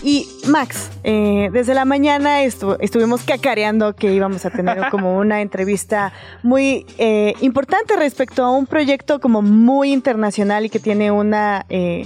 Y 0.03 0.27
Max, 0.47 0.91
eh, 1.03 1.49
desde 1.51 1.73
la 1.73 1.83
mañana 1.83 2.43
estu- 2.43 2.77
estuvimos 2.79 3.23
cacareando 3.23 3.95
que 3.95 4.13
íbamos 4.13 4.45
a 4.45 4.49
tener 4.51 4.77
como 4.91 5.17
una 5.17 5.41
entrevista 5.41 6.13
muy 6.43 6.85
eh, 6.97 7.33
importante 7.41 7.95
respecto 7.95 8.43
a 8.43 8.51
un 8.51 8.67
proyecto 8.67 9.19
como 9.19 9.41
muy 9.41 9.91
internacional 9.91 10.65
y 10.65 10.69
que 10.69 10.79
tiene 10.79 11.11
una 11.11 11.65
eh, 11.69 12.05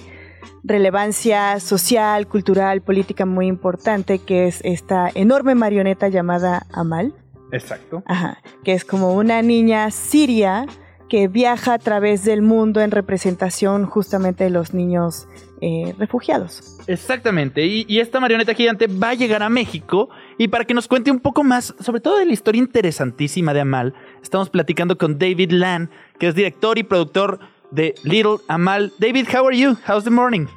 relevancia 0.63 1.59
social, 1.59 2.27
cultural, 2.27 2.81
política 2.81 3.25
muy 3.25 3.47
importante, 3.47 4.19
que 4.19 4.47
es 4.47 4.61
esta 4.63 5.09
enorme 5.13 5.53
marioneta 5.55 6.07
llamada 6.07 6.65
Amal. 6.71 7.13
Exacto. 7.51 8.03
Ajá, 8.05 8.37
que 8.63 8.71
es 8.73 8.85
como 8.85 9.13
una 9.13 9.41
niña 9.41 9.91
siria 9.91 10.65
que 11.09 11.27
viaja 11.27 11.73
a 11.73 11.77
través 11.79 12.23
del 12.23 12.41
mundo 12.41 12.79
en 12.79 12.89
representación 12.91 13.85
justamente 13.85 14.45
de 14.45 14.49
los 14.49 14.73
niños 14.73 15.27
eh, 15.61 15.93
refugiados. 15.97 16.77
Exactamente, 16.87 17.65
y, 17.65 17.85
y 17.87 17.99
esta 17.99 18.19
marioneta 18.19 18.53
gigante 18.53 18.87
va 18.87 19.09
a 19.09 19.13
llegar 19.13 19.43
a 19.43 19.49
México 19.49 20.09
y 20.37 20.47
para 20.47 20.65
que 20.65 20.73
nos 20.73 20.87
cuente 20.87 21.11
un 21.11 21.19
poco 21.19 21.43
más, 21.43 21.73
sobre 21.79 22.01
todo 22.01 22.17
de 22.17 22.25
la 22.25 22.33
historia 22.33 22.59
interesantísima 22.59 23.53
de 23.53 23.61
Amal, 23.61 23.93
estamos 24.21 24.49
platicando 24.49 24.97
con 24.97 25.19
David 25.19 25.51
Lan, 25.51 25.89
que 26.19 26.27
es 26.27 26.35
director 26.35 26.77
y 26.77 26.83
productor 26.83 27.39
de 27.71 27.95
Little 28.03 28.37
Amal. 28.47 28.91
David, 28.99 29.27
how 29.33 29.47
are 29.47 29.57
you? 29.57 29.77
How's 29.87 30.03
the 30.03 30.09
morning? 30.09 30.47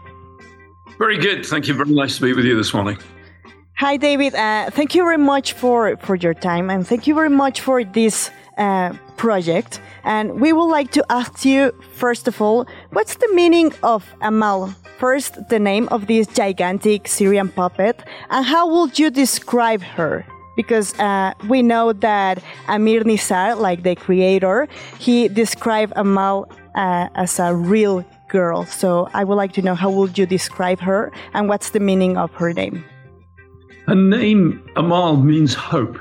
Very 0.99 1.17
good. 1.17 1.45
Thank 1.45 1.67
you. 1.67 1.75
Very 1.75 1.91
nice 1.91 2.19
to 2.19 2.25
be 2.25 2.33
with 2.33 2.45
you 2.45 2.57
this 2.57 2.73
morning. 2.73 2.99
Hi, 3.77 3.97
David. 3.97 4.35
Uh, 4.35 4.71
thank 4.71 4.95
you 4.95 5.05
very 5.05 5.19
much 5.19 5.53
for, 5.53 5.97
for 5.99 6.15
your 6.15 6.35
time 6.35 6.71
and 6.71 6.87
thank 6.87 7.07
you 7.09 7.15
very 7.15 7.29
much 7.29 7.61
for 7.61 7.83
this 7.83 8.31
uh, 8.57 8.93
project. 9.17 9.81
And 10.05 10.41
we 10.41 10.53
would 10.53 10.71
like 10.71 10.93
to 10.93 11.05
ask 11.11 11.45
you, 11.45 11.73
first 11.97 12.29
of 12.29 12.41
all, 12.41 12.67
what's 12.91 13.17
the 13.17 13.29
meaning 13.35 13.73
of 13.83 14.05
Amal? 14.21 14.73
First, 14.99 15.49
the 15.49 15.59
name 15.59 15.89
of 15.91 16.07
this 16.07 16.27
gigantic 16.29 17.09
Syrian 17.09 17.49
puppet, 17.49 18.03
and 18.31 18.45
how 18.45 18.69
would 18.73 18.99
you 18.99 19.11
describe 19.11 19.83
her? 19.83 20.25
Because 20.57 20.99
uh, 21.01 21.35
we 21.49 21.63
know 21.63 21.93
that 21.93 22.43
Amir 22.69 23.03
Nisar, 23.03 23.59
like 23.59 23.83
the 23.83 23.97
creator, 23.97 24.69
he 25.01 25.27
described 25.27 25.93
Amal 25.97 26.49
uh, 26.77 27.09
as 27.17 27.41
a 27.41 27.55
real 27.55 28.05
girl. 28.29 28.65
So 28.67 29.09
I 29.15 29.25
would 29.25 29.35
like 29.35 29.53
to 29.55 29.63
know 29.63 29.75
how 29.75 29.91
would 29.91 30.17
you 30.17 30.27
describe 30.27 30.81
her 30.81 31.11
and 31.35 31.49
what's 31.49 31.71
the 31.71 31.81
meaning 31.81 32.17
of 32.17 32.31
her 32.35 32.53
name? 32.53 32.85
Her 33.89 33.97
name, 33.97 34.65
Amal, 34.77 35.17
means 35.17 35.55
hope. 35.55 35.99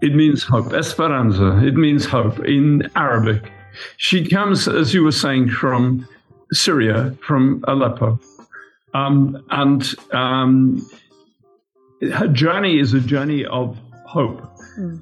It 0.00 0.14
means 0.14 0.44
hope. 0.44 0.72
Esperanza. 0.72 1.60
It 1.66 1.74
means 1.74 2.06
hope 2.06 2.38
in 2.44 2.88
Arabic. 2.94 3.50
She 3.96 4.26
comes, 4.26 4.68
as 4.68 4.94
you 4.94 5.02
were 5.02 5.12
saying, 5.12 5.50
from 5.50 6.06
Syria, 6.52 7.16
from 7.26 7.64
Aleppo. 7.68 8.18
Um, 8.94 9.44
and 9.50 9.94
um, 10.12 10.88
her 12.12 12.28
journey 12.28 12.78
is 12.78 12.94
a 12.94 13.00
journey 13.00 13.44
of 13.44 13.76
hope. 14.06 14.42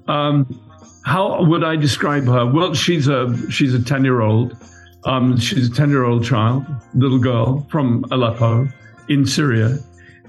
Um, 0.08 0.60
how 1.04 1.44
would 1.44 1.62
I 1.62 1.76
describe 1.76 2.24
her? 2.24 2.46
Well, 2.46 2.74
she's 2.74 3.06
a 3.08 3.50
she's 3.50 3.74
a 3.74 3.82
ten 3.82 4.04
year 4.04 4.22
old. 4.22 4.56
Um, 5.04 5.38
she's 5.38 5.70
a 5.70 5.72
ten 5.72 5.90
year 5.90 6.04
old 6.04 6.24
child, 6.24 6.64
little 6.94 7.18
girl 7.18 7.66
from 7.70 8.04
Aleppo 8.10 8.68
in 9.08 9.24
Syria. 9.24 9.78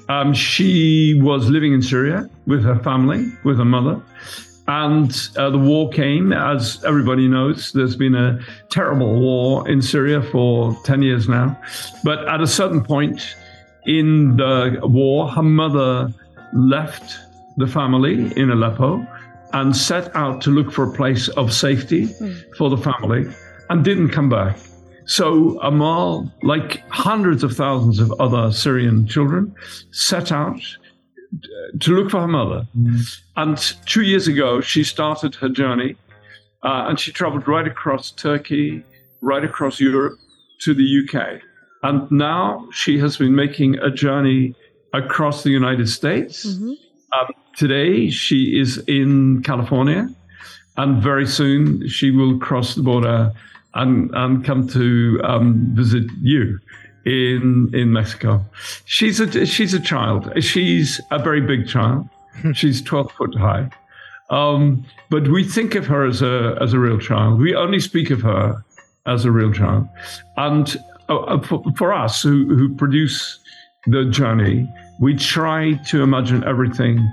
Um, 0.09 0.33
she 0.33 1.19
was 1.19 1.49
living 1.49 1.73
in 1.73 1.81
Syria 1.81 2.29
with 2.45 2.63
her 2.63 2.77
family, 2.83 3.31
with 3.43 3.57
her 3.57 3.65
mother. 3.65 4.01
And 4.67 5.29
uh, 5.37 5.49
the 5.49 5.57
war 5.57 5.89
came, 5.89 6.33
as 6.33 6.83
everybody 6.83 7.27
knows. 7.27 7.71
There's 7.71 7.95
been 7.95 8.15
a 8.15 8.39
terrible 8.69 9.19
war 9.19 9.67
in 9.69 9.81
Syria 9.81 10.21
for 10.21 10.75
10 10.83 11.01
years 11.01 11.29
now. 11.29 11.57
But 12.03 12.27
at 12.27 12.41
a 12.41 12.47
certain 12.47 12.83
point 12.83 13.35
in 13.85 14.35
the 14.35 14.79
war, 14.83 15.29
her 15.29 15.43
mother 15.43 16.13
left 16.53 17.17
the 17.55 17.67
family 17.67 18.31
in 18.35 18.51
Aleppo 18.51 19.05
and 19.53 19.75
set 19.75 20.13
out 20.15 20.41
to 20.41 20.51
look 20.51 20.71
for 20.71 20.83
a 20.83 20.93
place 20.93 21.29
of 21.29 21.53
safety 21.53 22.07
for 22.57 22.69
the 22.69 22.77
family 22.77 23.25
and 23.69 23.83
didn't 23.83 24.09
come 24.09 24.29
back. 24.29 24.57
So 25.05 25.57
Amal, 25.61 26.29
like 26.43 26.83
hundreds 26.89 27.43
of 27.43 27.55
thousands 27.55 27.99
of 27.99 28.11
other 28.19 28.51
Syrian 28.51 29.07
children, 29.07 29.55
set 29.91 30.33
out 30.33 30.59
to 31.79 31.91
look 31.91 32.11
for 32.11 32.21
her 32.21 32.27
mother. 32.27 32.67
And 33.35 33.57
two 33.85 34.01
years 34.01 34.27
ago, 34.27 34.61
she 34.61 34.83
started 34.83 35.35
her 35.35 35.49
journey 35.49 35.95
uh, 36.63 36.85
and 36.87 36.99
she 36.99 37.11
traveled 37.11 37.47
right 37.47 37.67
across 37.67 38.11
Turkey, 38.11 38.83
right 39.21 39.43
across 39.43 39.79
Europe 39.79 40.17
to 40.61 40.73
the 40.73 41.03
UK. 41.03 41.41
And 41.83 42.09
now 42.11 42.67
she 42.71 42.97
has 42.99 43.17
been 43.17 43.35
making 43.35 43.77
a 43.79 43.91
journey 43.91 44.55
across 44.93 45.43
the 45.43 45.51
United 45.51 45.87
States. 45.89 46.45
Um, 47.13 47.27
today, 47.55 48.09
she 48.09 48.59
is 48.59 48.79
in 48.87 49.43
California, 49.43 50.09
and 50.75 51.01
very 51.01 51.27
soon 51.27 51.87
she 51.87 52.11
will 52.11 52.39
cross 52.39 52.75
the 52.75 52.81
border 52.81 53.31
and, 53.75 54.09
and 54.13 54.43
come 54.43 54.67
to 54.69 55.21
um, 55.23 55.69
visit 55.73 56.05
you 56.21 56.59
in 57.07 57.71
in 57.73 57.93
Mexico. 57.93 58.45
She's 58.85 59.19
a 59.19 59.45
she's 59.45 59.73
a 59.73 59.79
child. 59.79 60.31
She's 60.43 60.99
a 61.09 61.19
very 61.19 61.41
big 61.41 61.67
child. 61.67 62.07
she's 62.53 62.81
twelve 62.81 63.11
foot 63.13 63.35
high. 63.35 63.69
Um, 64.29 64.85
but 65.09 65.29
we 65.29 65.45
think 65.45 65.75
of 65.75 65.87
her 65.87 66.05
as 66.05 66.21
a 66.21 66.57
as 66.61 66.73
a 66.73 66.79
real 66.79 66.99
child. 66.99 67.39
We 67.39 67.55
only 67.55 67.79
speak 67.79 68.09
of 68.09 68.21
her 68.21 68.63
as 69.05 69.23
a 69.23 69.31
real 69.31 69.53
child. 69.53 69.87
And 70.35 70.75
uh, 71.07 71.19
uh, 71.19 71.41
for, 71.41 71.63
for 71.77 71.93
us 71.93 72.21
who, 72.21 72.53
who 72.53 72.75
produce 72.75 73.39
the 73.85 74.03
journey, 74.05 74.67
we 74.99 75.15
try 75.15 75.75
to 75.87 76.03
imagine 76.03 76.43
everything 76.43 77.09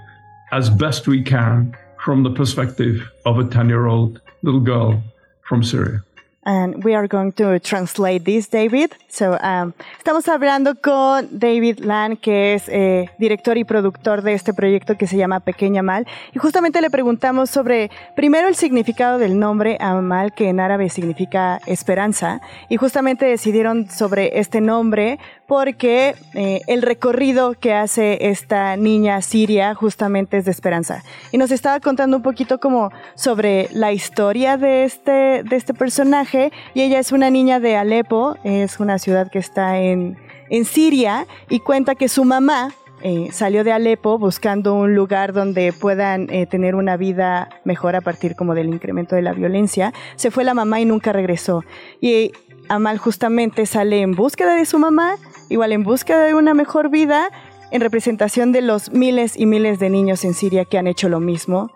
as 0.50 0.68
best 0.68 1.06
we 1.06 1.22
can 1.22 1.76
from 2.04 2.24
the 2.24 2.30
perspective 2.30 3.08
of 3.24 3.38
a 3.38 3.44
10 3.44 3.68
year 3.68 3.86
old 3.86 4.20
little 4.42 4.60
girl 4.60 5.00
from 5.42 5.62
Syria. 5.62 6.02
And 6.44 6.84
we 6.84 6.94
are 6.94 7.08
going 7.08 7.32
to 7.32 7.58
translate 7.60 8.24
this, 8.24 8.50
David. 8.50 8.92
So, 9.08 9.38
um, 9.42 9.72
estamos 9.96 10.28
hablando 10.28 10.74
con 10.74 11.28
David 11.30 11.78
Lan, 11.78 12.16
que 12.16 12.54
es 12.54 12.68
eh, 12.68 13.10
director 13.18 13.56
y 13.56 13.64
productor 13.64 14.22
de 14.22 14.34
este 14.34 14.52
proyecto 14.52 14.98
que 14.98 15.06
se 15.06 15.16
llama 15.16 15.40
Pequeña 15.40 15.82
Mal. 15.82 16.06
Y 16.34 16.38
justamente 16.38 16.80
le 16.80 16.90
preguntamos 16.90 17.48
sobre, 17.48 17.90
primero, 18.14 18.48
el 18.48 18.56
significado 18.56 19.18
del 19.18 19.38
nombre 19.38 19.78
Amal, 19.80 20.34
que 20.34 20.48
en 20.48 20.60
árabe 20.60 20.90
significa 20.90 21.60
esperanza. 21.66 22.40
Y 22.68 22.76
justamente 22.76 23.24
decidieron 23.24 23.88
sobre 23.88 24.38
este 24.38 24.60
nombre 24.60 25.18
porque 25.46 26.14
eh, 26.34 26.62
el 26.66 26.82
recorrido 26.82 27.54
que 27.54 27.74
hace 27.74 28.30
esta 28.30 28.76
niña 28.76 29.20
siria 29.22 29.74
justamente 29.74 30.38
es 30.38 30.46
de 30.46 30.50
esperanza. 30.50 31.02
Y 31.32 31.38
nos 31.38 31.50
estaba 31.50 31.80
contando 31.80 32.16
un 32.16 32.22
poquito 32.22 32.58
como 32.58 32.90
sobre 33.14 33.68
la 33.72 33.92
historia 33.92 34.56
de 34.56 34.84
este, 34.84 35.42
de 35.42 35.56
este 35.56 35.74
personaje. 35.74 36.33
Y 36.74 36.82
ella 36.82 36.98
es 36.98 37.12
una 37.12 37.30
niña 37.30 37.60
de 37.60 37.76
Alepo, 37.76 38.36
es 38.44 38.80
una 38.80 38.98
ciudad 38.98 39.30
que 39.30 39.38
está 39.38 39.80
en, 39.80 40.16
en 40.50 40.64
Siria, 40.64 41.26
y 41.48 41.60
cuenta 41.60 41.94
que 41.94 42.08
su 42.08 42.24
mamá 42.24 42.74
eh, 43.02 43.28
salió 43.32 43.64
de 43.64 43.72
Alepo 43.72 44.18
buscando 44.18 44.74
un 44.74 44.94
lugar 44.94 45.32
donde 45.32 45.72
puedan 45.72 46.28
eh, 46.30 46.46
tener 46.46 46.74
una 46.74 46.96
vida 46.96 47.50
mejor 47.64 47.96
a 47.96 48.00
partir 48.00 48.34
como 48.34 48.54
del 48.54 48.68
incremento 48.68 49.14
de 49.14 49.22
la 49.22 49.32
violencia. 49.32 49.92
Se 50.16 50.30
fue 50.30 50.42
la 50.42 50.54
mamá 50.54 50.80
y 50.80 50.86
nunca 50.86 51.12
regresó. 51.12 51.62
Y 52.00 52.32
Amal 52.68 52.98
justamente 52.98 53.66
sale 53.66 54.00
en 54.00 54.12
búsqueda 54.12 54.54
de 54.54 54.64
su 54.64 54.78
mamá, 54.78 55.16
igual 55.50 55.72
en 55.72 55.84
búsqueda 55.84 56.24
de 56.24 56.34
una 56.34 56.54
mejor 56.54 56.88
vida, 56.88 57.28
en 57.70 57.80
representación 57.80 58.52
de 58.52 58.62
los 58.62 58.90
miles 58.90 59.38
y 59.38 59.46
miles 59.46 59.78
de 59.78 59.90
niños 59.90 60.24
en 60.24 60.32
Siria 60.32 60.64
que 60.64 60.78
han 60.78 60.86
hecho 60.86 61.08
lo 61.08 61.20
mismo, 61.20 61.70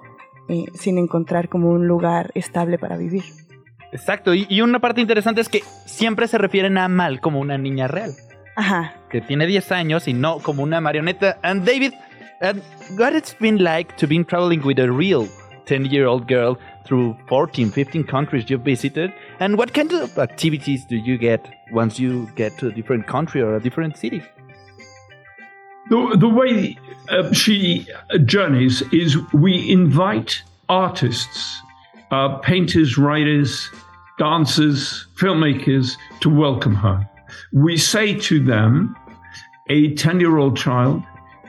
eh, 0.49 0.65
sin 0.75 0.97
encontrar 0.97 1.51
como 1.51 1.71
un 1.71 1.87
lugar 1.87 2.31
estable 2.35 2.79
para 2.79 2.97
vivir. 2.97 3.38
Exacto, 3.93 4.35
y, 4.35 4.47
y 4.49 4.61
una 4.61 4.79
parte 4.81 5.01
interesante 5.01 5.41
es 5.41 5.49
que 5.49 5.63
siempre 5.87 6.29
se 6.29 6.39
refieren 6.39 6.77
a 6.79 6.85
Amal 6.85 7.21
como 7.21 7.41
una 7.41 7.57
niña 7.57 7.89
real, 7.89 8.13
Ajá. 8.57 8.95
que 9.11 9.21
tiene 9.21 9.47
10 9.47 9.73
años 9.73 10.09
y 10.09 10.13
no 10.13 10.39
como 10.41 10.63
una 10.63 10.81
marioneta. 10.81 11.39
And 11.43 11.65
David, 11.65 11.95
and 12.41 12.63
what 12.99 13.15
it's 13.15 13.35
been 13.41 13.63
like 13.63 13.95
to 13.97 14.07
be 14.07 14.23
traveling 14.25 14.61
with 14.65 14.79
a 14.79 14.91
real 14.91 15.27
10-year-old 15.67 16.27
girl 16.27 16.59
through 16.87 17.17
14, 17.29 17.71
15 17.71 18.05
countries 18.05 18.49
you've 18.49 18.65
visited? 18.65 19.13
And 19.41 19.57
what 19.57 19.73
kind 19.73 19.93
of 19.93 20.19
activities 20.19 20.85
do 20.87 20.97
you 20.97 21.19
get 21.19 21.47
once 21.73 21.99
you 21.99 22.29
get 22.37 22.57
to 22.59 22.69
a 22.69 22.73
different 22.73 23.07
country 23.07 23.43
or 23.43 23.57
a 23.57 23.61
different 23.61 23.97
city? 23.97 24.23
The, 25.91 26.17
the 26.19 26.29
way 26.29 26.77
uh, 27.09 27.33
she 27.33 27.87
journeys 28.27 28.83
is 28.93 29.17
we 29.33 29.71
invite 29.71 30.43
artists, 30.69 31.63
uh, 32.11 32.39
painters, 32.39 32.99
writers, 32.99 33.71
dancers, 34.19 35.07
filmmakers 35.17 35.97
to 36.21 36.31
welcome 36.31 36.75
her. 36.75 37.09
We 37.53 37.77
say 37.77 38.15
to 38.15 38.45
them, 38.45 38.97
a 39.69 39.95
10 39.95 40.21
year 40.21 40.39
old 40.39 40.57
child 40.57 41.03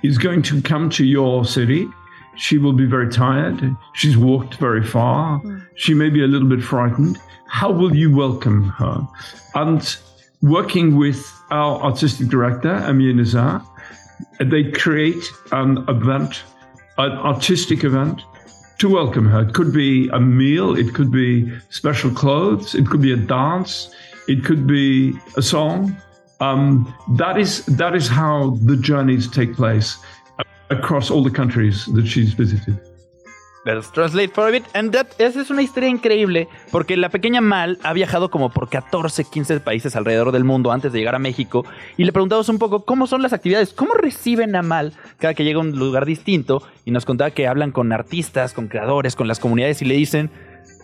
is 0.04 0.18
going 0.18 0.42
to 0.44 0.62
come 0.62 0.90
to 0.92 1.06
your 1.06 1.46
city. 1.46 1.88
She 2.36 2.58
will 2.58 2.74
be 2.74 2.86
very 2.86 3.10
tired. 3.10 3.76
She's 3.94 4.18
walked 4.18 4.56
very 4.56 4.84
far. 4.84 5.42
She 5.76 5.94
may 5.94 6.10
be 6.10 6.24
a 6.24 6.28
little 6.28 6.48
bit 6.48 6.64
frightened. 6.64 7.20
How 7.48 7.72
will 7.72 7.96
you 7.96 8.16
welcome 8.16 8.70
her? 8.70 9.08
And 9.56 9.98
working 10.42 10.96
with 10.96 11.26
our 11.52 11.82
artistic 11.82 12.28
director, 12.28 12.74
Amir 12.74 13.14
Nizar, 13.14 13.66
they 14.40 14.72
create 14.72 15.24
an 15.52 15.84
event, 15.90 16.44
an 16.98 17.12
artistic 17.12 17.84
event 17.84 18.22
to 18.80 18.90
welcome 18.90 19.28
her. 19.28 19.42
It 19.42 19.54
could 19.54 19.74
be 19.74 20.10
a 20.10 20.20
meal, 20.20 20.76
it 20.76 20.94
could 20.96 21.12
be 21.12 21.52
special 21.70 22.12
clothes, 22.12 22.76
it 22.76 22.88
could 22.88 23.02
be 23.02 23.12
a 23.12 23.18
dance, 23.18 23.94
it 24.28 24.44
could 24.44 24.66
be 24.66 25.14
a 25.38 25.42
song. 25.42 25.96
Um, 26.40 26.94
that 27.18 27.38
is 27.38 27.66
that 27.66 27.96
is 27.96 28.08
how 28.08 28.58
the 28.64 28.78
journeys 28.78 29.30
take 29.30 29.54
place 29.56 29.98
across 30.70 31.12
all 31.12 31.24
the 31.24 31.32
countries 31.32 31.86
that 31.88 32.08
she's 32.08 32.34
visited. 32.34 32.80
Let's 33.76 33.92
translate 33.92 34.34
for 34.34 34.48
a 34.48 34.52
bit. 34.52 34.64
And 34.74 34.92
that, 34.94 35.08
esa 35.20 35.42
es 35.42 35.50
una 35.50 35.62
historia 35.62 35.90
increíble 35.90 36.48
porque 36.72 36.98
la 36.98 37.10
pequeña 37.10 37.40
Mal 37.42 37.78
ha 37.84 37.94
viajado 37.94 38.30
como 38.30 38.50
por 38.50 38.70
14, 38.70 39.26
15 39.26 39.60
países 39.60 39.96
alrededor 39.96 40.32
del 40.32 40.44
mundo 40.44 40.72
antes 40.72 40.92
de 40.92 41.00
llegar 41.00 41.16
a 41.16 41.20
México 41.20 41.66
y 41.98 42.04
le 42.04 42.12
preguntamos 42.12 42.50
un 42.50 42.58
poco 42.58 42.84
cómo 42.86 43.06
son 43.08 43.22
las 43.22 43.34
actividades, 43.34 43.74
cómo 43.74 43.94
reciben 43.94 44.56
a 44.56 44.62
Mal 44.62 44.94
cada 45.18 45.34
que 45.34 45.44
llega 45.44 45.58
a 45.58 45.62
un 45.62 45.78
lugar 45.78 46.06
distinto 46.06 46.64
y 46.86 46.92
nos 46.92 47.06
contaba 47.06 47.32
que 47.32 47.48
hablan 47.48 47.72
con 47.72 47.92
artistas, 47.92 48.54
con 48.54 48.68
creadores, 48.68 49.16
con 49.16 49.28
las 49.28 49.40
comunidades 49.40 49.82
y 49.82 49.86
le 49.86 49.96
dicen, 49.96 50.32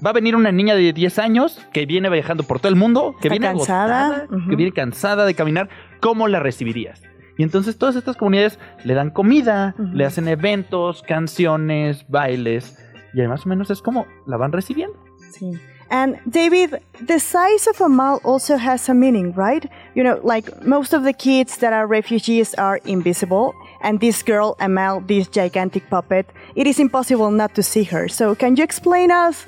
va 0.05 0.11
a 0.11 0.13
venir 0.13 0.35
una 0.35 0.51
niña 0.51 0.75
de 0.75 0.93
10 0.93 1.19
años 1.19 1.59
que 1.73 1.85
viene 1.85 2.09
viajando 2.09 2.43
por 2.43 2.59
todo 2.59 2.69
el 2.69 2.75
mundo, 2.75 3.15
que 3.21 3.29
Está 3.29 3.39
viene 3.39 3.47
cansada. 3.47 4.07
agotada, 4.07 4.47
que 4.49 4.55
viene 4.55 4.71
cansada 4.71 5.25
de 5.25 5.33
caminar, 5.33 5.69
¿cómo 6.01 6.27
la 6.27 6.39
recibirías? 6.39 7.01
Y 7.37 7.43
entonces 7.43 7.77
todas 7.77 7.95
estas 7.95 8.15
comunidades 8.15 8.59
le 8.83 8.93
dan 8.93 9.09
comida, 9.09 9.75
le 9.77 10.05
hacen 10.05 10.27
eventos, 10.27 11.03
canciones, 11.03 12.05
bailes, 12.07 12.77
y 13.13 13.19
además 13.19 13.45
o 13.45 13.49
menos 13.49 13.69
es 13.69 13.81
como 13.81 14.05
la 14.25 14.37
van 14.37 14.51
recibiendo. 14.51 14.97
Sí. 15.31 15.51
And 15.89 16.17
David, 16.25 16.75
the 16.99 17.19
size 17.19 17.67
of 17.67 17.79
Amal 17.79 18.19
also 18.23 18.57
has 18.57 18.89
a 18.89 18.93
meaning, 18.93 19.33
right? 19.33 19.69
You 19.93 20.03
know, 20.03 20.19
like 20.23 20.65
most 20.65 20.93
of 20.93 21.03
the 21.03 21.13
kids 21.13 21.57
that 21.57 21.73
are 21.73 21.85
refugees 21.85 22.55
are 22.55 22.81
invisible, 22.85 23.53
and 23.81 23.99
this 23.99 24.23
girl, 24.23 24.55
Amal, 24.59 25.01
this 25.01 25.27
gigantic 25.27 25.87
puppet, 25.89 26.25
it 26.55 26.65
is 26.65 26.79
impossible 26.79 27.29
not 27.29 27.53
to 27.55 27.61
see 27.61 27.83
her. 27.83 28.07
So, 28.07 28.33
can 28.33 28.55
you 28.55 28.63
explain 28.63 29.11
us 29.11 29.45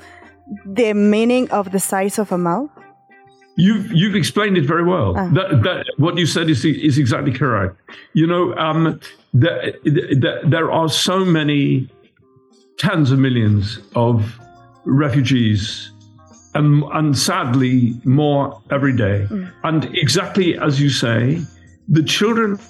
the 0.64 0.94
meaning 0.94 1.50
of 1.50 1.72
the 1.72 1.80
size 1.80 2.20
of 2.20 2.30
Amal? 2.30 2.70
You've 3.58 3.92
you've 3.92 4.14
explained 4.14 4.56
it 4.56 4.64
very 4.64 4.84
well. 4.84 5.14
Ah. 5.16 5.28
That, 5.34 5.62
that 5.64 5.84
what 5.96 6.16
you 6.16 6.26
said 6.26 6.48
is 6.48 6.64
is 6.64 6.96
exactly 6.96 7.32
correct. 7.32 7.76
You 8.12 8.26
know, 8.26 8.54
um, 8.54 9.00
the, 9.34 9.74
the, 9.82 10.40
there 10.44 10.70
are 10.70 10.88
so 10.88 11.24
many 11.24 11.88
tens 12.78 13.10
of 13.10 13.18
millions 13.18 13.80
of 13.96 14.38
refugees, 14.84 15.90
and 16.54 16.84
and 16.92 17.18
sadly 17.18 17.94
more 18.04 18.62
every 18.70 18.96
day. 18.96 19.26
And 19.64 19.84
exactly 19.96 20.56
as 20.56 20.80
you 20.80 20.88
say, 20.88 21.42
the 21.88 22.04
children 22.04 22.60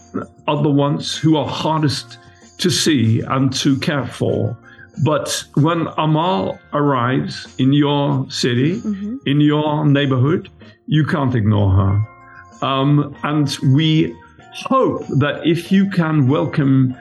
are 0.46 0.62
the 0.62 0.70
ones 0.70 1.14
who 1.16 1.36
are 1.36 1.46
hardest 1.46 2.18
to 2.58 2.70
see 2.70 3.20
and 3.20 3.52
to 3.56 3.78
care 3.78 4.06
for. 4.06 4.56
But 5.04 5.44
when 5.54 5.86
Amal 5.98 6.58
arrives 6.72 7.54
in 7.58 7.72
your 7.72 8.28
city, 8.30 8.80
in 9.26 9.40
your 9.40 9.84
neighborhood, 9.86 10.48
you 10.88 11.04
can't 11.04 11.34
ignore 11.34 11.70
her. 11.70 12.66
Um, 12.66 13.14
and 13.22 13.56
we 13.74 14.16
hope 14.52 15.06
that 15.18 15.46
if 15.46 15.70
you 15.70 15.88
can 15.90 16.26
welcome 16.28 16.96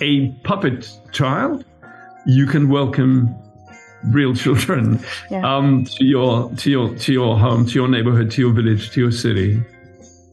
a 0.00 0.30
puppet 0.44 0.90
child, 1.12 1.64
you 2.24 2.46
can 2.46 2.68
welcome 2.68 3.34
real 4.04 4.34
children 4.42 5.00
Yeah. 5.30 5.42
um, 5.56 5.84
to 5.84 6.04
your 6.04 6.50
to 6.56 6.70
your 6.70 6.94
to 6.94 7.12
your 7.12 7.36
home, 7.38 7.66
to 7.66 7.72
your 7.74 7.88
neighborhood, 7.88 8.30
to 8.32 8.40
your 8.40 8.52
village, 8.52 8.90
to 8.92 9.00
your 9.00 9.12
city. 9.12 9.60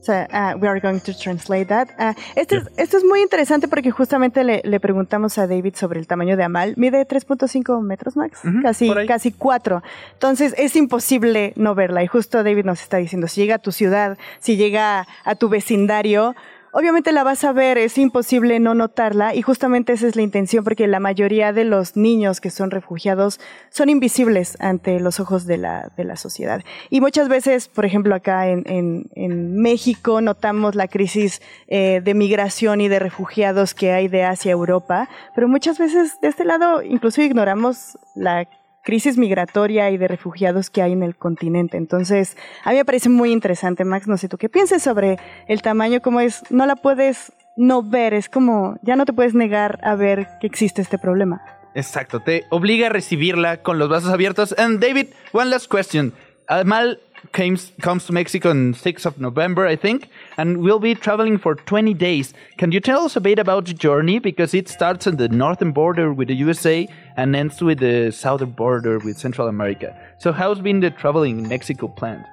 So, 0.04 0.12
uh, 0.12 0.56
we 0.60 0.68
are 0.68 0.82
going 0.82 1.00
to 1.00 1.14
translate 1.14 1.70
that. 1.70 1.90
Uh, 1.98 2.14
esto, 2.36 2.58
es, 2.58 2.64
esto 2.76 2.98
es 2.98 3.06
muy 3.06 3.22
interesante 3.22 3.70
porque 3.70 3.90
justamente 3.90 4.44
le, 4.44 4.62
le 4.66 4.80
preguntamos 4.82 5.38
a 5.38 5.48
David 5.48 5.76
sobre 5.76 6.00
el 6.00 6.08
tamaño 6.08 6.36
de 6.36 6.44
Amal. 6.44 6.74
Mide 6.76 7.08
3.5 7.08 7.82
metros, 7.82 8.18
Max. 8.18 8.42
Ujú, 8.44 8.62
casi, 8.62 8.88
por 8.88 8.98
ahí. 8.98 9.08
casi 9.08 9.32
4. 9.32 9.82
Entonces 10.12 10.54
es 10.58 10.76
imposible 10.76 11.54
no 11.56 11.74
verla. 11.74 12.04
Y 12.04 12.08
justo 12.08 12.44
David 12.44 12.66
nos 12.66 12.82
está 12.82 12.98
diciendo, 12.98 13.30
si 13.30 13.40
llega 13.42 13.56
a 13.56 13.60
tu 13.60 13.72
ciudad, 13.72 14.18
si 14.40 14.58
llega 14.58 15.08
a 15.24 15.36
tu 15.36 15.48
vecindario, 15.48 16.36
obviamente 16.74 17.12
la 17.12 17.24
vas 17.24 17.44
a 17.44 17.54
ver, 17.54 17.78
es 17.78 17.98
imposible 17.98 18.60
no 18.60 18.74
notarla. 18.74 19.34
Y 19.36 19.42
justamente 19.42 19.94
esa 19.94 20.08
es 20.08 20.16
la 20.16 20.22
intención 20.22 20.64
porque 20.64 20.88
la 20.88 21.00
mayoría 21.00 21.54
de 21.54 21.64
los 21.64 21.96
niños 21.96 22.42
que 22.42 22.50
son 22.50 22.72
refugiados 22.72 23.40
son 23.70 23.90
invisibles 23.90 24.58
ante 24.60 25.00
los 25.00 25.20
ojos 25.20 25.46
de 25.46 25.58
la, 25.58 25.92
de 25.96 26.04
la 26.04 26.16
sociedad. 26.16 26.62
Y 26.90 27.00
muchas 27.02 27.30
veces, 27.30 27.68
por 27.68 27.86
ejemplo, 27.86 28.16
acá 28.16 28.48
en, 28.50 28.64
en- 28.66 29.54
México 29.62 30.20
notamos 30.22 30.76
la 30.76 30.88
crisis 30.88 31.42
eh, 31.68 32.02
de 32.04 32.14
migración 32.14 32.82
y 32.82 32.88
de 32.88 33.00
refugiados 33.00 33.74
que 33.74 33.92
hay 33.92 34.08
de 34.08 34.24
Asia 34.24 34.52
Europa, 34.52 35.08
pero 35.36 35.48
muchas 35.48 35.78
veces 35.78 36.20
de 36.22 36.28
este 36.28 36.44
lado 36.44 36.82
incluso 36.82 37.22
ignoramos 37.22 37.98
la 38.16 38.48
crisis 38.84 39.18
migratoria 39.18 39.90
y 39.90 39.98
de 39.98 40.08
refugiados 40.08 40.70
que 40.70 40.82
hay 40.82 40.92
en 40.92 41.04
el 41.04 41.16
continente. 41.16 41.78
Entonces, 41.78 42.38
a 42.64 42.72
mí 42.72 42.78
me 42.78 42.86
parece 42.86 43.10
muy 43.10 43.32
interesante, 43.32 43.86
Max, 43.86 44.08
no 44.08 44.18
sé 44.18 44.28
tú 44.28 44.38
qué 44.38 44.50
pienses 44.50 44.84
sobre 44.84 45.18
el 45.48 45.62
tamaño, 45.62 46.02
cómo 46.02 46.20
es, 46.20 46.44
no 46.52 46.66
la 46.66 46.76
puedes 46.76 47.34
no 47.56 47.84
ver, 47.84 48.14
es 48.14 48.30
como, 48.30 48.78
ya 48.82 48.96
no 48.96 49.06
te 49.06 49.14
puedes 49.14 49.34
negar 49.34 49.80
a 49.84 49.96
ver 49.96 50.28
que 50.42 50.48
existe 50.48 50.82
este 50.82 50.98
problema. 50.98 51.42
Exacto, 51.76 52.20
te 52.20 52.46
obliga 52.50 52.88
a 52.88 52.90
recibirla 52.90 53.58
con 53.64 53.80
los 53.80 53.90
brazos 53.90 54.12
abiertos. 54.12 54.54
And 54.58 54.80
David, 54.80 55.08
one 55.32 55.50
last 55.50 55.72
question. 55.72 56.14
Amal 56.48 57.00
comes, 57.32 57.72
comes 57.82 58.06
to 58.06 58.14
Mexico 58.14 58.50
on 58.50 58.74
6th 58.74 59.06
of 59.06 59.20
November, 59.20 59.66
I 59.66 59.76
think, 59.76 60.10
and 60.38 60.58
we'll 60.58 60.80
be 60.80 60.96
traveling 60.96 61.38
for 61.38 61.56
20 61.56 61.94
days. 61.94 62.34
Can 62.58 62.72
you 62.72 62.80
tell 62.80 63.06
us 63.06 63.16
a 63.16 63.22
bit 63.22 63.40
about 63.40 63.66
the 63.66 63.74
journey? 63.74 64.20
Because 64.20 64.54
it 64.54 64.68
starts 64.68 65.08
on 65.08 65.18
the 65.18 65.30
northern 65.30 65.72
border 65.72 66.14
with 66.14 66.28
the 66.28 66.36
USA 66.36 66.88
and 67.16 67.36
ends 67.36 67.62
with 67.62 67.80
the 67.80 68.12
southern 68.12 68.52
border 68.52 69.00
with 69.00 69.18
Central 69.18 69.48
America. 69.48 69.98
So 70.20 70.32
how's 70.32 70.60
been 70.60 70.82
the 70.82 70.92
traveling 70.92 71.40
in 71.40 71.48
Mexico 71.48 71.88
planned? 71.88 72.26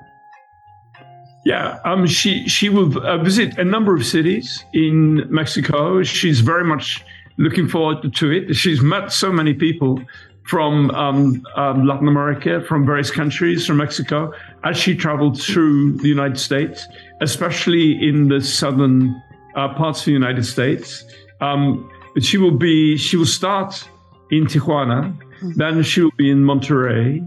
Yeah, 1.45 1.79
um, 1.85 2.07
she 2.07 2.47
she 2.49 2.69
will 2.69 2.99
uh, 2.99 3.17
visit 3.17 3.57
a 3.57 3.65
number 3.65 3.95
of 3.95 4.05
cities 4.05 4.63
in 4.75 5.25
Mexico. 5.33 6.03
She's 6.03 6.41
very 6.41 6.65
much 6.65 7.03
looking 7.39 7.67
forward 7.67 8.15
to 8.15 8.31
it. 8.31 8.55
She's 8.55 8.83
met 8.83 9.11
so 9.11 9.33
many 9.33 9.55
people 9.55 10.03
from 10.45 10.91
um, 10.93 11.47
um, 11.57 11.87
Latin 11.87 12.09
America, 12.09 12.63
from 12.67 12.85
various 12.85 13.11
countries, 13.11 13.67
from 13.67 13.77
Mexico, 13.77 14.33
as 14.65 14.77
she 14.77 14.95
traveled 14.95 15.41
through 15.41 15.93
the 15.99 16.09
United 16.09 16.39
States, 16.39 16.87
especially 17.21 17.93
in 18.07 18.29
the 18.29 18.41
southern 18.41 19.15
uh, 19.55 19.73
parts 19.75 20.01
of 20.01 20.07
the 20.07 20.13
United 20.13 20.45
States. 20.45 21.05
Um, 21.41 21.89
she 22.21 22.39
will 22.39 22.57
be. 22.57 22.97
She 22.97 23.17
will 23.17 23.27
start 23.27 23.89
in 24.31 24.47
Tijuana, 24.47 25.17
then 25.57 25.83
she 25.83 26.03
will 26.03 26.17
be 26.17 26.31
in 26.31 26.45
Monterrey, 26.45 27.27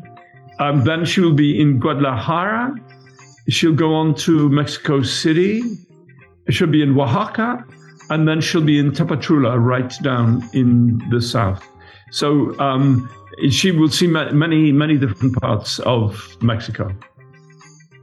um, 0.59 0.83
then 0.83 1.05
she 1.05 1.21
will 1.21 1.33
be 1.33 1.59
in 1.59 1.79
Guadalajara. 1.79 2.75
She'll 3.49 3.73
go 3.75 3.93
on 3.93 4.15
to 4.15 4.49
Mexico 4.49 5.01
City. 5.01 5.61
She'll 6.49 6.67
be 6.67 6.81
in 6.81 6.97
Oaxaca, 6.97 7.65
and 8.09 8.27
then 8.27 8.41
she'll 8.41 8.63
be 8.63 8.79
in 8.79 8.91
Tapachula, 8.91 9.57
right 9.61 9.93
down 10.01 10.47
in 10.53 11.01
the 11.09 11.21
south. 11.21 11.65
So 12.13 12.55
um, 12.59 13.09
she 13.49 13.71
will 13.71 13.89
see 13.89 14.07
ma- 14.07 14.31
many, 14.31 14.71
many 14.71 14.97
different 14.97 15.35
parts 15.39 15.81
of 15.83 16.15
Mexico. 16.41 16.91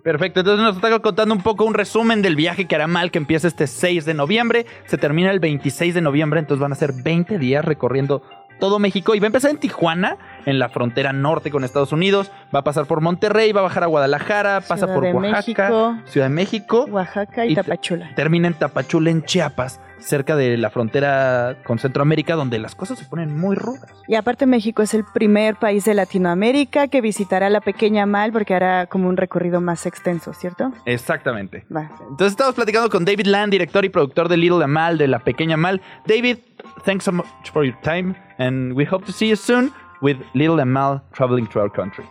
Perfecto, 0.02 0.40
entonces 0.40 0.64
nos 0.64 0.76
está 0.76 0.98
contando 1.00 1.32
un 1.34 1.42
poco 1.42 1.64
un 1.64 1.74
resumen 1.74 2.20
del 2.20 2.34
viaje 2.34 2.66
que 2.66 2.74
hará 2.74 2.88
Mal, 2.88 3.12
que 3.12 3.18
empieza 3.18 3.46
este 3.46 3.66
6 3.66 4.06
de 4.06 4.14
noviembre, 4.14 4.66
se 4.86 4.96
termina 4.98 5.30
el 5.30 5.38
26 5.40 5.94
de 5.94 6.00
noviembre, 6.00 6.40
entonces 6.40 6.60
van 6.60 6.72
a 6.72 6.74
ser 6.74 6.92
20 7.04 7.38
días 7.38 7.64
recorriendo 7.64 8.22
todo 8.58 8.78
México 8.78 9.14
y 9.14 9.20
va 9.20 9.26
a 9.26 9.28
empezar 9.28 9.50
en 9.50 9.58
Tijuana, 9.58 10.18
en 10.46 10.58
la 10.58 10.68
frontera 10.68 11.12
norte 11.12 11.50
con 11.50 11.64
Estados 11.64 11.92
Unidos. 11.92 12.30
Va 12.54 12.60
a 12.60 12.64
pasar 12.64 12.86
por 12.86 13.00
Monterrey, 13.00 13.52
va 13.52 13.60
a 13.60 13.64
bajar 13.64 13.82
a 13.84 13.86
Guadalajara, 13.86 14.60
pasa 14.60 14.86
Ciudad 14.86 14.94
por 14.94 15.04
de 15.04 15.12
Oaxaca, 15.12 15.68
México. 15.68 15.96
Ciudad 16.04 16.26
de 16.26 16.34
México. 16.34 16.86
Oaxaca 16.90 17.46
y, 17.46 17.54
Tapachula. 17.54 18.14
Termina 18.14 18.48
en 18.48 18.54
Tapachula, 18.54 19.10
en 19.10 19.22
Chiapas, 19.24 19.80
cerca 20.00 20.36
de 20.36 20.56
la 20.56 20.70
frontera 20.70 21.56
con 21.64 21.78
Centroamérica, 21.78 22.34
donde 22.34 22.58
las 22.58 22.74
cosas 22.74 22.98
se 22.98 23.04
ponen 23.04 23.38
muy 23.38 23.56
rudas. 23.56 23.90
Y 24.08 24.14
aparte 24.14 24.46
México 24.46 24.82
es 24.82 24.94
el 24.94 25.04
primer 25.04 25.56
país 25.56 25.84
de 25.84 25.94
Latinoamérica 25.94 26.88
que 26.88 27.00
visitará 27.00 27.50
la 27.50 27.60
pequeña 27.60 28.06
Mal 28.06 28.32
porque 28.32 28.54
hará 28.54 28.86
como 28.86 29.08
un 29.08 29.16
recorrido 29.16 29.60
más 29.60 29.86
extenso, 29.86 30.32
¿cierto? 30.32 30.72
Exactamente. 30.86 31.64
Va. 31.74 31.90
Entonces 32.00 32.32
estamos 32.32 32.54
platicando 32.54 32.88
con 32.90 33.04
David 33.04 33.26
Land, 33.26 33.52
director 33.52 33.84
y 33.84 33.88
productor 33.88 34.28
de 34.28 34.36
Little 34.36 34.64
Amal, 34.64 34.98
de 34.98 35.08
La 35.08 35.20
Pequeña 35.20 35.54
Amal. 35.54 35.80
David, 36.06 36.38
thanks 36.84 37.04
so 37.04 37.12
much 37.12 37.26
for 37.52 37.64
your 37.64 37.76
time, 37.82 38.14
and 38.38 38.72
we 38.74 38.84
hope 38.84 39.04
to 39.06 39.12
see 39.12 39.28
you 39.28 39.36
soon 39.36 39.72
with 40.00 40.16
Little 40.34 40.60
Amal 40.60 41.02
traveling 41.12 41.46
through 41.46 41.62
our 41.62 41.72
country. 41.72 42.04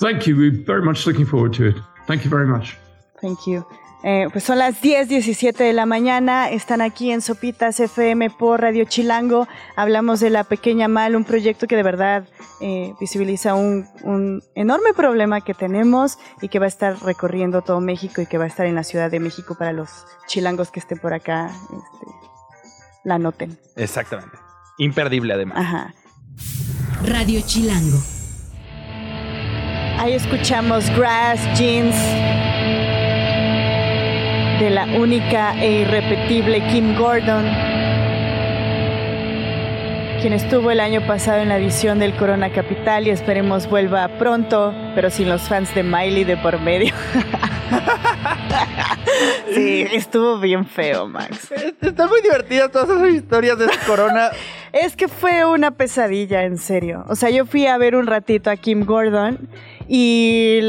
Thank 0.00 0.26
you. 0.26 0.36
We're 0.36 0.64
very 0.64 0.82
much 0.82 1.06
looking 1.06 1.26
forward 1.26 1.52
to 1.54 1.68
it. 1.68 1.76
Thank 2.06 2.24
you 2.24 2.30
very 2.30 2.46
much. 2.46 2.76
Thank 3.20 3.46
you. 3.46 3.64
Eh, 4.02 4.28
pues 4.32 4.44
son 4.44 4.58
las 4.58 4.80
10:17 4.80 5.64
de 5.64 5.72
la 5.72 5.84
mañana. 5.84 6.48
Están 6.48 6.80
aquí 6.80 7.10
en 7.10 7.20
Sopitas 7.20 7.80
FM 7.80 8.30
por 8.30 8.62
Radio 8.62 8.84
Chilango. 8.84 9.46
Hablamos 9.76 10.20
de 10.20 10.30
La 10.30 10.44
Pequeña 10.44 10.88
Mal, 10.88 11.16
un 11.16 11.24
proyecto 11.24 11.66
que 11.66 11.76
de 11.76 11.82
verdad 11.82 12.24
eh, 12.62 12.94
visibiliza 12.98 13.54
un, 13.54 13.86
un 14.02 14.42
enorme 14.54 14.94
problema 14.94 15.42
que 15.42 15.52
tenemos 15.52 16.18
y 16.40 16.48
que 16.48 16.58
va 16.58 16.64
a 16.64 16.68
estar 16.68 16.96
recorriendo 17.02 17.60
todo 17.62 17.80
México 17.80 18.22
y 18.22 18.26
que 18.26 18.38
va 18.38 18.44
a 18.44 18.48
estar 18.48 18.64
en 18.66 18.74
la 18.74 18.84
Ciudad 18.84 19.10
de 19.10 19.20
México 19.20 19.54
para 19.58 19.72
los 19.72 19.90
chilangos 20.26 20.70
que 20.70 20.80
estén 20.80 20.98
por 20.98 21.12
acá. 21.12 21.46
este, 21.46 22.06
la 23.04 23.18
noten. 23.18 23.58
Exactamente. 23.76 24.36
Imperdible 24.78 25.34
además. 25.34 25.58
Ajá. 25.58 25.94
Radio 27.04 27.40
Chilango. 27.44 27.98
Ahí 29.98 30.14
escuchamos 30.14 30.88
Grass 30.96 31.40
Jeans 31.58 31.94
de 34.60 34.68
la 34.68 34.84
única 34.84 35.54
e 35.58 35.80
irrepetible 35.80 36.60
Kim 36.66 36.94
Gordon, 36.94 37.46
quien 40.20 40.34
estuvo 40.34 40.70
el 40.70 40.80
año 40.80 41.00
pasado 41.06 41.40
en 41.40 41.48
la 41.48 41.56
edición 41.56 41.98
del 41.98 42.12
Corona 42.12 42.50
Capital 42.50 43.06
y 43.06 43.10
esperemos 43.10 43.70
vuelva 43.70 44.06
pronto, 44.18 44.74
pero 44.94 45.08
sin 45.08 45.30
los 45.30 45.40
fans 45.40 45.74
de 45.74 45.82
Miley 45.82 46.24
de 46.24 46.36
por 46.36 46.60
medio. 46.60 46.94
sí, 49.54 49.86
estuvo 49.92 50.38
bien 50.38 50.66
feo, 50.66 51.08
Max. 51.08 51.52
Están 51.80 52.08
muy 52.08 52.20
divertidas 52.22 52.70
todas 52.70 52.90
esas 52.90 53.10
historias 53.10 53.58
de 53.58 53.68
corona. 53.86 54.30
Es 54.72 54.94
que 54.94 55.08
fue 55.08 55.44
una 55.44 55.72
pesadilla, 55.72 56.44
en 56.44 56.56
serio. 56.56 57.04
O 57.08 57.16
sea, 57.16 57.28
yo 57.30 57.44
fui 57.44 57.66
a 57.66 57.76
ver 57.76 57.96
un 57.96 58.06
ratito 58.06 58.50
a 58.50 58.56
Kim 58.56 58.84
Gordon 58.84 59.48
y 59.88 60.60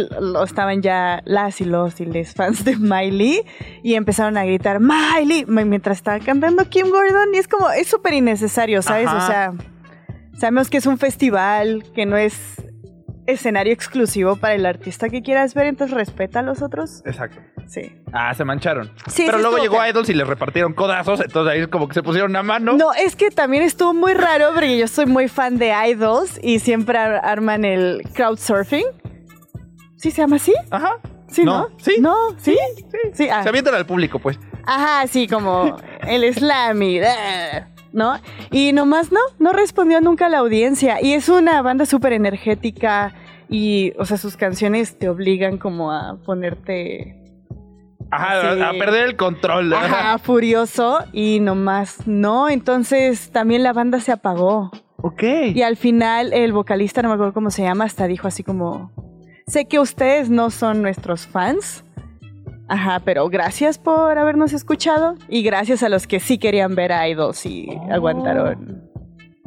estaban 0.44 0.82
ya 0.82 1.22
las 1.26 1.62
y 1.62 1.66
los 1.66 2.02
y 2.02 2.06
les 2.06 2.34
fans 2.34 2.66
de 2.66 2.78
Miley 2.78 3.44
y 3.84 3.94
empezaron 3.94 4.38
a 4.38 4.46
gritar 4.46 4.80
Miley 4.80 5.46
mientras 5.46 5.98
estaba 5.98 6.18
cantando 6.18 6.68
Kim 6.68 6.90
Gordon 6.90 7.36
y 7.36 7.38
es 7.38 7.48
como, 7.48 7.70
es 7.70 7.88
súper 7.88 8.14
innecesario, 8.14 8.82
¿sabes? 8.82 9.08
Ajá. 9.08 9.18
O 9.24 9.28
sea, 9.28 9.54
sabemos 10.36 10.72
que 10.72 10.78
es 10.78 10.88
un 10.88 10.98
festival, 10.98 11.84
que 11.94 12.08
no 12.08 12.18
es 12.18 12.34
escenario 13.32 13.74
exclusivo 13.74 14.36
para 14.36 14.54
el 14.54 14.66
artista 14.66 15.10
que 15.10 15.22
quieras 15.22 15.54
ver, 15.54 15.68
entonces 15.68 15.96
respeta 15.96 16.40
a 16.40 16.42
los 16.44 16.62
otros. 16.62 17.02
Exacto. 17.06 17.40
Sí. 17.68 17.92
Ah, 18.14 18.34
se 18.34 18.44
mancharon. 18.46 18.92
Sí, 19.08 19.24
Pero 19.26 19.38
sí 19.38 19.42
luego 19.44 19.58
llegó 19.58 19.76
feo. 19.78 19.88
Idols 19.90 20.10
y 20.10 20.14
les 20.14 20.28
repartieron 20.28 20.74
codazos, 20.74 21.22
entonces 21.22 21.54
ahí 21.54 21.68
como 21.68 21.88
que 21.88 21.94
se 21.94 22.04
pusieron 22.04 22.36
a 22.36 22.44
mano. 22.44 22.74
No, 22.74 22.94
es 22.94 23.16
que 23.16 23.32
también 23.32 23.64
estuvo 23.64 23.94
muy 23.94 24.14
raro 24.14 24.50
porque 24.54 24.78
yo 24.78 24.88
soy 24.88 25.06
muy 25.06 25.28
fan 25.28 25.58
de 25.58 25.74
idols 25.90 26.40
y 26.44 26.60
siempre 26.60 26.98
ar- 26.98 27.22
arman 27.24 27.64
el 27.66 28.02
crowdsurfing. 28.14 28.86
¿Sí 29.96 30.12
se 30.12 30.22
llama 30.22 30.38
así? 30.38 30.54
Ajá. 30.72 30.98
Sí, 31.28 31.46
No, 31.46 31.70
¿no? 31.70 31.76
sí. 31.78 31.96
¿No? 32.00 32.16
¿Sí? 32.38 32.58
Sí. 33.14 33.30
ah. 33.30 33.44
Se 33.44 33.50
avientan 33.50 33.74
al 33.76 33.86
público, 33.86 34.20
pues. 34.20 34.38
Ajá, 34.66 35.08
sí, 35.08 35.28
como 35.28 35.78
el 36.06 36.34
slammy, 36.34 36.98
eh, 37.00 37.66
¿no? 37.94 38.20
Y 38.52 38.74
nomás 38.74 39.12
no, 39.12 39.20
no 39.40 39.54
respondió 39.54 40.02
nunca 40.02 40.26
a 40.26 40.30
la 40.30 40.40
audiencia. 40.40 41.02
Y 41.02 41.14
es 41.14 41.30
una 41.30 41.62
banda 41.62 41.86
súper 41.86 42.14
energética 42.14 43.14
y, 43.52 43.92
o 44.00 44.06
sea, 44.06 44.18
sus 44.18 44.38
canciones 44.38 44.98
te 44.98 45.10
obligan 45.10 45.58
como 45.58 45.92
a 45.92 46.16
ponerte 46.26 47.22
Ajá, 48.10 48.70
a, 48.70 48.72
perder 48.72 49.10
el 49.10 49.18
control. 49.18 49.74
ajá, 49.74 50.18
furioso 50.24 51.00
y 51.12 51.42
nomás 51.42 52.08
no. 52.08 52.50
Entonces 52.50 53.30
también 53.32 53.64
la 53.64 53.74
banda 53.74 54.00
se 54.00 54.14
apagó. 54.14 54.72
Ok. 54.98 55.24
Y 55.54 55.62
al 55.64 55.76
final 55.76 56.32
el 56.32 56.54
vocalista, 56.54 57.02
no 57.02 57.10
me 57.10 57.16
acuerdo 57.16 57.34
cómo 57.34 57.52
se 57.52 57.64
llama, 57.64 57.84
hasta 57.84 58.08
dijo 58.08 58.28
así 58.28 58.42
como, 58.44 58.92
sé 59.48 59.66
que 59.66 59.80
ustedes 59.80 60.30
no 60.30 60.50
son 60.50 60.82
nuestros 60.82 61.28
fans. 61.28 61.84
Ajá, 62.70 63.02
pero 63.04 63.28
gracias 63.28 63.78
por 63.78 64.18
habernos 64.18 64.54
escuchado 64.54 65.16
y 65.28 65.44
gracias 65.44 65.84
a 65.84 65.90
los 65.90 66.08
que 66.08 66.22
sí 66.22 66.38
querían 66.38 66.74
ver 66.74 66.94
a 66.94 67.10
Idols 67.10 67.46
y 67.46 67.70
aguantaron. 67.90 68.90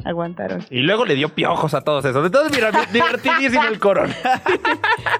Aguantaron. 0.05 0.63
Y 0.69 0.81
luego 0.81 1.03
le 1.03 1.15
dio 1.15 1.29
piojos 1.29 1.73
a 1.73 1.81
todos 1.81 2.05
esos. 2.05 2.23
Entonces, 2.23 2.55
mira, 2.55 2.71
divertidísimo 2.93 3.63
el 3.67 3.79
corona. 3.79 4.15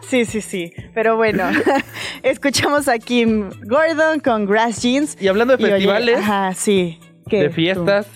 Sí, 0.08 0.26
sí, 0.26 0.42
sí. 0.42 0.72
Pero 0.94 1.18
bueno, 1.18 1.44
escuchamos 2.24 2.88
a 2.88 3.00
Kim 3.00 3.50
Gordon 3.64 4.20
con 4.20 4.46
Grass 4.46 4.84
Jeans. 4.84 5.20
Y 5.20 5.28
hablando 5.28 5.58
de 5.58 5.64
Y 5.64 5.66
oye, 5.66 5.74
festivales, 5.74 6.20
ajá, 6.20 6.54
sí. 6.54 7.00
¿qué 7.28 7.42
de 7.44 7.50
fiestas, 7.50 8.08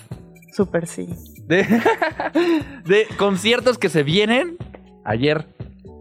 Súper 0.52 0.86
sí. 0.86 1.08
de, 1.46 1.64
de 2.84 3.06
conciertos 3.16 3.76
que 3.76 3.88
se 3.88 4.04
vienen, 4.04 4.56
ayer 5.04 5.46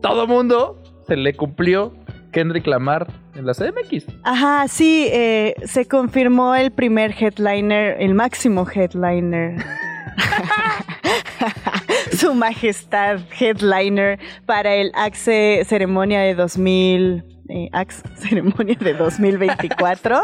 todo 0.04 0.28
mundo 0.28 0.80
se 1.08 1.18
le 1.18 1.34
cumplió 1.34 1.92
Kendrick 2.32 2.68
Lamar 2.68 3.08
en 3.36 3.48
la 3.48 3.54
CDMX. 3.54 4.06
Ajá, 4.24 4.68
sí, 4.68 5.08
eh, 5.12 5.56
se 5.64 5.88
confirmó 5.88 6.54
el 6.54 6.70
primer 6.72 7.16
headliner, 7.20 7.98
el 8.00 8.14
máximo 8.14 8.68
headliner. 8.70 9.56
Su 12.16 12.34
majestad 12.34 13.20
headliner 13.40 14.20
para 14.46 14.76
el 14.76 14.92
AXE 14.96 15.64
ceremonia 15.68 16.20
de 16.22 16.36
2000. 16.36 17.24
eh, 17.50 17.70
AXE 17.72 18.04
ceremonia 18.16 18.76
de 18.80 18.94
2024, 18.94 20.22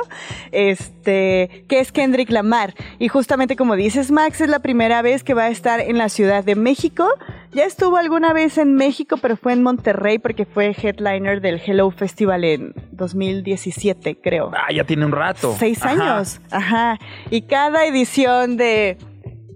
este, 0.52 1.66
que 1.68 1.80
es 1.80 1.92
Kendrick 1.92 2.30
Lamar. 2.30 2.74
Y 3.00 3.08
justamente 3.08 3.56
como 3.56 3.76
dices, 3.76 4.12
Max, 4.12 4.42
es 4.42 4.50
la 4.50 4.60
primera 4.60 5.02
vez 5.02 5.24
que 5.24 5.34
va 5.34 5.44
a 5.46 5.50
estar 5.50 5.80
en 5.80 5.98
la 5.98 6.10
Ciudad 6.10 6.44
de 6.44 6.56
México. 6.56 7.08
Ya 7.52 7.64
estuvo 7.66 7.98
alguna 7.98 8.34
vez 8.34 8.58
en 8.58 8.76
México, 8.76 9.18
pero 9.22 9.38
fue 9.38 9.54
en 9.54 9.64
Monterrey 9.64 10.20
porque 10.20 10.46
fue 10.46 10.76
headliner 10.80 11.40
del 11.42 11.62
Hello 11.66 11.90
Festival 11.90 12.44
en 12.44 12.74
2017, 12.92 14.18
creo. 14.22 14.52
Ah, 14.54 14.72
ya 14.74 14.84
tiene 14.84 15.06
un 15.06 15.12
rato. 15.14 15.56
Seis 15.58 15.82
Ajá. 15.82 15.92
años, 16.18 16.42
ajá. 16.52 17.00
Y 17.32 17.44
cada 17.44 17.86
edición 17.86 18.58
de 18.58 18.98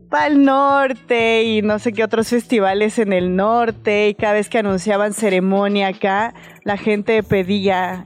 Pal 0.09 0.43
Norte 0.43 1.43
y 1.43 1.61
no 1.61 1.77
sé 1.79 1.93
qué 1.93 2.03
otros 2.03 2.29
festivales 2.29 2.97
en 2.99 3.13
el 3.13 3.35
norte, 3.35 4.09
y 4.09 4.15
cada 4.15 4.33
vez 4.33 4.49
que 4.49 4.57
anunciaban 4.57 5.13
ceremonia 5.13 5.87
acá, 5.89 6.33
la 6.63 6.77
gente 6.77 7.21
pedía 7.23 8.05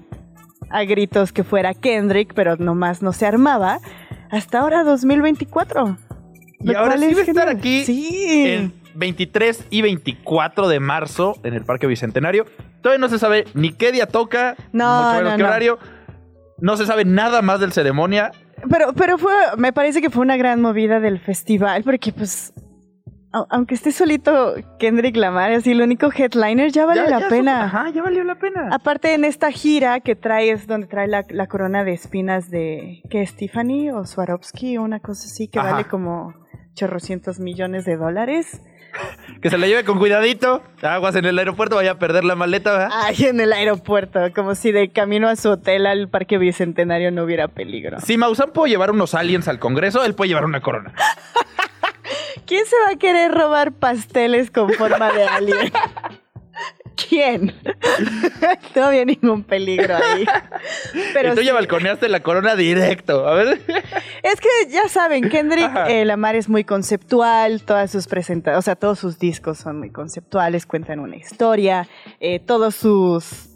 a 0.69 0.83
gritos 0.83 1.31
que 1.31 1.43
fuera 1.43 1.73
Kendrick, 1.73 2.33
pero 2.33 2.57
nomás 2.57 3.01
no 3.01 3.13
se 3.13 3.25
armaba. 3.25 3.79
Hasta 4.31 4.59
ahora 4.59 4.83
2024. 4.83 5.97
Y 6.59 6.73
ahora 6.75 6.97
sí 6.97 7.05
es 7.05 7.15
va 7.17 7.21
a 7.21 7.23
estar 7.23 7.49
aquí 7.49 7.83
Sí. 7.85 8.43
el 8.47 8.71
23 8.95 9.65
y 9.69 9.81
24 9.81 10.67
de 10.67 10.79
marzo 10.79 11.35
en 11.43 11.53
el 11.53 11.63
Parque 11.63 11.87
Bicentenario. 11.87 12.45
Todavía 12.81 12.99
no 12.99 13.09
se 13.09 13.19
sabe 13.19 13.45
ni 13.53 13.71
qué 13.71 13.91
día 13.91 14.07
toca, 14.07 14.55
No, 14.71 15.03
mucho 15.03 15.17
menos 15.17 15.31
no, 15.31 15.37
qué 15.37 15.43
no. 15.43 15.49
horario. 15.49 15.79
No 16.59 16.77
se 16.77 16.85
sabe 16.85 17.05
nada 17.05 17.41
más 17.41 17.59
del 17.59 17.71
ceremonia. 17.73 18.31
Pero, 18.69 18.93
pero 18.93 19.17
fue, 19.17 19.33
me 19.57 19.73
parece 19.73 20.01
que 20.01 20.09
fue 20.09 20.21
una 20.23 20.37
gran 20.37 20.61
movida 20.61 20.99
del 20.99 21.19
festival, 21.19 21.83
porque 21.83 22.11
pues, 22.13 22.53
au- 23.31 23.45
aunque 23.49 23.75
esté 23.75 23.91
solito 23.91 24.53
Kendrick 24.79 25.15
Lamar, 25.17 25.51
así 25.51 25.71
el 25.71 25.81
único 25.81 26.09
headliner, 26.15 26.71
ya 26.71 26.85
vale 26.85 27.01
Ya- 27.03 27.09
la 27.09 27.19
ya 27.21 27.29
pena. 27.29 27.69
su- 27.69 27.75
Ajá, 27.77 27.89
ya 27.89 28.01
valió 28.03 28.23
la 28.23 28.35
pena. 28.35 28.69
Aparte 28.71 29.13
en 29.13 29.25
esta 29.25 29.51
gira 29.51 29.99
que 29.99 30.15
trae 30.15 30.51
es 30.51 30.67
donde 30.67 30.87
trae 30.87 31.07
la, 31.07 31.23
la 31.29 31.47
corona 31.47 31.83
de 31.83 31.93
espinas 31.93 32.49
de 32.49 33.01
que 33.09 33.25
Stephanie 33.25 33.91
o 33.91 34.05
Swarovski 34.05 34.77
o 34.77 34.83
una 34.83 34.99
cosa 34.99 35.25
así 35.25 35.47
que 35.47 35.59
Ajá. 35.59 35.71
vale 35.71 35.85
como 35.87 36.33
chorrocientos 36.73 37.39
millones 37.39 37.85
de 37.85 37.97
dólares. 37.97 38.61
Que 39.41 39.49
se 39.49 39.57
la 39.57 39.67
lleve 39.67 39.83
con 39.83 39.97
cuidadito. 39.97 40.61
Aguas 40.81 41.15
en 41.15 41.25
el 41.25 41.39
aeropuerto, 41.39 41.75
vaya 41.75 41.91
a 41.91 41.99
perder 41.99 42.23
la 42.23 42.35
maleta, 42.35 42.71
¿verdad? 42.71 42.89
Ahí 42.93 43.25
en 43.25 43.39
el 43.39 43.51
aeropuerto, 43.51 44.19
como 44.35 44.55
si 44.55 44.71
de 44.71 44.91
camino 44.91 45.27
a 45.27 45.35
su 45.35 45.49
hotel 45.49 45.85
al 45.87 46.09
Parque 46.09 46.37
Bicentenario 46.37 47.11
no 47.11 47.23
hubiera 47.23 47.47
peligro. 47.47 47.99
Si 48.01 48.17
Maussan 48.17 48.51
puede 48.51 48.71
llevar 48.71 48.91
unos 48.91 49.15
aliens 49.15 49.47
al 49.47 49.59
Congreso, 49.59 50.03
él 50.03 50.13
puede 50.15 50.29
llevar 50.29 50.45
una 50.45 50.61
corona. 50.61 50.93
¿Quién 52.45 52.65
se 52.65 52.75
va 52.87 52.93
a 52.93 52.95
querer 52.97 53.31
robar 53.31 53.71
pasteles 53.71 54.51
con 54.51 54.69
forma 54.73 55.11
de 55.11 55.23
alien? 55.23 55.71
¿Quién? 56.95 57.53
no 58.75 58.85
había 58.85 59.05
ningún 59.05 59.43
peligro 59.43 59.95
ahí. 59.95 60.25
Pero 61.13 61.31
y 61.31 61.35
tú 61.35 61.41
sí, 61.41 61.47
ya 61.47 61.53
balconeaste 61.53 62.07
la 62.09 62.21
corona 62.21 62.55
directo. 62.55 63.27
A 63.27 63.33
ver. 63.33 63.61
es 64.23 64.39
que 64.39 64.49
ya 64.69 64.87
saben, 64.89 65.29
Kendrick 65.29 65.71
eh, 65.87 66.05
Lamar 66.05 66.35
es 66.35 66.49
muy 66.49 66.63
conceptual, 66.63 67.63
todas 67.63 67.91
sus 67.91 68.07
presentaciones, 68.07 68.59
o 68.59 68.61
sea, 68.61 68.75
todos 68.75 68.99
sus 68.99 69.19
discos 69.19 69.57
son 69.57 69.79
muy 69.79 69.91
conceptuales, 69.91 70.65
cuentan 70.65 70.99
una 70.99 71.15
historia, 71.15 71.87
eh, 72.19 72.39
todos 72.39 72.75
sus 72.75 73.49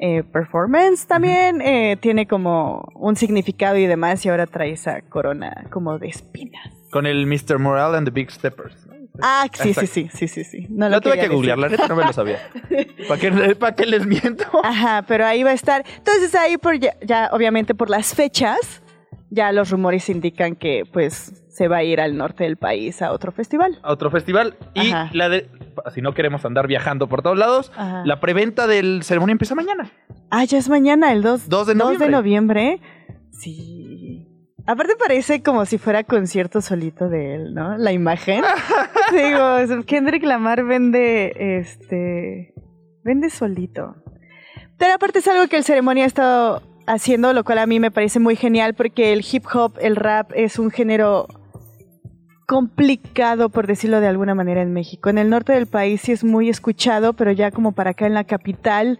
eh, 0.00 0.22
performance 0.22 1.08
también 1.08 1.60
eh, 1.60 1.96
tiene 2.00 2.28
como 2.28 2.88
un 2.94 3.16
significado 3.16 3.76
y 3.76 3.86
demás, 3.86 4.24
y 4.24 4.28
ahora 4.28 4.46
trae 4.46 4.70
esa 4.70 5.00
corona 5.02 5.66
como 5.70 5.98
de 5.98 6.06
espinas. 6.06 6.72
Con 6.92 7.04
el 7.04 7.26
Mr. 7.26 7.58
Morale 7.58 7.96
and 7.96 8.06
the 8.06 8.12
Big 8.12 8.30
Steppers. 8.30 8.87
Ah, 9.20 9.46
sí, 9.52 9.62
sí, 9.62 9.68
Exacto. 9.70 9.90
sí, 9.92 10.08
sí, 10.12 10.28
sí, 10.28 10.44
sí. 10.44 10.66
No 10.70 10.88
Lo 10.88 10.96
lo 10.96 11.00
tuve 11.00 11.18
que 11.18 11.28
googlear, 11.28 11.58
la 11.58 11.68
neta 11.68 11.88
no 11.88 11.96
me 11.96 12.04
lo 12.04 12.12
sabía. 12.12 12.38
¿Para 13.08 13.20
qué, 13.20 13.56
pa' 13.56 13.74
qué 13.74 13.86
les 13.86 14.06
miento? 14.06 14.44
Ajá, 14.62 15.04
pero 15.08 15.26
ahí 15.26 15.42
va 15.42 15.50
a 15.50 15.54
estar. 15.54 15.84
Entonces 15.96 16.34
ahí 16.34 16.56
por 16.56 16.78
ya, 16.78 16.94
ya, 17.04 17.28
obviamente 17.32 17.74
por 17.74 17.90
las 17.90 18.14
fechas, 18.14 18.82
ya 19.30 19.52
los 19.52 19.70
rumores 19.70 20.08
indican 20.08 20.54
que 20.56 20.84
pues 20.92 21.44
se 21.48 21.66
va 21.68 21.78
a 21.78 21.82
ir 21.82 22.00
al 22.00 22.16
norte 22.16 22.44
del 22.44 22.56
país 22.56 23.02
a 23.02 23.10
otro 23.12 23.32
festival. 23.32 23.78
A 23.82 23.92
otro 23.92 24.10
festival. 24.10 24.56
Y 24.74 24.90
Ajá. 24.92 25.10
la 25.12 25.28
de. 25.28 25.48
Si 25.94 26.00
no 26.02 26.12
queremos 26.14 26.44
andar 26.44 26.66
viajando 26.66 27.08
por 27.08 27.22
todos 27.22 27.36
lados, 27.38 27.72
Ajá. 27.76 28.02
la 28.04 28.20
preventa 28.20 28.66
del 28.66 29.02
ceremonia 29.02 29.32
empieza 29.32 29.54
mañana. 29.54 29.90
Ah, 30.30 30.44
ya 30.44 30.58
es 30.58 30.68
mañana, 30.68 31.12
el 31.12 31.22
2, 31.22 31.48
2 31.48 31.66
de 31.66 31.74
2 31.74 31.76
noviembre. 31.84 32.06
de 32.06 32.12
noviembre. 32.12 32.80
Sí. 33.32 34.17
Aparte 34.68 34.96
parece 34.96 35.42
como 35.42 35.64
si 35.64 35.78
fuera 35.78 36.04
concierto 36.04 36.60
solito 36.60 37.08
de 37.08 37.34
él, 37.34 37.54
¿no? 37.54 37.78
La 37.78 37.90
imagen. 37.90 38.44
Digo, 39.12 39.82
Kendrick 39.86 40.22
Lamar 40.24 40.62
vende, 40.62 41.32
este, 41.58 42.52
vende 43.02 43.30
solito. 43.30 43.96
Pero 44.76 44.92
aparte 44.92 45.20
es 45.20 45.28
algo 45.28 45.48
que 45.48 45.56
el 45.56 45.64
ceremonia 45.64 46.04
ha 46.04 46.06
estado 46.06 46.62
haciendo, 46.86 47.32
lo 47.32 47.44
cual 47.44 47.60
a 47.60 47.66
mí 47.66 47.80
me 47.80 47.90
parece 47.90 48.20
muy 48.20 48.36
genial 48.36 48.74
porque 48.74 49.14
el 49.14 49.24
hip 49.32 49.46
hop, 49.54 49.78
el 49.80 49.96
rap 49.96 50.32
es 50.34 50.58
un 50.58 50.70
género 50.70 51.28
complicado, 52.46 53.48
por 53.48 53.66
decirlo 53.66 54.02
de 54.02 54.08
alguna 54.08 54.34
manera, 54.34 54.60
en 54.60 54.74
México. 54.74 55.08
En 55.08 55.16
el 55.16 55.30
norte 55.30 55.54
del 55.54 55.66
país 55.66 56.02
sí 56.02 56.12
es 56.12 56.24
muy 56.24 56.50
escuchado, 56.50 57.14
pero 57.14 57.32
ya 57.32 57.50
como 57.52 57.72
para 57.72 57.92
acá 57.92 58.06
en 58.06 58.12
la 58.12 58.24
capital 58.24 58.98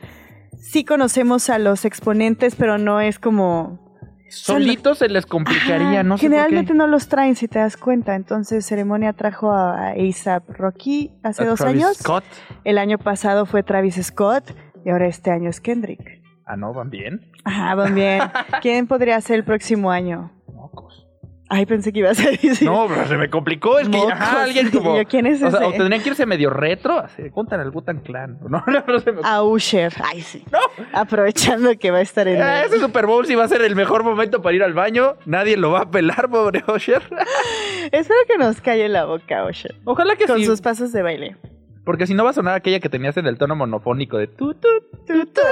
sí 0.59 0.87
conocemos 0.87 1.51
a 1.51 1.59
los 1.59 1.85
exponentes, 1.85 2.57
pero 2.57 2.79
no 2.79 3.03
es 3.03 3.19
como... 3.19 3.87
Solitos 4.31 4.99
se 4.99 5.09
les 5.09 5.27
complicaría, 5.27 5.89
Ajá, 6.01 6.03
no 6.03 6.17
sé 6.19 6.23
Generalmente 6.23 6.69
por 6.69 6.75
qué. 6.75 6.79
no 6.79 6.87
los 6.87 7.09
traen, 7.09 7.35
si 7.37 7.49
te 7.49 7.59
das 7.59 7.77
cuenta. 7.77 8.15
Entonces, 8.15 8.65
Ceremonia 8.67 9.13
trajo 9.15 9.51
a 9.53 9.91
ASAP 9.91 10.49
Rocky 10.51 11.13
hace 11.23 11.43
A 11.43 11.47
dos 11.47 11.59
Travis 11.59 11.85
años. 11.85 11.97
Scott. 11.97 12.25
El 12.65 12.79
año 12.79 12.99
pasado 12.99 13.47
fue 13.47 13.63
Travis 13.63 13.97
Scott 14.05 14.51
y 14.85 14.91
ahora 14.91 15.07
este 15.07 15.31
año 15.31 15.49
es 15.51 15.61
Kendrick. 15.61 16.23
Ah, 16.45 16.57
no, 16.57 16.73
van 16.73 16.91
bien. 16.91 17.31
Ajá, 17.45 17.75
van 17.75 17.95
bien. 17.95 18.21
¿Quién 18.63 18.87
podría 18.87 19.21
ser 19.21 19.37
el 19.37 19.45
próximo 19.45 19.91
año? 19.91 20.31
Mocos. 20.53 21.08
Ay, 21.51 21.65
pensé 21.65 21.93
que 21.95 22.01
ibas 22.01 22.21
a 22.21 22.31
decir. 22.43 22.63
No, 22.69 22.87
pero 22.89 23.07
se 23.09 23.17
me 23.17 23.31
complicó. 23.31 23.79
Es 23.79 23.89
que, 23.89 23.97
Mocos. 23.97 24.13
ajá, 24.13 24.43
alguien 24.45 24.71
como. 24.71 24.97
Yo, 24.97 25.05
¿quién 25.07 25.27
es 25.27 25.43
o 25.43 25.51
sea, 25.51 25.61
ese? 25.61 25.69
o 25.69 25.73
tendrían 25.73 26.03
que 26.03 26.11
irse 26.11 26.27
medio 26.27 26.51
retro. 26.51 26.99
Así, 26.99 27.31
cuentan 27.31 27.61
el 27.61 27.71
Butan 27.71 28.01
Clan. 28.01 28.39
No, 28.49 28.63
no, 28.67 28.85
no 28.87 28.99
se 29.01 29.13
me 29.13 29.21
A 29.25 29.43
Usher. 29.43 29.93
Ay, 30.05 30.21
sí. 30.21 30.45
No. 30.53 30.59
Aprovechando 30.93 31.71
que 31.79 31.91
va 31.91 31.99
a 31.99 32.03
estar 32.03 32.29
en 32.29 32.43
Ah, 32.43 32.61
el- 32.63 32.67
Ese 32.67 32.81
Super 32.81 33.07
Bowl 33.07 33.25
sí 33.27 33.35
va 33.35 33.45
a 33.45 33.49
ser 33.49 33.63
el 33.63 33.75
mejor 33.77 34.05
momento 34.05 34.43
para 34.43 34.55
ir 34.57 34.63
al 34.63 34.75
baño. 34.75 35.17
Nadie 35.25 35.57
lo 35.57 35.71
va 35.71 35.81
a 35.81 35.91
pelar, 35.91 36.29
pobre 36.31 36.63
Osher. 36.67 37.03
Espero 37.93 38.19
que 38.27 38.37
nos 38.39 38.61
calle 38.61 38.89
la 38.89 39.05
boca, 39.07 39.45
Usher. 39.47 39.75
Ojalá 39.85 40.17
que 40.17 40.27
Con 40.27 40.39
sí. 40.39 40.45
sus 40.45 40.61
pasos 40.61 40.93
de 40.93 41.03
baile. 41.03 41.37
Porque 41.85 42.07
si 42.07 42.13
no 42.13 42.25
va 42.25 42.31
a 42.31 42.35
sonar 42.35 42.55
aquella 42.55 42.81
que 42.81 42.91
tenías 42.91 43.17
en 43.17 43.27
el 43.27 43.39
tono 43.39 43.57
monofónico 43.57 44.19
de 44.19 44.27
tu, 44.27 44.53
tu, 44.53 44.69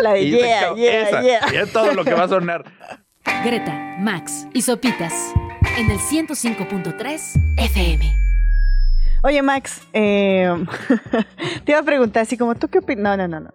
la 0.03 0.13
de 0.13 0.27
yeah, 0.29 0.75
yeah, 0.75 1.01
Esa. 1.09 1.23
yeah. 1.23 1.41
Y 1.51 1.57
es 1.57 1.73
todo 1.73 1.95
lo 1.95 2.05
que 2.05 2.13
va 2.13 2.25
a 2.25 2.29
sonar. 2.29 2.65
Greta, 3.43 3.73
Max 3.99 4.47
y 4.53 4.61
Sopitas 4.61 5.33
en 5.77 5.91
el 5.91 5.99
105.3 5.99 7.55
FM. 7.59 8.17
Oye, 9.23 9.43
Max, 9.43 9.87
eh, 9.93 10.51
te 11.65 11.73
iba 11.73 11.81
a 11.81 11.83
preguntar 11.83 12.23
así 12.23 12.39
como, 12.39 12.55
¿tú 12.55 12.69
qué 12.69 12.79
opinas? 12.79 13.03
No, 13.03 13.17
no, 13.17 13.29
no, 13.29 13.41
no. 13.41 13.51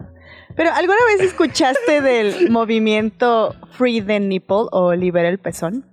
Pero 0.56 0.72
¿alguna 0.72 1.00
vez 1.08 1.22
escuchaste 1.22 2.02
del 2.02 2.50
movimiento 2.52 3.56
Free 3.72 4.02
the 4.02 4.20
Nipple 4.20 4.66
o 4.72 4.94
Libera 4.94 5.30
el 5.30 5.40
Pezón? 5.40 5.86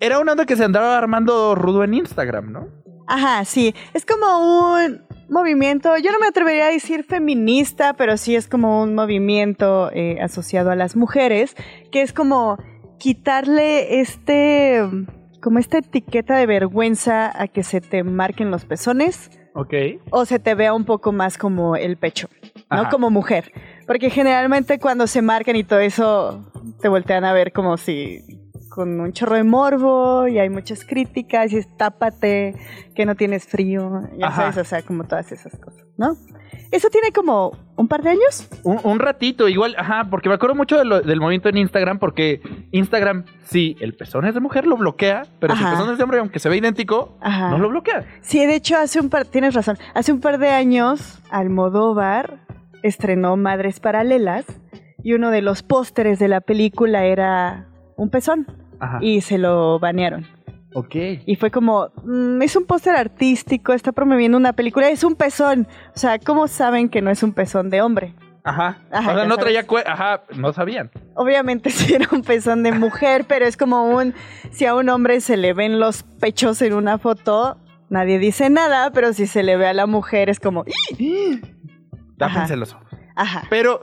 Era 0.00 0.20
una 0.20 0.32
onda 0.32 0.46
que 0.46 0.56
se 0.56 0.64
andaba 0.64 0.96
armando 0.96 1.54
rudo 1.54 1.84
en 1.84 1.94
Instagram, 1.94 2.52
¿no? 2.52 2.68
Ajá, 3.06 3.44
sí. 3.44 3.74
Es 3.92 4.06
como 4.06 4.74
un 4.74 5.02
movimiento, 5.28 5.98
yo 5.98 6.12
no 6.12 6.18
me 6.18 6.28
atrevería 6.28 6.66
a 6.66 6.70
decir 6.70 7.04
feminista, 7.04 7.92
pero 7.92 8.16
sí 8.16 8.36
es 8.36 8.48
como 8.48 8.82
un 8.82 8.94
movimiento 8.94 9.90
eh, 9.92 10.18
asociado 10.22 10.70
a 10.70 10.76
las 10.76 10.96
mujeres, 10.96 11.54
que 11.92 12.00
es 12.00 12.14
como 12.14 12.58
quitarle 12.98 14.00
este, 14.00 14.82
como 15.44 15.58
esta 15.58 15.76
etiqueta 15.76 16.36
de 16.38 16.46
vergüenza 16.46 17.30
a 17.38 17.48
que 17.48 17.62
se 17.62 17.82
te 17.82 18.02
marquen 18.02 18.50
los 18.50 18.64
pezones 18.64 19.30
Ok. 19.54 19.74
o 20.10 20.24
se 20.24 20.38
te 20.38 20.54
vea 20.54 20.72
un 20.72 20.86
poco 20.86 21.12
más 21.12 21.36
como 21.36 21.76
el 21.76 21.98
pecho, 21.98 22.28
¿no? 22.70 22.80
Ajá. 22.80 22.88
Como 22.88 23.10
mujer. 23.10 23.52
Porque 23.86 24.08
generalmente 24.08 24.78
cuando 24.78 25.06
se 25.06 25.20
marcan 25.20 25.54
y 25.56 25.62
todo 25.62 25.80
eso, 25.80 26.50
te 26.80 26.88
voltean 26.88 27.26
a 27.26 27.34
ver 27.34 27.52
como 27.52 27.76
si 27.76 28.24
con 28.70 28.98
un 28.98 29.12
chorro 29.12 29.36
de 29.36 29.44
morbo 29.44 30.26
y 30.28 30.38
hay 30.38 30.48
muchas 30.48 30.82
críticas 30.82 31.52
y 31.52 31.58
es 31.58 31.76
tápate, 31.76 32.54
que 32.94 33.04
no 33.04 33.14
tienes 33.14 33.44
frío, 33.44 34.00
ya 34.16 34.28
Ajá. 34.28 34.50
sabes, 34.52 34.56
o 34.56 34.64
sea, 34.64 34.80
como 34.80 35.04
todas 35.04 35.30
esas 35.30 35.54
cosas, 35.58 35.84
¿no? 35.98 36.16
Eso 36.74 36.88
tiene 36.90 37.12
como 37.12 37.52
un 37.76 37.86
par 37.86 38.02
de 38.02 38.10
años. 38.10 38.48
Un, 38.64 38.80
un 38.82 38.98
ratito, 38.98 39.48
igual, 39.48 39.76
ajá, 39.78 40.08
porque 40.10 40.28
me 40.28 40.34
acuerdo 40.34 40.56
mucho 40.56 40.76
de 40.76 40.84
lo- 40.84 41.00
del 41.02 41.20
movimiento 41.20 41.48
en 41.48 41.56
Instagram, 41.58 42.00
porque 42.00 42.40
Instagram, 42.72 43.24
sí, 43.44 43.76
el 43.80 43.94
pezón 43.94 44.24
es 44.26 44.34
de 44.34 44.40
mujer, 44.40 44.66
lo 44.66 44.76
bloquea, 44.76 45.22
pero 45.38 45.54
si 45.54 45.60
el 45.60 45.66
Ajá. 45.68 45.76
pezón 45.76 45.92
es 45.92 45.98
de 45.98 46.02
hombre, 46.04 46.18
aunque 46.18 46.40
se 46.40 46.48
ve 46.48 46.56
idéntico, 46.56 47.16
Ajá. 47.20 47.50
no 47.50 47.58
lo 47.58 47.68
bloquea. 47.68 48.04
Sí, 48.22 48.44
de 48.44 48.56
hecho, 48.56 48.76
hace 48.76 48.98
un 48.98 49.08
par, 49.08 49.24
tienes 49.26 49.54
razón, 49.54 49.78
hace 49.94 50.12
un 50.12 50.20
par 50.20 50.38
de 50.38 50.48
años, 50.48 51.20
Almodóvar 51.30 52.40
estrenó 52.82 53.36
Madres 53.36 53.78
Paralelas 53.80 54.44
y 55.02 55.12
uno 55.14 55.30
de 55.30 55.40
los 55.42 55.62
pósteres 55.62 56.18
de 56.18 56.26
la 56.28 56.40
película 56.40 57.04
era 57.04 57.68
un 57.96 58.10
pezón 58.10 58.46
Ajá. 58.80 58.98
y 59.00 59.20
se 59.20 59.38
lo 59.38 59.78
banearon. 59.78 60.26
Ok. 60.74 60.94
Y 61.24 61.36
fue 61.36 61.50
como, 61.50 61.88
mm, 62.04 62.42
es 62.42 62.56
un 62.56 62.66
póster 62.66 62.96
artístico, 62.96 63.72
está 63.72 63.92
promoviendo 63.92 64.36
una 64.36 64.52
película, 64.52 64.88
es 64.88 65.04
un 65.04 65.14
pezón. 65.14 65.68
O 65.94 65.98
sea, 65.98 66.18
¿cómo 66.18 66.48
saben 66.48 66.88
que 66.88 67.00
no 67.00 67.10
es 67.10 67.22
un 67.22 67.32
pezón 67.32 67.70
de 67.70 67.80
hombre? 67.80 68.14
Ajá. 68.42 68.78
Ajá, 68.90 69.12
o 69.12 69.14
sea, 69.14 69.24
no 69.24 69.36
sabes. 69.36 69.66
traía 69.66 69.84
Ajá, 69.86 70.22
no 70.36 70.52
sabían. 70.52 70.90
Obviamente 71.14 71.70
sí 71.70 71.94
era 71.94 72.08
un 72.12 72.22
pezón 72.22 72.62
de 72.64 72.72
mujer, 72.72 73.24
pero 73.26 73.46
es 73.46 73.56
como 73.56 73.86
un, 73.88 74.14
si 74.50 74.66
a 74.66 74.74
un 74.74 74.88
hombre 74.88 75.20
se 75.20 75.36
le 75.36 75.54
ven 75.54 75.78
los 75.78 76.02
pechos 76.02 76.60
en 76.60 76.74
una 76.74 76.98
foto, 76.98 77.56
nadie 77.88 78.18
dice 78.18 78.50
nada, 78.50 78.90
pero 78.90 79.12
si 79.12 79.26
se 79.28 79.44
le 79.44 79.56
ve 79.56 79.68
a 79.68 79.74
la 79.74 79.86
mujer 79.86 80.28
es 80.28 80.40
como, 80.40 80.64
¡ih! 80.98 81.40
Tápense 82.18 82.56
los 82.56 82.74
ojos. 82.74 82.86
ajá. 83.14 83.44
Pero 83.48 83.80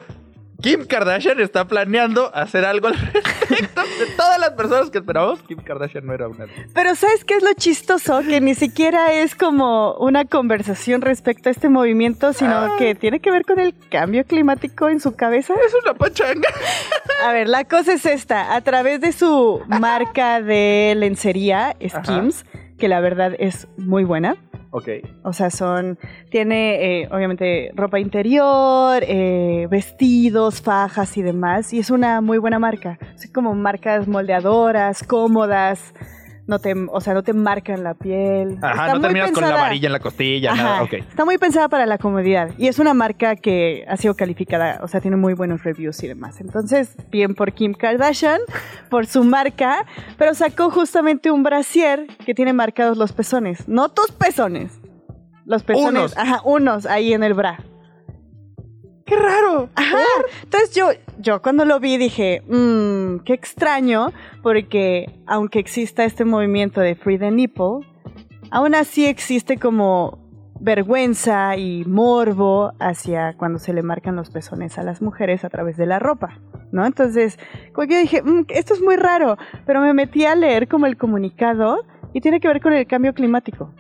Kim 0.62 0.86
Kardashian 0.86 1.40
está 1.40 1.66
planeando 1.66 2.34
hacer 2.36 2.66
algo 2.66 2.88
al 2.88 2.94
respecto. 3.14 3.82
De 3.82 4.06
todas 4.16 4.40
las 4.40 4.52
personas 4.52 4.90
que 4.90 5.00
esperábamos, 5.00 5.42
Kim 5.44 5.58
Kardashian 5.60 6.06
no 6.06 6.14
era 6.14 6.28
una. 6.28 6.46
Pero 6.74 6.96
¿sabes 6.96 7.26
qué 7.26 7.36
es 7.36 7.44
lo 7.44 7.54
chistoso? 7.54 8.22
Que 8.22 8.42
ni 8.42 8.54
siquiera 8.54 9.12
es 9.14 9.36
como 9.36 9.96
una 9.96 10.26
conversación 10.26 11.02
respecto 11.02 11.50
a 11.50 11.52
este 11.52 11.70
movimiento, 11.70 12.34
sino 12.34 12.78
que 12.78 12.96
tiene 12.96 13.20
que 13.20 13.32
ver 13.32 13.44
con 13.44 13.60
el 13.60 13.74
cambio 13.90 14.24
climático 14.26 14.88
en 14.90 15.00
su 15.00 15.16
cabeza. 15.16 15.54
Es 15.66 15.74
una 15.84 15.94
pachanga. 15.94 16.50
A 17.26 17.34
ver, 17.34 17.48
la 17.48 17.64
cosa 17.66 17.94
es 17.94 18.06
esta. 18.06 18.56
A 18.56 18.62
través 18.62 19.02
de 19.02 19.12
su 19.12 19.62
marca 19.68 20.42
de 20.42 20.94
lencería, 20.98 21.76
Skims, 21.88 22.46
que 22.78 22.88
la 22.88 23.00
verdad 23.00 23.34
es 23.40 23.68
muy 23.78 24.04
buena. 24.04 24.38
Ok. 24.72 24.88
O 25.24 25.34
sea, 25.34 25.50
son. 25.50 26.00
Tiene, 26.30 27.02
eh, 27.02 27.10
obviamente, 27.12 27.72
ropa 27.76 28.00
interior, 28.00 29.04
eh, 29.06 29.68
vestidos, 29.70 30.62
fajas 30.62 31.18
y 31.18 31.22
demás. 31.22 31.74
Y 31.74 31.80
es 31.80 31.90
una 31.90 32.22
muy 32.22 32.38
buena 32.38 32.58
marca. 32.58 32.98
Son 33.16 33.32
como 33.32 33.54
marcas 33.54 34.08
moldeadoras, 34.08 35.04
cómodas. 35.04 35.94
No 36.52 36.60
te, 36.60 36.74
o 36.76 37.00
sea, 37.00 37.14
no 37.14 37.24
te 37.24 37.32
marcan 37.32 37.82
la 37.82 37.94
piel. 37.94 38.58
Ajá, 38.62 38.88
Está 38.88 38.94
no 38.96 39.00
terminas 39.00 39.32
con 39.32 39.42
la 39.42 39.52
varilla 39.56 39.86
en 39.88 39.94
la 39.94 40.02
costilla, 40.02 40.52
Ajá, 40.52 40.64
nada. 40.64 40.84
Está 40.92 41.24
muy 41.24 41.38
pensada 41.38 41.70
para 41.70 41.86
la 41.86 41.98
comodidad. 41.98 42.50
Y 42.58 42.68
es 42.68 42.78
una 42.78 42.94
marca 42.94 43.38
que 43.38 43.86
ha 43.88 43.96
sido 43.96 44.16
calificada, 44.16 44.82
o 44.84 44.90
sea, 44.90 45.00
tiene 45.00 45.16
muy 45.16 45.34
buenos 45.34 45.64
reviews 45.64 46.04
y 46.04 46.10
demás. 46.10 46.42
Entonces, 46.42 46.98
bien 47.10 47.36
por 47.36 47.54
Kim 47.54 47.74
Kardashian, 47.74 48.42
por 48.90 49.06
su 49.08 49.24
marca, 49.24 49.86
pero 50.18 50.34
sacó 50.34 50.70
justamente 50.72 51.32
un 51.32 51.42
brasier 51.42 52.06
que 52.26 52.34
tiene 52.34 52.52
marcados 52.52 52.98
los 52.98 53.14
pezones. 53.14 53.70
No 53.70 53.88
tus 53.88 54.12
pezones. 54.12 54.78
Los 55.46 55.64
pezones, 55.64 55.90
Unos. 55.90 56.18
ajá, 56.18 56.42
unos 56.44 56.86
ahí 56.86 57.14
en 57.14 57.24
el 57.24 57.34
bra. 57.34 57.60
¡Qué 59.12 59.18
raro! 59.18 59.68
Ajá. 59.76 59.98
Entonces 60.42 60.74
yo, 60.74 60.88
yo 61.20 61.42
cuando 61.42 61.66
lo 61.66 61.82
vi 61.82 61.98
dije, 61.98 62.44
mmm, 62.48 63.18
qué 63.26 63.34
extraño, 63.34 64.14
porque 64.42 65.20
aunque 65.28 65.60
exista 65.60 66.06
este 66.06 66.24
movimiento 66.24 66.80
de 66.80 66.96
Free 66.96 67.20
the 67.20 67.30
Nipple, 67.30 67.86
aún 68.52 68.74
así 68.74 69.06
existe 69.08 69.58
como 69.58 70.18
vergüenza 70.62 71.58
y 71.58 71.84
morbo 71.84 72.72
hacia 72.80 73.36
cuando 73.36 73.60
se 73.60 73.74
le 73.74 73.84
marcan 73.84 74.16
los 74.16 74.30
pezones 74.30 74.78
a 74.78 74.84
las 74.84 75.02
mujeres 75.02 75.44
a 75.44 75.50
través 75.50 75.76
de 75.76 75.88
la 75.88 76.00
ropa, 76.00 76.40
¿no? 76.72 76.86
Entonces, 76.86 77.38
como 77.74 77.90
que 77.90 77.96
yo 77.96 78.00
dije, 78.00 78.24
"Mm, 78.24 78.46
esto 78.48 78.74
es 78.74 78.82
muy 78.82 78.96
raro, 78.96 79.38
pero 79.66 79.82
me 79.82 79.94
metí 79.94 80.24
a 80.24 80.36
leer 80.36 80.70
como 80.70 80.86
el 80.86 80.96
comunicado 80.96 81.84
y 82.14 82.22
tiene 82.22 82.40
que 82.40 82.48
ver 82.48 82.62
con 82.62 82.72
el 82.72 82.88
cambio 82.88 83.14
climático, 83.14 83.74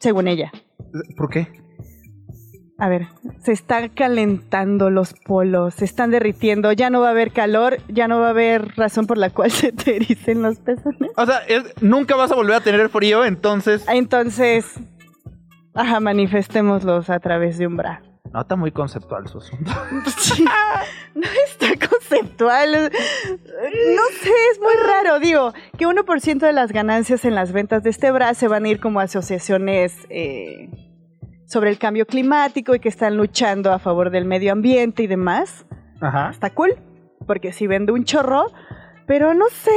según 0.00 0.28
ella. 0.28 0.50
¿Por 1.18 1.28
qué? 1.28 1.67
A 2.80 2.88
ver, 2.88 3.08
se 3.42 3.50
están 3.50 3.88
calentando 3.88 4.88
los 4.88 5.12
polos, 5.12 5.74
se 5.74 5.84
están 5.84 6.12
derritiendo, 6.12 6.70
ya 6.70 6.90
no 6.90 7.00
va 7.00 7.08
a 7.08 7.10
haber 7.10 7.32
calor, 7.32 7.78
ya 7.88 8.06
no 8.06 8.20
va 8.20 8.28
a 8.28 8.30
haber 8.30 8.76
razón 8.76 9.06
por 9.08 9.18
la 9.18 9.30
cual 9.30 9.50
se 9.52 9.72
te 9.72 9.96
ericen 9.96 10.42
los 10.42 10.58
pezones. 10.60 11.10
O 11.16 11.26
sea, 11.26 11.38
es- 11.48 11.74
nunca 11.82 12.14
vas 12.14 12.30
a 12.30 12.36
volver 12.36 12.54
a 12.54 12.60
tener 12.60 12.88
frío, 12.88 13.24
entonces... 13.24 13.84
Entonces, 13.88 14.74
ajá, 15.74 15.98
manifestémoslos 15.98 17.10
a 17.10 17.18
través 17.18 17.58
de 17.58 17.66
un 17.66 17.76
bra. 17.76 18.00
No, 18.32 18.42
está 18.42 18.54
muy 18.56 18.70
conceptual 18.70 19.26
su 19.26 19.38
asunto. 19.38 19.72
Sí, 20.16 20.44
no 21.14 21.26
está 21.46 21.88
conceptual. 21.88 22.70
No 22.92 24.02
sé, 24.20 24.30
es 24.52 24.60
muy 24.60 24.74
raro. 24.86 25.18
Digo, 25.18 25.52
que 25.78 25.86
1% 25.86 26.38
de 26.38 26.52
las 26.52 26.70
ganancias 26.72 27.24
en 27.24 27.34
las 27.34 27.50
ventas 27.52 27.82
de 27.82 27.90
este 27.90 28.10
bra 28.12 28.34
se 28.34 28.46
van 28.46 28.66
a 28.66 28.68
ir 28.68 28.80
como 28.80 29.00
a 29.00 29.04
asociaciones 29.04 29.96
eh, 30.10 30.68
sobre 31.48 31.70
el 31.70 31.78
cambio 31.78 32.06
climático 32.06 32.74
y 32.74 32.78
que 32.78 32.90
están 32.90 33.16
luchando 33.16 33.72
a 33.72 33.78
favor 33.78 34.10
del 34.10 34.26
medio 34.26 34.52
ambiente 34.52 35.02
y 35.02 35.06
demás. 35.06 35.64
Ajá. 36.00 36.28
Está 36.30 36.50
cool, 36.50 36.76
porque 37.26 37.52
si 37.52 37.66
vende 37.66 37.90
un 37.90 38.04
chorro, 38.04 38.52
pero 39.06 39.32
no 39.32 39.46
sé, 39.50 39.70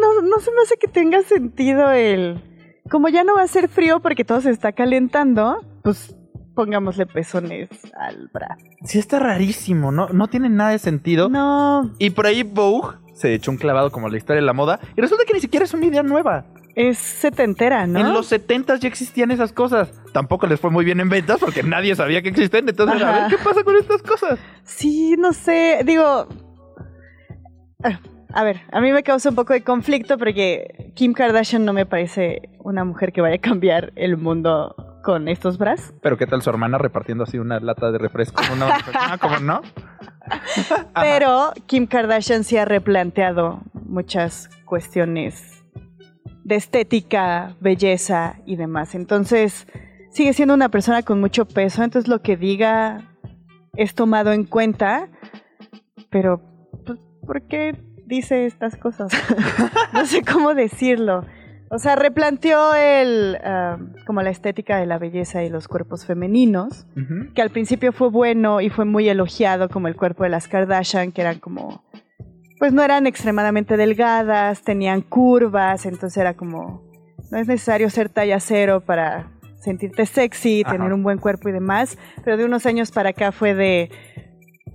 no, 0.00 0.22
no 0.28 0.40
se 0.40 0.50
me 0.50 0.60
hace 0.62 0.76
que 0.76 0.88
tenga 0.88 1.22
sentido 1.22 1.90
el... 1.92 2.42
Como 2.90 3.08
ya 3.08 3.22
no 3.24 3.36
va 3.36 3.42
a 3.42 3.46
ser 3.46 3.68
frío 3.68 4.00
porque 4.00 4.24
todo 4.24 4.40
se 4.40 4.50
está 4.50 4.72
calentando, 4.72 5.64
pues 5.82 6.14
pongámosle 6.54 7.06
pezones 7.06 7.68
al 7.98 8.28
bra. 8.32 8.58
Sí 8.84 8.98
está 8.98 9.18
rarísimo, 9.20 9.92
¿no? 9.92 10.08
No 10.08 10.28
tiene 10.28 10.48
nada 10.50 10.70
de 10.70 10.78
sentido. 10.78 11.28
No, 11.28 11.92
Y 11.98 12.10
por 12.10 12.26
ahí 12.26 12.42
Vogue 12.42 12.96
se 13.14 13.32
echó 13.32 13.52
un 13.52 13.56
clavado 13.56 13.90
como 13.90 14.08
la 14.08 14.16
historia 14.16 14.40
de 14.40 14.46
la 14.46 14.52
moda. 14.52 14.80
Y 14.96 15.00
resulta 15.00 15.24
que 15.24 15.32
ni 15.34 15.40
siquiera 15.40 15.64
es 15.64 15.72
una 15.72 15.86
idea 15.86 16.02
nueva. 16.02 16.44
es 16.74 16.98
setentera, 16.98 17.86
¿no? 17.86 18.00
En 18.00 18.12
los 18.12 18.26
70 18.26 18.76
ya 18.76 18.88
existían 18.88 19.30
esas 19.30 19.52
cosas. 19.52 19.92
Tampoco 20.14 20.46
les 20.46 20.60
fue 20.60 20.70
muy 20.70 20.84
bien 20.84 21.00
en 21.00 21.08
ventas 21.08 21.38
porque 21.40 21.62
nadie 21.64 21.94
sabía 21.96 22.22
que 22.22 22.28
existen. 22.28 22.68
Entonces, 22.68 23.02
a 23.02 23.08
Ajá. 23.10 23.20
ver, 23.22 23.30
¿qué 23.36 23.44
pasa 23.44 23.64
con 23.64 23.74
estas 23.76 24.00
cosas? 24.00 24.38
Sí, 24.62 25.16
no 25.18 25.32
sé, 25.32 25.80
digo... 25.84 26.28
ah, 27.82 27.98
A 28.32 28.44
ver, 28.44 28.60
a 28.72 28.80
mí 28.80 28.92
me 28.92 29.02
causa 29.02 29.28
un 29.30 29.34
poco 29.34 29.52
de 29.52 29.62
conflicto 29.62 30.16
porque 30.16 30.92
Kim 30.94 31.12
Kardashian 31.14 31.64
no 31.64 31.72
me 31.72 31.84
parece 31.84 32.48
una 32.60 32.84
mujer 32.84 33.12
que 33.12 33.20
vaya 33.20 33.34
a 33.36 33.38
cambiar 33.38 33.92
el 33.96 34.16
mundo 34.16 34.74
con 35.02 35.26
estos 35.28 35.58
bras. 35.58 35.92
Pero 36.00 36.16
¿qué 36.16 36.26
tal 36.26 36.42
su 36.42 36.48
hermana 36.50 36.78
repartiendo 36.78 37.24
así 37.24 37.38
una 37.38 37.58
lata 37.60 37.90
de 37.90 37.98
refresco? 37.98 38.40
Una 38.52 39.18
¿Cómo 39.20 39.38
no? 39.40 39.62
Pero 40.94 41.52
Kim 41.66 41.86
Kardashian 41.86 42.44
sí 42.44 42.56
ha 42.56 42.64
replanteado 42.64 43.62
muchas 43.74 44.48
cuestiones 44.64 45.62
de 46.44 46.54
estética, 46.56 47.54
belleza 47.60 48.36
y 48.46 48.56
demás. 48.56 48.94
Entonces, 48.94 49.66
sigue 50.14 50.32
siendo 50.32 50.54
una 50.54 50.68
persona 50.68 51.02
con 51.02 51.20
mucho 51.20 51.44
peso, 51.44 51.82
entonces 51.82 52.08
lo 52.08 52.22
que 52.22 52.36
diga 52.36 53.02
es 53.76 53.94
tomado 53.94 54.32
en 54.32 54.44
cuenta, 54.44 55.08
pero 56.08 56.40
pues, 56.86 57.00
¿por 57.26 57.42
qué 57.42 57.76
dice 58.06 58.46
estas 58.46 58.76
cosas? 58.76 59.12
no 59.92 60.06
sé 60.06 60.22
cómo 60.22 60.54
decirlo. 60.54 61.24
O 61.68 61.78
sea, 61.78 61.96
replanteó 61.96 62.74
el, 62.74 63.36
ah, 63.42 63.78
como 64.06 64.22
la 64.22 64.30
estética 64.30 64.78
de 64.78 64.86
la 64.86 64.98
belleza 64.98 65.42
y 65.42 65.48
los 65.48 65.66
cuerpos 65.66 66.06
femeninos 66.06 66.86
que 67.34 67.42
al 67.42 67.50
principio 67.50 67.92
fue 67.92 68.10
bueno 68.10 68.60
y 68.60 68.70
fue 68.70 68.84
muy 68.84 69.08
elogiado 69.08 69.68
como 69.68 69.88
el 69.88 69.96
cuerpo 69.96 70.22
de 70.22 70.28
las 70.28 70.46
Kardashian, 70.46 71.10
que 71.10 71.22
eran 71.22 71.40
como, 71.40 71.82
pues 72.60 72.72
no 72.72 72.84
eran 72.84 73.08
extremadamente 73.08 73.76
delgadas, 73.76 74.62
tenían 74.62 75.00
curvas, 75.00 75.86
entonces 75.86 76.16
era 76.18 76.34
como, 76.34 76.84
no 77.32 77.38
es 77.38 77.48
necesario 77.48 77.90
ser 77.90 78.08
talla 78.08 78.38
cero 78.38 78.84
para 78.86 79.32
sentirte 79.64 80.06
sexy, 80.06 80.62
Ajá. 80.64 80.72
tener 80.76 80.92
un 80.92 81.02
buen 81.02 81.18
cuerpo 81.18 81.48
y 81.48 81.52
demás, 81.52 81.98
pero 82.22 82.36
de 82.36 82.44
unos 82.44 82.66
años 82.66 82.90
para 82.90 83.10
acá 83.10 83.32
fue 83.32 83.54
de 83.54 83.90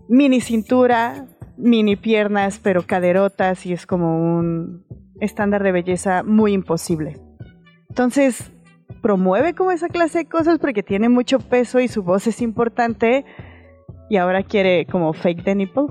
mini 0.09 0.41
cintura, 0.41 1.27
mini 1.57 1.95
piernas, 1.95 2.59
pero 2.61 2.85
caderotas 2.85 3.65
y 3.65 3.73
es 3.73 3.85
como 3.85 4.37
un 4.37 4.85
estándar 5.21 5.63
de 5.63 5.71
belleza 5.71 6.23
muy 6.23 6.53
imposible. 6.53 7.17
Entonces, 7.89 8.51
promueve 9.01 9.53
como 9.53 9.71
esa 9.71 9.87
clase 9.89 10.19
de 10.19 10.25
cosas 10.25 10.59
porque 10.59 10.83
tiene 10.83 11.09
mucho 11.09 11.39
peso 11.39 11.79
y 11.79 11.87
su 11.87 12.03
voz 12.03 12.27
es 12.27 12.41
importante 12.41 13.25
y 14.09 14.17
ahora 14.17 14.43
quiere 14.43 14.85
como 14.85 15.13
fake 15.13 15.43
the 15.43 15.55
nipple. 15.55 15.87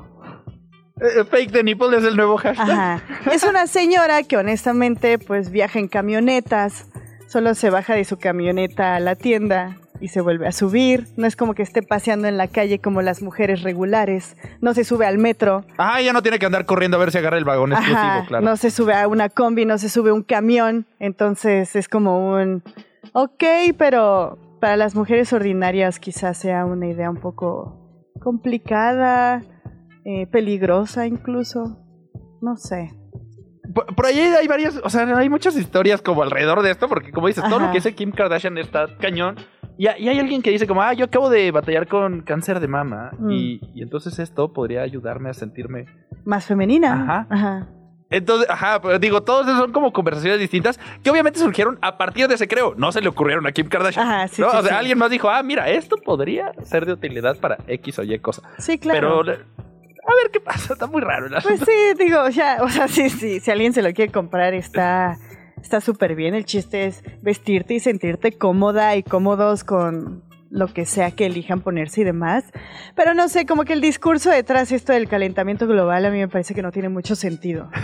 Eh, 1.00 1.24
Fake 1.24 1.52
the 1.52 1.62
nipple 1.62 1.96
es 1.96 2.04
el 2.04 2.16
nuevo 2.16 2.36
hashtag. 2.36 2.70
Ajá. 2.70 3.02
Es 3.32 3.44
una 3.44 3.66
señora 3.68 4.22
que 4.24 4.36
honestamente 4.36 5.18
pues 5.18 5.50
viaja 5.50 5.78
en 5.78 5.86
camionetas, 5.86 6.87
solo 7.28 7.54
se 7.54 7.70
baja 7.70 7.94
de 7.94 8.04
su 8.04 8.18
camioneta 8.18 8.96
a 8.96 9.00
la 9.00 9.14
tienda 9.14 9.76
y 10.00 10.08
se 10.08 10.20
vuelve 10.20 10.48
a 10.48 10.52
subir. 10.52 11.06
No 11.16 11.26
es 11.26 11.36
como 11.36 11.54
que 11.54 11.62
esté 11.62 11.82
paseando 11.82 12.26
en 12.26 12.36
la 12.36 12.48
calle 12.48 12.80
como 12.80 13.02
las 13.02 13.22
mujeres 13.22 13.62
regulares. 13.62 14.36
No 14.60 14.74
se 14.74 14.84
sube 14.84 15.06
al 15.06 15.18
metro. 15.18 15.64
Ah, 15.76 16.00
ya 16.00 16.12
no 16.12 16.22
tiene 16.22 16.38
que 16.38 16.46
andar 16.46 16.64
corriendo 16.64 16.96
a 16.96 17.00
ver 17.00 17.12
si 17.12 17.18
agarra 17.18 17.38
el 17.38 17.44
vagón 17.44 17.72
exclusivo, 17.72 18.24
claro. 18.26 18.44
No 18.44 18.56
se 18.56 18.70
sube 18.70 18.94
a 18.94 19.06
una 19.06 19.28
combi, 19.28 19.64
no 19.66 19.78
se 19.78 19.88
sube 19.88 20.10
a 20.10 20.14
un 20.14 20.22
camión. 20.22 20.86
Entonces 20.98 21.76
es 21.76 21.88
como 21.88 22.32
un, 22.32 22.62
ok, 23.12 23.44
pero 23.76 24.38
para 24.60 24.76
las 24.76 24.94
mujeres 24.94 25.32
ordinarias 25.32 26.00
quizás 26.00 26.38
sea 26.38 26.64
una 26.64 26.88
idea 26.88 27.10
un 27.10 27.20
poco 27.20 28.12
complicada, 28.20 29.42
eh, 30.04 30.26
peligrosa 30.26 31.06
incluso. 31.06 31.78
No 32.40 32.56
sé. 32.56 32.90
Por, 33.72 33.94
por 33.94 34.06
ahí 34.06 34.18
hay 34.18 34.46
varias, 34.48 34.80
o 34.82 34.88
sea, 34.90 35.02
hay 35.16 35.28
muchas 35.28 35.56
historias 35.56 36.00
como 36.00 36.22
alrededor 36.22 36.62
de 36.62 36.70
esto, 36.70 36.88
porque 36.88 37.12
como 37.12 37.26
dices, 37.26 37.44
todo 37.48 37.58
lo 37.58 37.68
que 37.68 37.74
dice 37.78 37.94
Kim 37.94 38.12
Kardashian 38.12 38.56
está 38.58 38.96
cañón. 38.98 39.36
Y, 39.76 39.86
ha- 39.86 39.98
y 39.98 40.08
hay 40.08 40.18
alguien 40.18 40.42
que 40.42 40.50
dice 40.50 40.66
como, 40.66 40.82
ah, 40.82 40.92
yo 40.92 41.04
acabo 41.04 41.30
de 41.30 41.50
batallar 41.52 41.86
con 41.86 42.22
cáncer 42.22 42.58
de 42.60 42.66
mama. 42.66 43.10
Mm. 43.18 43.30
Y, 43.30 43.60
y 43.74 43.82
entonces 43.82 44.18
esto 44.18 44.52
podría 44.52 44.82
ayudarme 44.82 45.30
a 45.30 45.34
sentirme... 45.34 45.86
Más 46.24 46.46
femenina. 46.46 46.94
Ajá. 47.02 47.26
Ajá. 47.30 47.68
Entonces, 48.10 48.48
ajá, 48.50 48.80
pero 48.80 48.98
digo, 48.98 49.22
todos 49.22 49.46
esos 49.46 49.58
son 49.58 49.70
como 49.72 49.92
conversaciones 49.92 50.40
distintas 50.40 50.80
que 51.04 51.10
obviamente 51.10 51.38
surgieron 51.38 51.78
a 51.82 51.98
partir 51.98 52.26
de 52.26 52.34
ese 52.36 52.48
creo. 52.48 52.74
No 52.74 52.90
se 52.90 53.02
le 53.02 53.08
ocurrieron 53.08 53.46
a 53.46 53.52
Kim 53.52 53.68
Kardashian. 53.68 54.06
Ajá, 54.06 54.28
sí, 54.28 54.40
¿no? 54.40 54.50
sí, 54.50 54.56
o 54.56 54.62
sea, 54.62 54.70
sí. 54.70 54.74
alguien 54.74 54.96
más 54.98 55.10
dijo, 55.10 55.28
ah, 55.28 55.42
mira, 55.42 55.68
esto 55.68 55.96
podría 55.96 56.52
ser 56.62 56.86
de 56.86 56.94
utilidad 56.94 57.36
para 57.36 57.58
X 57.66 57.98
o 57.98 58.02
Y 58.02 58.18
cosa. 58.18 58.42
Sí, 58.58 58.78
claro. 58.78 59.20
Pero, 59.22 59.38
a 60.08 60.22
ver 60.22 60.30
qué 60.32 60.40
pasa, 60.40 60.72
está 60.72 60.86
muy 60.86 61.02
raro 61.02 61.26
el 61.26 61.34
asunto. 61.34 61.64
Pues 61.64 61.68
sí, 61.68 62.04
digo, 62.04 62.28
ya, 62.28 62.58
o 62.62 62.68
sea, 62.68 62.88
sí, 62.88 63.10
sí, 63.10 63.40
si 63.40 63.50
alguien 63.50 63.72
se 63.72 63.82
lo 63.82 63.92
quiere 63.92 64.10
comprar 64.12 64.54
está 64.54 65.18
está 65.62 65.80
súper 65.80 66.14
bien. 66.14 66.34
El 66.34 66.44
chiste 66.44 66.86
es 66.86 67.02
vestirte 67.22 67.74
y 67.74 67.80
sentirte 67.80 68.32
cómoda 68.32 68.96
y 68.96 69.02
cómodos 69.02 69.64
con 69.64 70.22
lo 70.50 70.68
que 70.68 70.86
sea 70.86 71.10
que 71.10 71.26
elijan 71.26 71.60
ponerse 71.60 72.00
y 72.00 72.04
demás. 72.04 72.44
Pero 72.94 73.14
no 73.14 73.28
sé, 73.28 73.46
como 73.46 73.64
que 73.64 73.74
el 73.74 73.80
discurso 73.80 74.30
detrás 74.30 74.70
de 74.70 74.76
esto 74.76 74.92
del 74.92 75.08
calentamiento 75.08 75.66
global 75.66 76.04
a 76.06 76.10
mí 76.10 76.18
me 76.18 76.28
parece 76.28 76.54
que 76.54 76.62
no 76.62 76.72
tiene 76.72 76.88
mucho 76.88 77.14
sentido. 77.14 77.70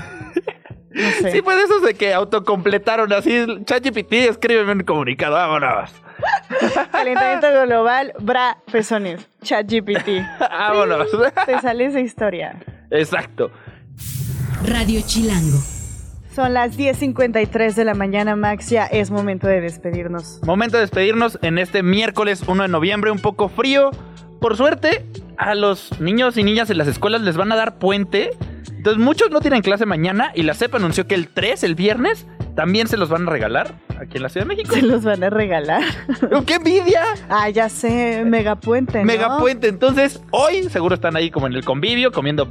No 0.95 1.11
sé. 1.11 1.33
Sí, 1.33 1.43
pues 1.43 1.59
esos 1.59 1.83
de 1.83 1.95
que 1.95 2.15
autocompletaron 2.15 3.13
así, 3.13 3.45
ChatGPT, 3.65 4.13
escríbeme 4.13 4.71
un 4.71 4.85
comunicado, 4.85 5.35
vámonos. 5.35 5.93
Calentamiento 6.93 7.47
global, 7.67 8.13
bra, 8.21 8.59
pezones, 8.71 9.27
chat 9.43 9.71
GPT. 9.71 10.23
vámonos. 10.41 11.09
Te 11.47 11.61
sale 11.61 11.87
esa 11.87 12.01
historia. 12.01 12.61
Exacto. 12.91 13.51
Radio 14.65 15.01
Chilango. 15.05 15.59
Son 16.35 16.53
las 16.53 16.77
10.53 16.77 17.75
de 17.75 17.85
la 17.85 17.95
mañana, 17.95 18.35
Max. 18.35 18.71
Ya 18.71 18.87
es 18.87 19.11
momento 19.11 19.47
de 19.47 19.61
despedirnos. 19.61 20.41
Momento 20.45 20.79
de 20.79 20.81
despedirnos 20.81 21.39
en 21.43 21.59
este 21.59 21.85
miércoles 21.85 22.43
1 22.47 22.65
de 22.65 22.69
noviembre, 22.69 23.13
un 23.13 23.21
poco 23.21 23.49
frío. 23.49 23.91
Por 24.41 24.57
suerte, 24.57 25.07
a 25.37 25.55
los 25.55 26.01
niños 26.01 26.37
y 26.37 26.43
niñas 26.43 26.71
en 26.71 26.79
las 26.79 26.89
escuelas 26.89 27.21
les 27.23 27.37
van 27.37 27.53
a 27.53 27.57
dar 27.57 27.79
puente. 27.79 28.31
Entonces 28.69 29.03
muchos 29.03 29.31
no 29.31 29.41
tienen 29.41 29.63
clase 29.63 29.87
mañana 29.87 30.33
y 30.35 30.43
la 30.43 30.55
CEP 30.55 30.75
anunció 30.75 31.07
que 31.07 31.15
el 31.15 31.29
3, 31.29 31.63
el 31.63 31.75
viernes, 31.75 32.27
también 32.55 32.87
se 32.87 32.97
los 32.97 33.09
van 33.09 33.27
a 33.27 33.31
regalar 33.31 33.75
aquí 34.01 34.17
en 34.17 34.23
la 34.23 34.29
Ciudad 34.29 34.47
de 34.47 34.55
México. 34.55 34.75
Se 34.75 34.83
los 34.83 35.05
van 35.05 35.23
a 35.25 35.31
regalar. 35.31 35.83
¡Qué 36.47 36.55
envidia! 36.55 37.03
Ah, 37.29 37.49
ya 37.51 37.69
sé, 37.69 38.25
megapuente, 38.25 38.99
¿no? 39.01 39.05
Megapuente. 39.05 39.69
Entonces, 39.69 40.23
hoy 40.31 40.65
seguro 40.65 40.95
están 40.95 41.17
ahí 41.17 41.31
como 41.31 41.47
en 41.47 41.55
el 41.55 41.65
convivio 41.65 42.13
comiendo 42.13 42.49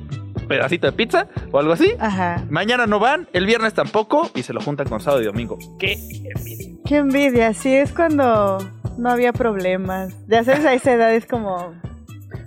pedacito 0.47 0.87
de 0.87 0.93
pizza 0.93 1.27
o 1.51 1.59
algo 1.59 1.73
así. 1.73 1.93
Ajá. 1.99 2.43
Mañana 2.49 2.85
no 2.85 2.99
van, 2.99 3.27
el 3.33 3.45
viernes 3.45 3.73
tampoco 3.73 4.29
y 4.35 4.43
se 4.43 4.53
lo 4.53 4.61
juntan 4.61 4.87
con 4.87 4.99
sábado 4.99 5.21
y 5.21 5.25
domingo. 5.25 5.57
¡Qué 5.79 5.93
envidia! 5.93 6.33
Qué 6.85 6.97
envidia, 6.97 7.53
sí, 7.53 7.73
es 7.73 7.93
cuando 7.93 8.57
no 8.97 9.09
había 9.09 9.31
problemas. 9.31 10.13
Ya 10.27 10.43
sabes, 10.43 10.65
a 10.65 10.73
esa 10.73 10.93
edad 10.93 11.13
es 11.13 11.25
como, 11.25 11.73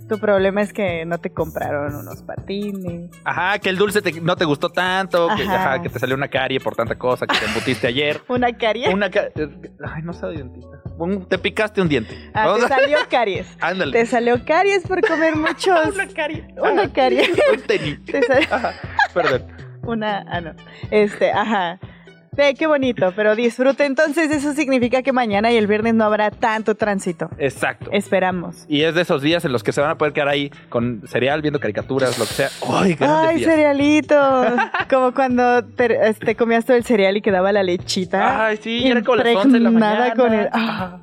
Tu 0.07 0.17
problema 0.19 0.61
es 0.61 0.71
que 0.71 1.05
no 1.05 1.17
te 1.17 1.31
compraron 1.31 1.93
unos 1.95 2.23
patines. 2.23 3.11
Ajá, 3.25 3.59
que 3.59 3.67
el 3.69 3.77
dulce 3.77 4.01
te- 4.01 4.21
no 4.21 4.35
te 4.37 4.45
gustó 4.45 4.69
tanto, 4.69 5.27
que, 5.35 5.43
Ajá. 5.43 5.55
ajá, 5.73 5.81
que 5.81 5.89
te 5.89 5.99
salió 5.99 6.15
una 6.15 6.29
carie 6.29 6.59
por 6.61 6.75
tanta 6.75 6.95
cosa 6.97 7.27
que 7.27 7.37
te 7.37 7.45
embutiste 7.45 7.87
ayer. 7.87 8.21
Una 8.29 8.55
caries. 8.57 8.93
Una 8.93 9.09
ca- 9.09 9.27
eh, 9.35 9.49
Ay, 9.85 10.03
no 10.03 10.13
soy 10.13 10.37
dentista. 10.37 10.81
Un- 10.97 11.27
te 11.27 11.37
picaste 11.37 11.81
un 11.81 11.89
diente. 11.89 12.15
Ah, 12.33 12.55
te 12.59 12.67
salió 12.67 12.97
caries. 13.09 13.47
Ándale. 13.59 13.91
Te 13.91 14.05
salió 14.05 14.43
caries 14.45 14.83
por 14.87 15.01
comer 15.05 15.35
muchos. 15.35 15.93
Una 15.93 16.07
carie. 16.07 16.47
Una 16.57 16.91
caries. 16.93 17.29
Un 17.53 17.61
tenis. 17.63 18.03
Te 18.05 18.23
salió 18.23 18.47
Ajá, 18.49 18.73
perdón. 19.13 19.45
una. 19.83 20.23
Ah, 20.29 20.39
no. 20.41 20.53
Este, 20.89 21.31
ajá. 21.31 21.79
Sí, 22.37 22.53
qué 22.53 22.67
bonito, 22.67 23.11
pero 23.15 23.35
disfruta. 23.35 23.85
Entonces, 23.85 24.29
eso 24.31 24.53
significa 24.53 25.01
que 25.01 25.11
mañana 25.11 25.51
y 25.51 25.57
el 25.57 25.65
viernes 25.67 25.95
no 25.95 26.03
habrá 26.05 26.29
tanto 26.29 26.75
tránsito. 26.75 27.29
Exacto. 27.39 27.89
Esperamos. 27.91 28.65
Y 28.69 28.83
es 28.83 28.93
de 28.93 29.01
esos 29.01 29.21
días 29.21 29.43
en 29.45 29.51
los 29.51 29.63
que 29.63 29.71
se 29.71 29.81
van 29.81 29.89
a 29.89 29.97
poder 29.97 30.13
quedar 30.13 30.27
ahí 30.29 30.51
con 30.69 31.01
cereal, 31.07 31.41
viendo 31.41 31.59
caricaturas, 31.59 32.19
lo 32.19 32.25
que 32.25 32.33
sea. 32.33 32.49
¡Ay, 32.69 32.93
grandes 32.93 33.29
Ay, 33.37 33.43
cerealito. 33.43 34.15
Como 34.89 35.13
cuando 35.13 35.63
te, 35.65 36.09
este, 36.09 36.35
comías 36.35 36.65
todo 36.65 36.77
el 36.77 36.83
cereal 36.85 37.17
y 37.17 37.21
quedaba 37.21 37.51
la 37.51 37.63
lechita. 37.63 38.45
Ay, 38.47 38.57
sí, 38.61 38.87
era 38.87 39.01
como 39.01 39.15
las 39.17 39.35
11 39.35 39.49
de 39.49 39.59
la 39.59 39.69
impregnada 39.69 39.99
mañana. 39.99 40.15
con 40.15 40.33
el- 40.33 40.49
ah. 40.53 40.99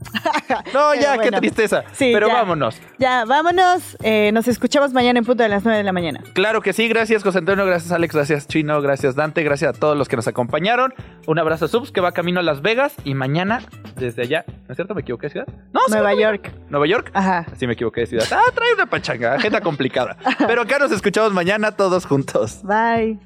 No, 0.74 0.94
ya, 0.94 1.18
qué 1.18 1.30
tristeza. 1.30 1.84
Sí, 1.92 2.10
Pero 2.12 2.28
ya. 2.28 2.34
vámonos. 2.34 2.80
Ya, 2.98 3.24
vámonos. 3.24 3.96
Eh, 4.02 4.30
nos 4.32 4.48
escuchamos 4.48 4.92
mañana 4.92 5.18
en 5.18 5.24
punto 5.24 5.42
de 5.42 5.48
las 5.48 5.64
9 5.64 5.78
de 5.78 5.84
la 5.84 5.92
mañana. 5.92 6.20
Claro 6.34 6.60
que 6.60 6.72
sí, 6.72 6.88
gracias 6.88 7.22
José 7.22 7.38
Antonio, 7.38 7.64
gracias 7.66 7.92
Alex, 7.92 8.14
gracias 8.14 8.46
Chino, 8.48 8.80
gracias 8.82 9.14
Dante, 9.14 9.42
gracias 9.42 9.76
a 9.76 9.78
todos 9.78 9.96
los 9.96 10.08
que 10.08 10.16
nos 10.16 10.26
acompañaron. 10.28 10.92
Un 11.26 11.38
abrazo 11.38 11.66
a 11.66 11.68
Subs 11.68 11.92
que 11.92 12.00
va 12.00 12.12
camino 12.12 12.40
a 12.40 12.42
Las 12.42 12.62
Vegas 12.62 12.94
y 13.04 13.14
mañana 13.14 13.62
desde 13.96 14.22
allá, 14.22 14.44
¿no 14.46 14.72
es 14.72 14.76
cierto? 14.76 14.94
¿Me 14.94 15.02
equivoqué 15.02 15.26
de 15.28 15.30
ciudad? 15.32 15.46
No, 15.72 15.80
sí, 15.86 15.92
Nueva 15.92 16.14
York. 16.14 16.52
Nueva 16.68 16.86
York. 16.86 17.10
Ajá. 17.14 17.46
Sí 17.56 17.66
me 17.66 17.74
equivoqué 17.74 18.00
de 18.02 18.06
ciudad. 18.06 18.26
Ah, 18.32 18.50
trae 18.54 18.74
una 18.74 18.86
pachanga, 18.86 19.34
agenda 19.34 19.60
complicada. 19.62 20.16
Pero 20.46 20.62
acá 20.62 20.78
nos 20.78 20.90
escuchamos 20.92 21.32
mañana 21.32 21.72
todos 21.72 22.06
juntos. 22.06 22.60
Bye. 22.64 23.18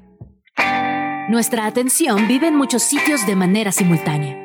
Nuestra 1.29 1.65
atención 1.65 2.27
vive 2.27 2.47
en 2.47 2.55
muchos 2.55 2.83
sitios 2.83 3.25
de 3.25 3.35
manera 3.35 3.71
simultánea. 3.71 4.44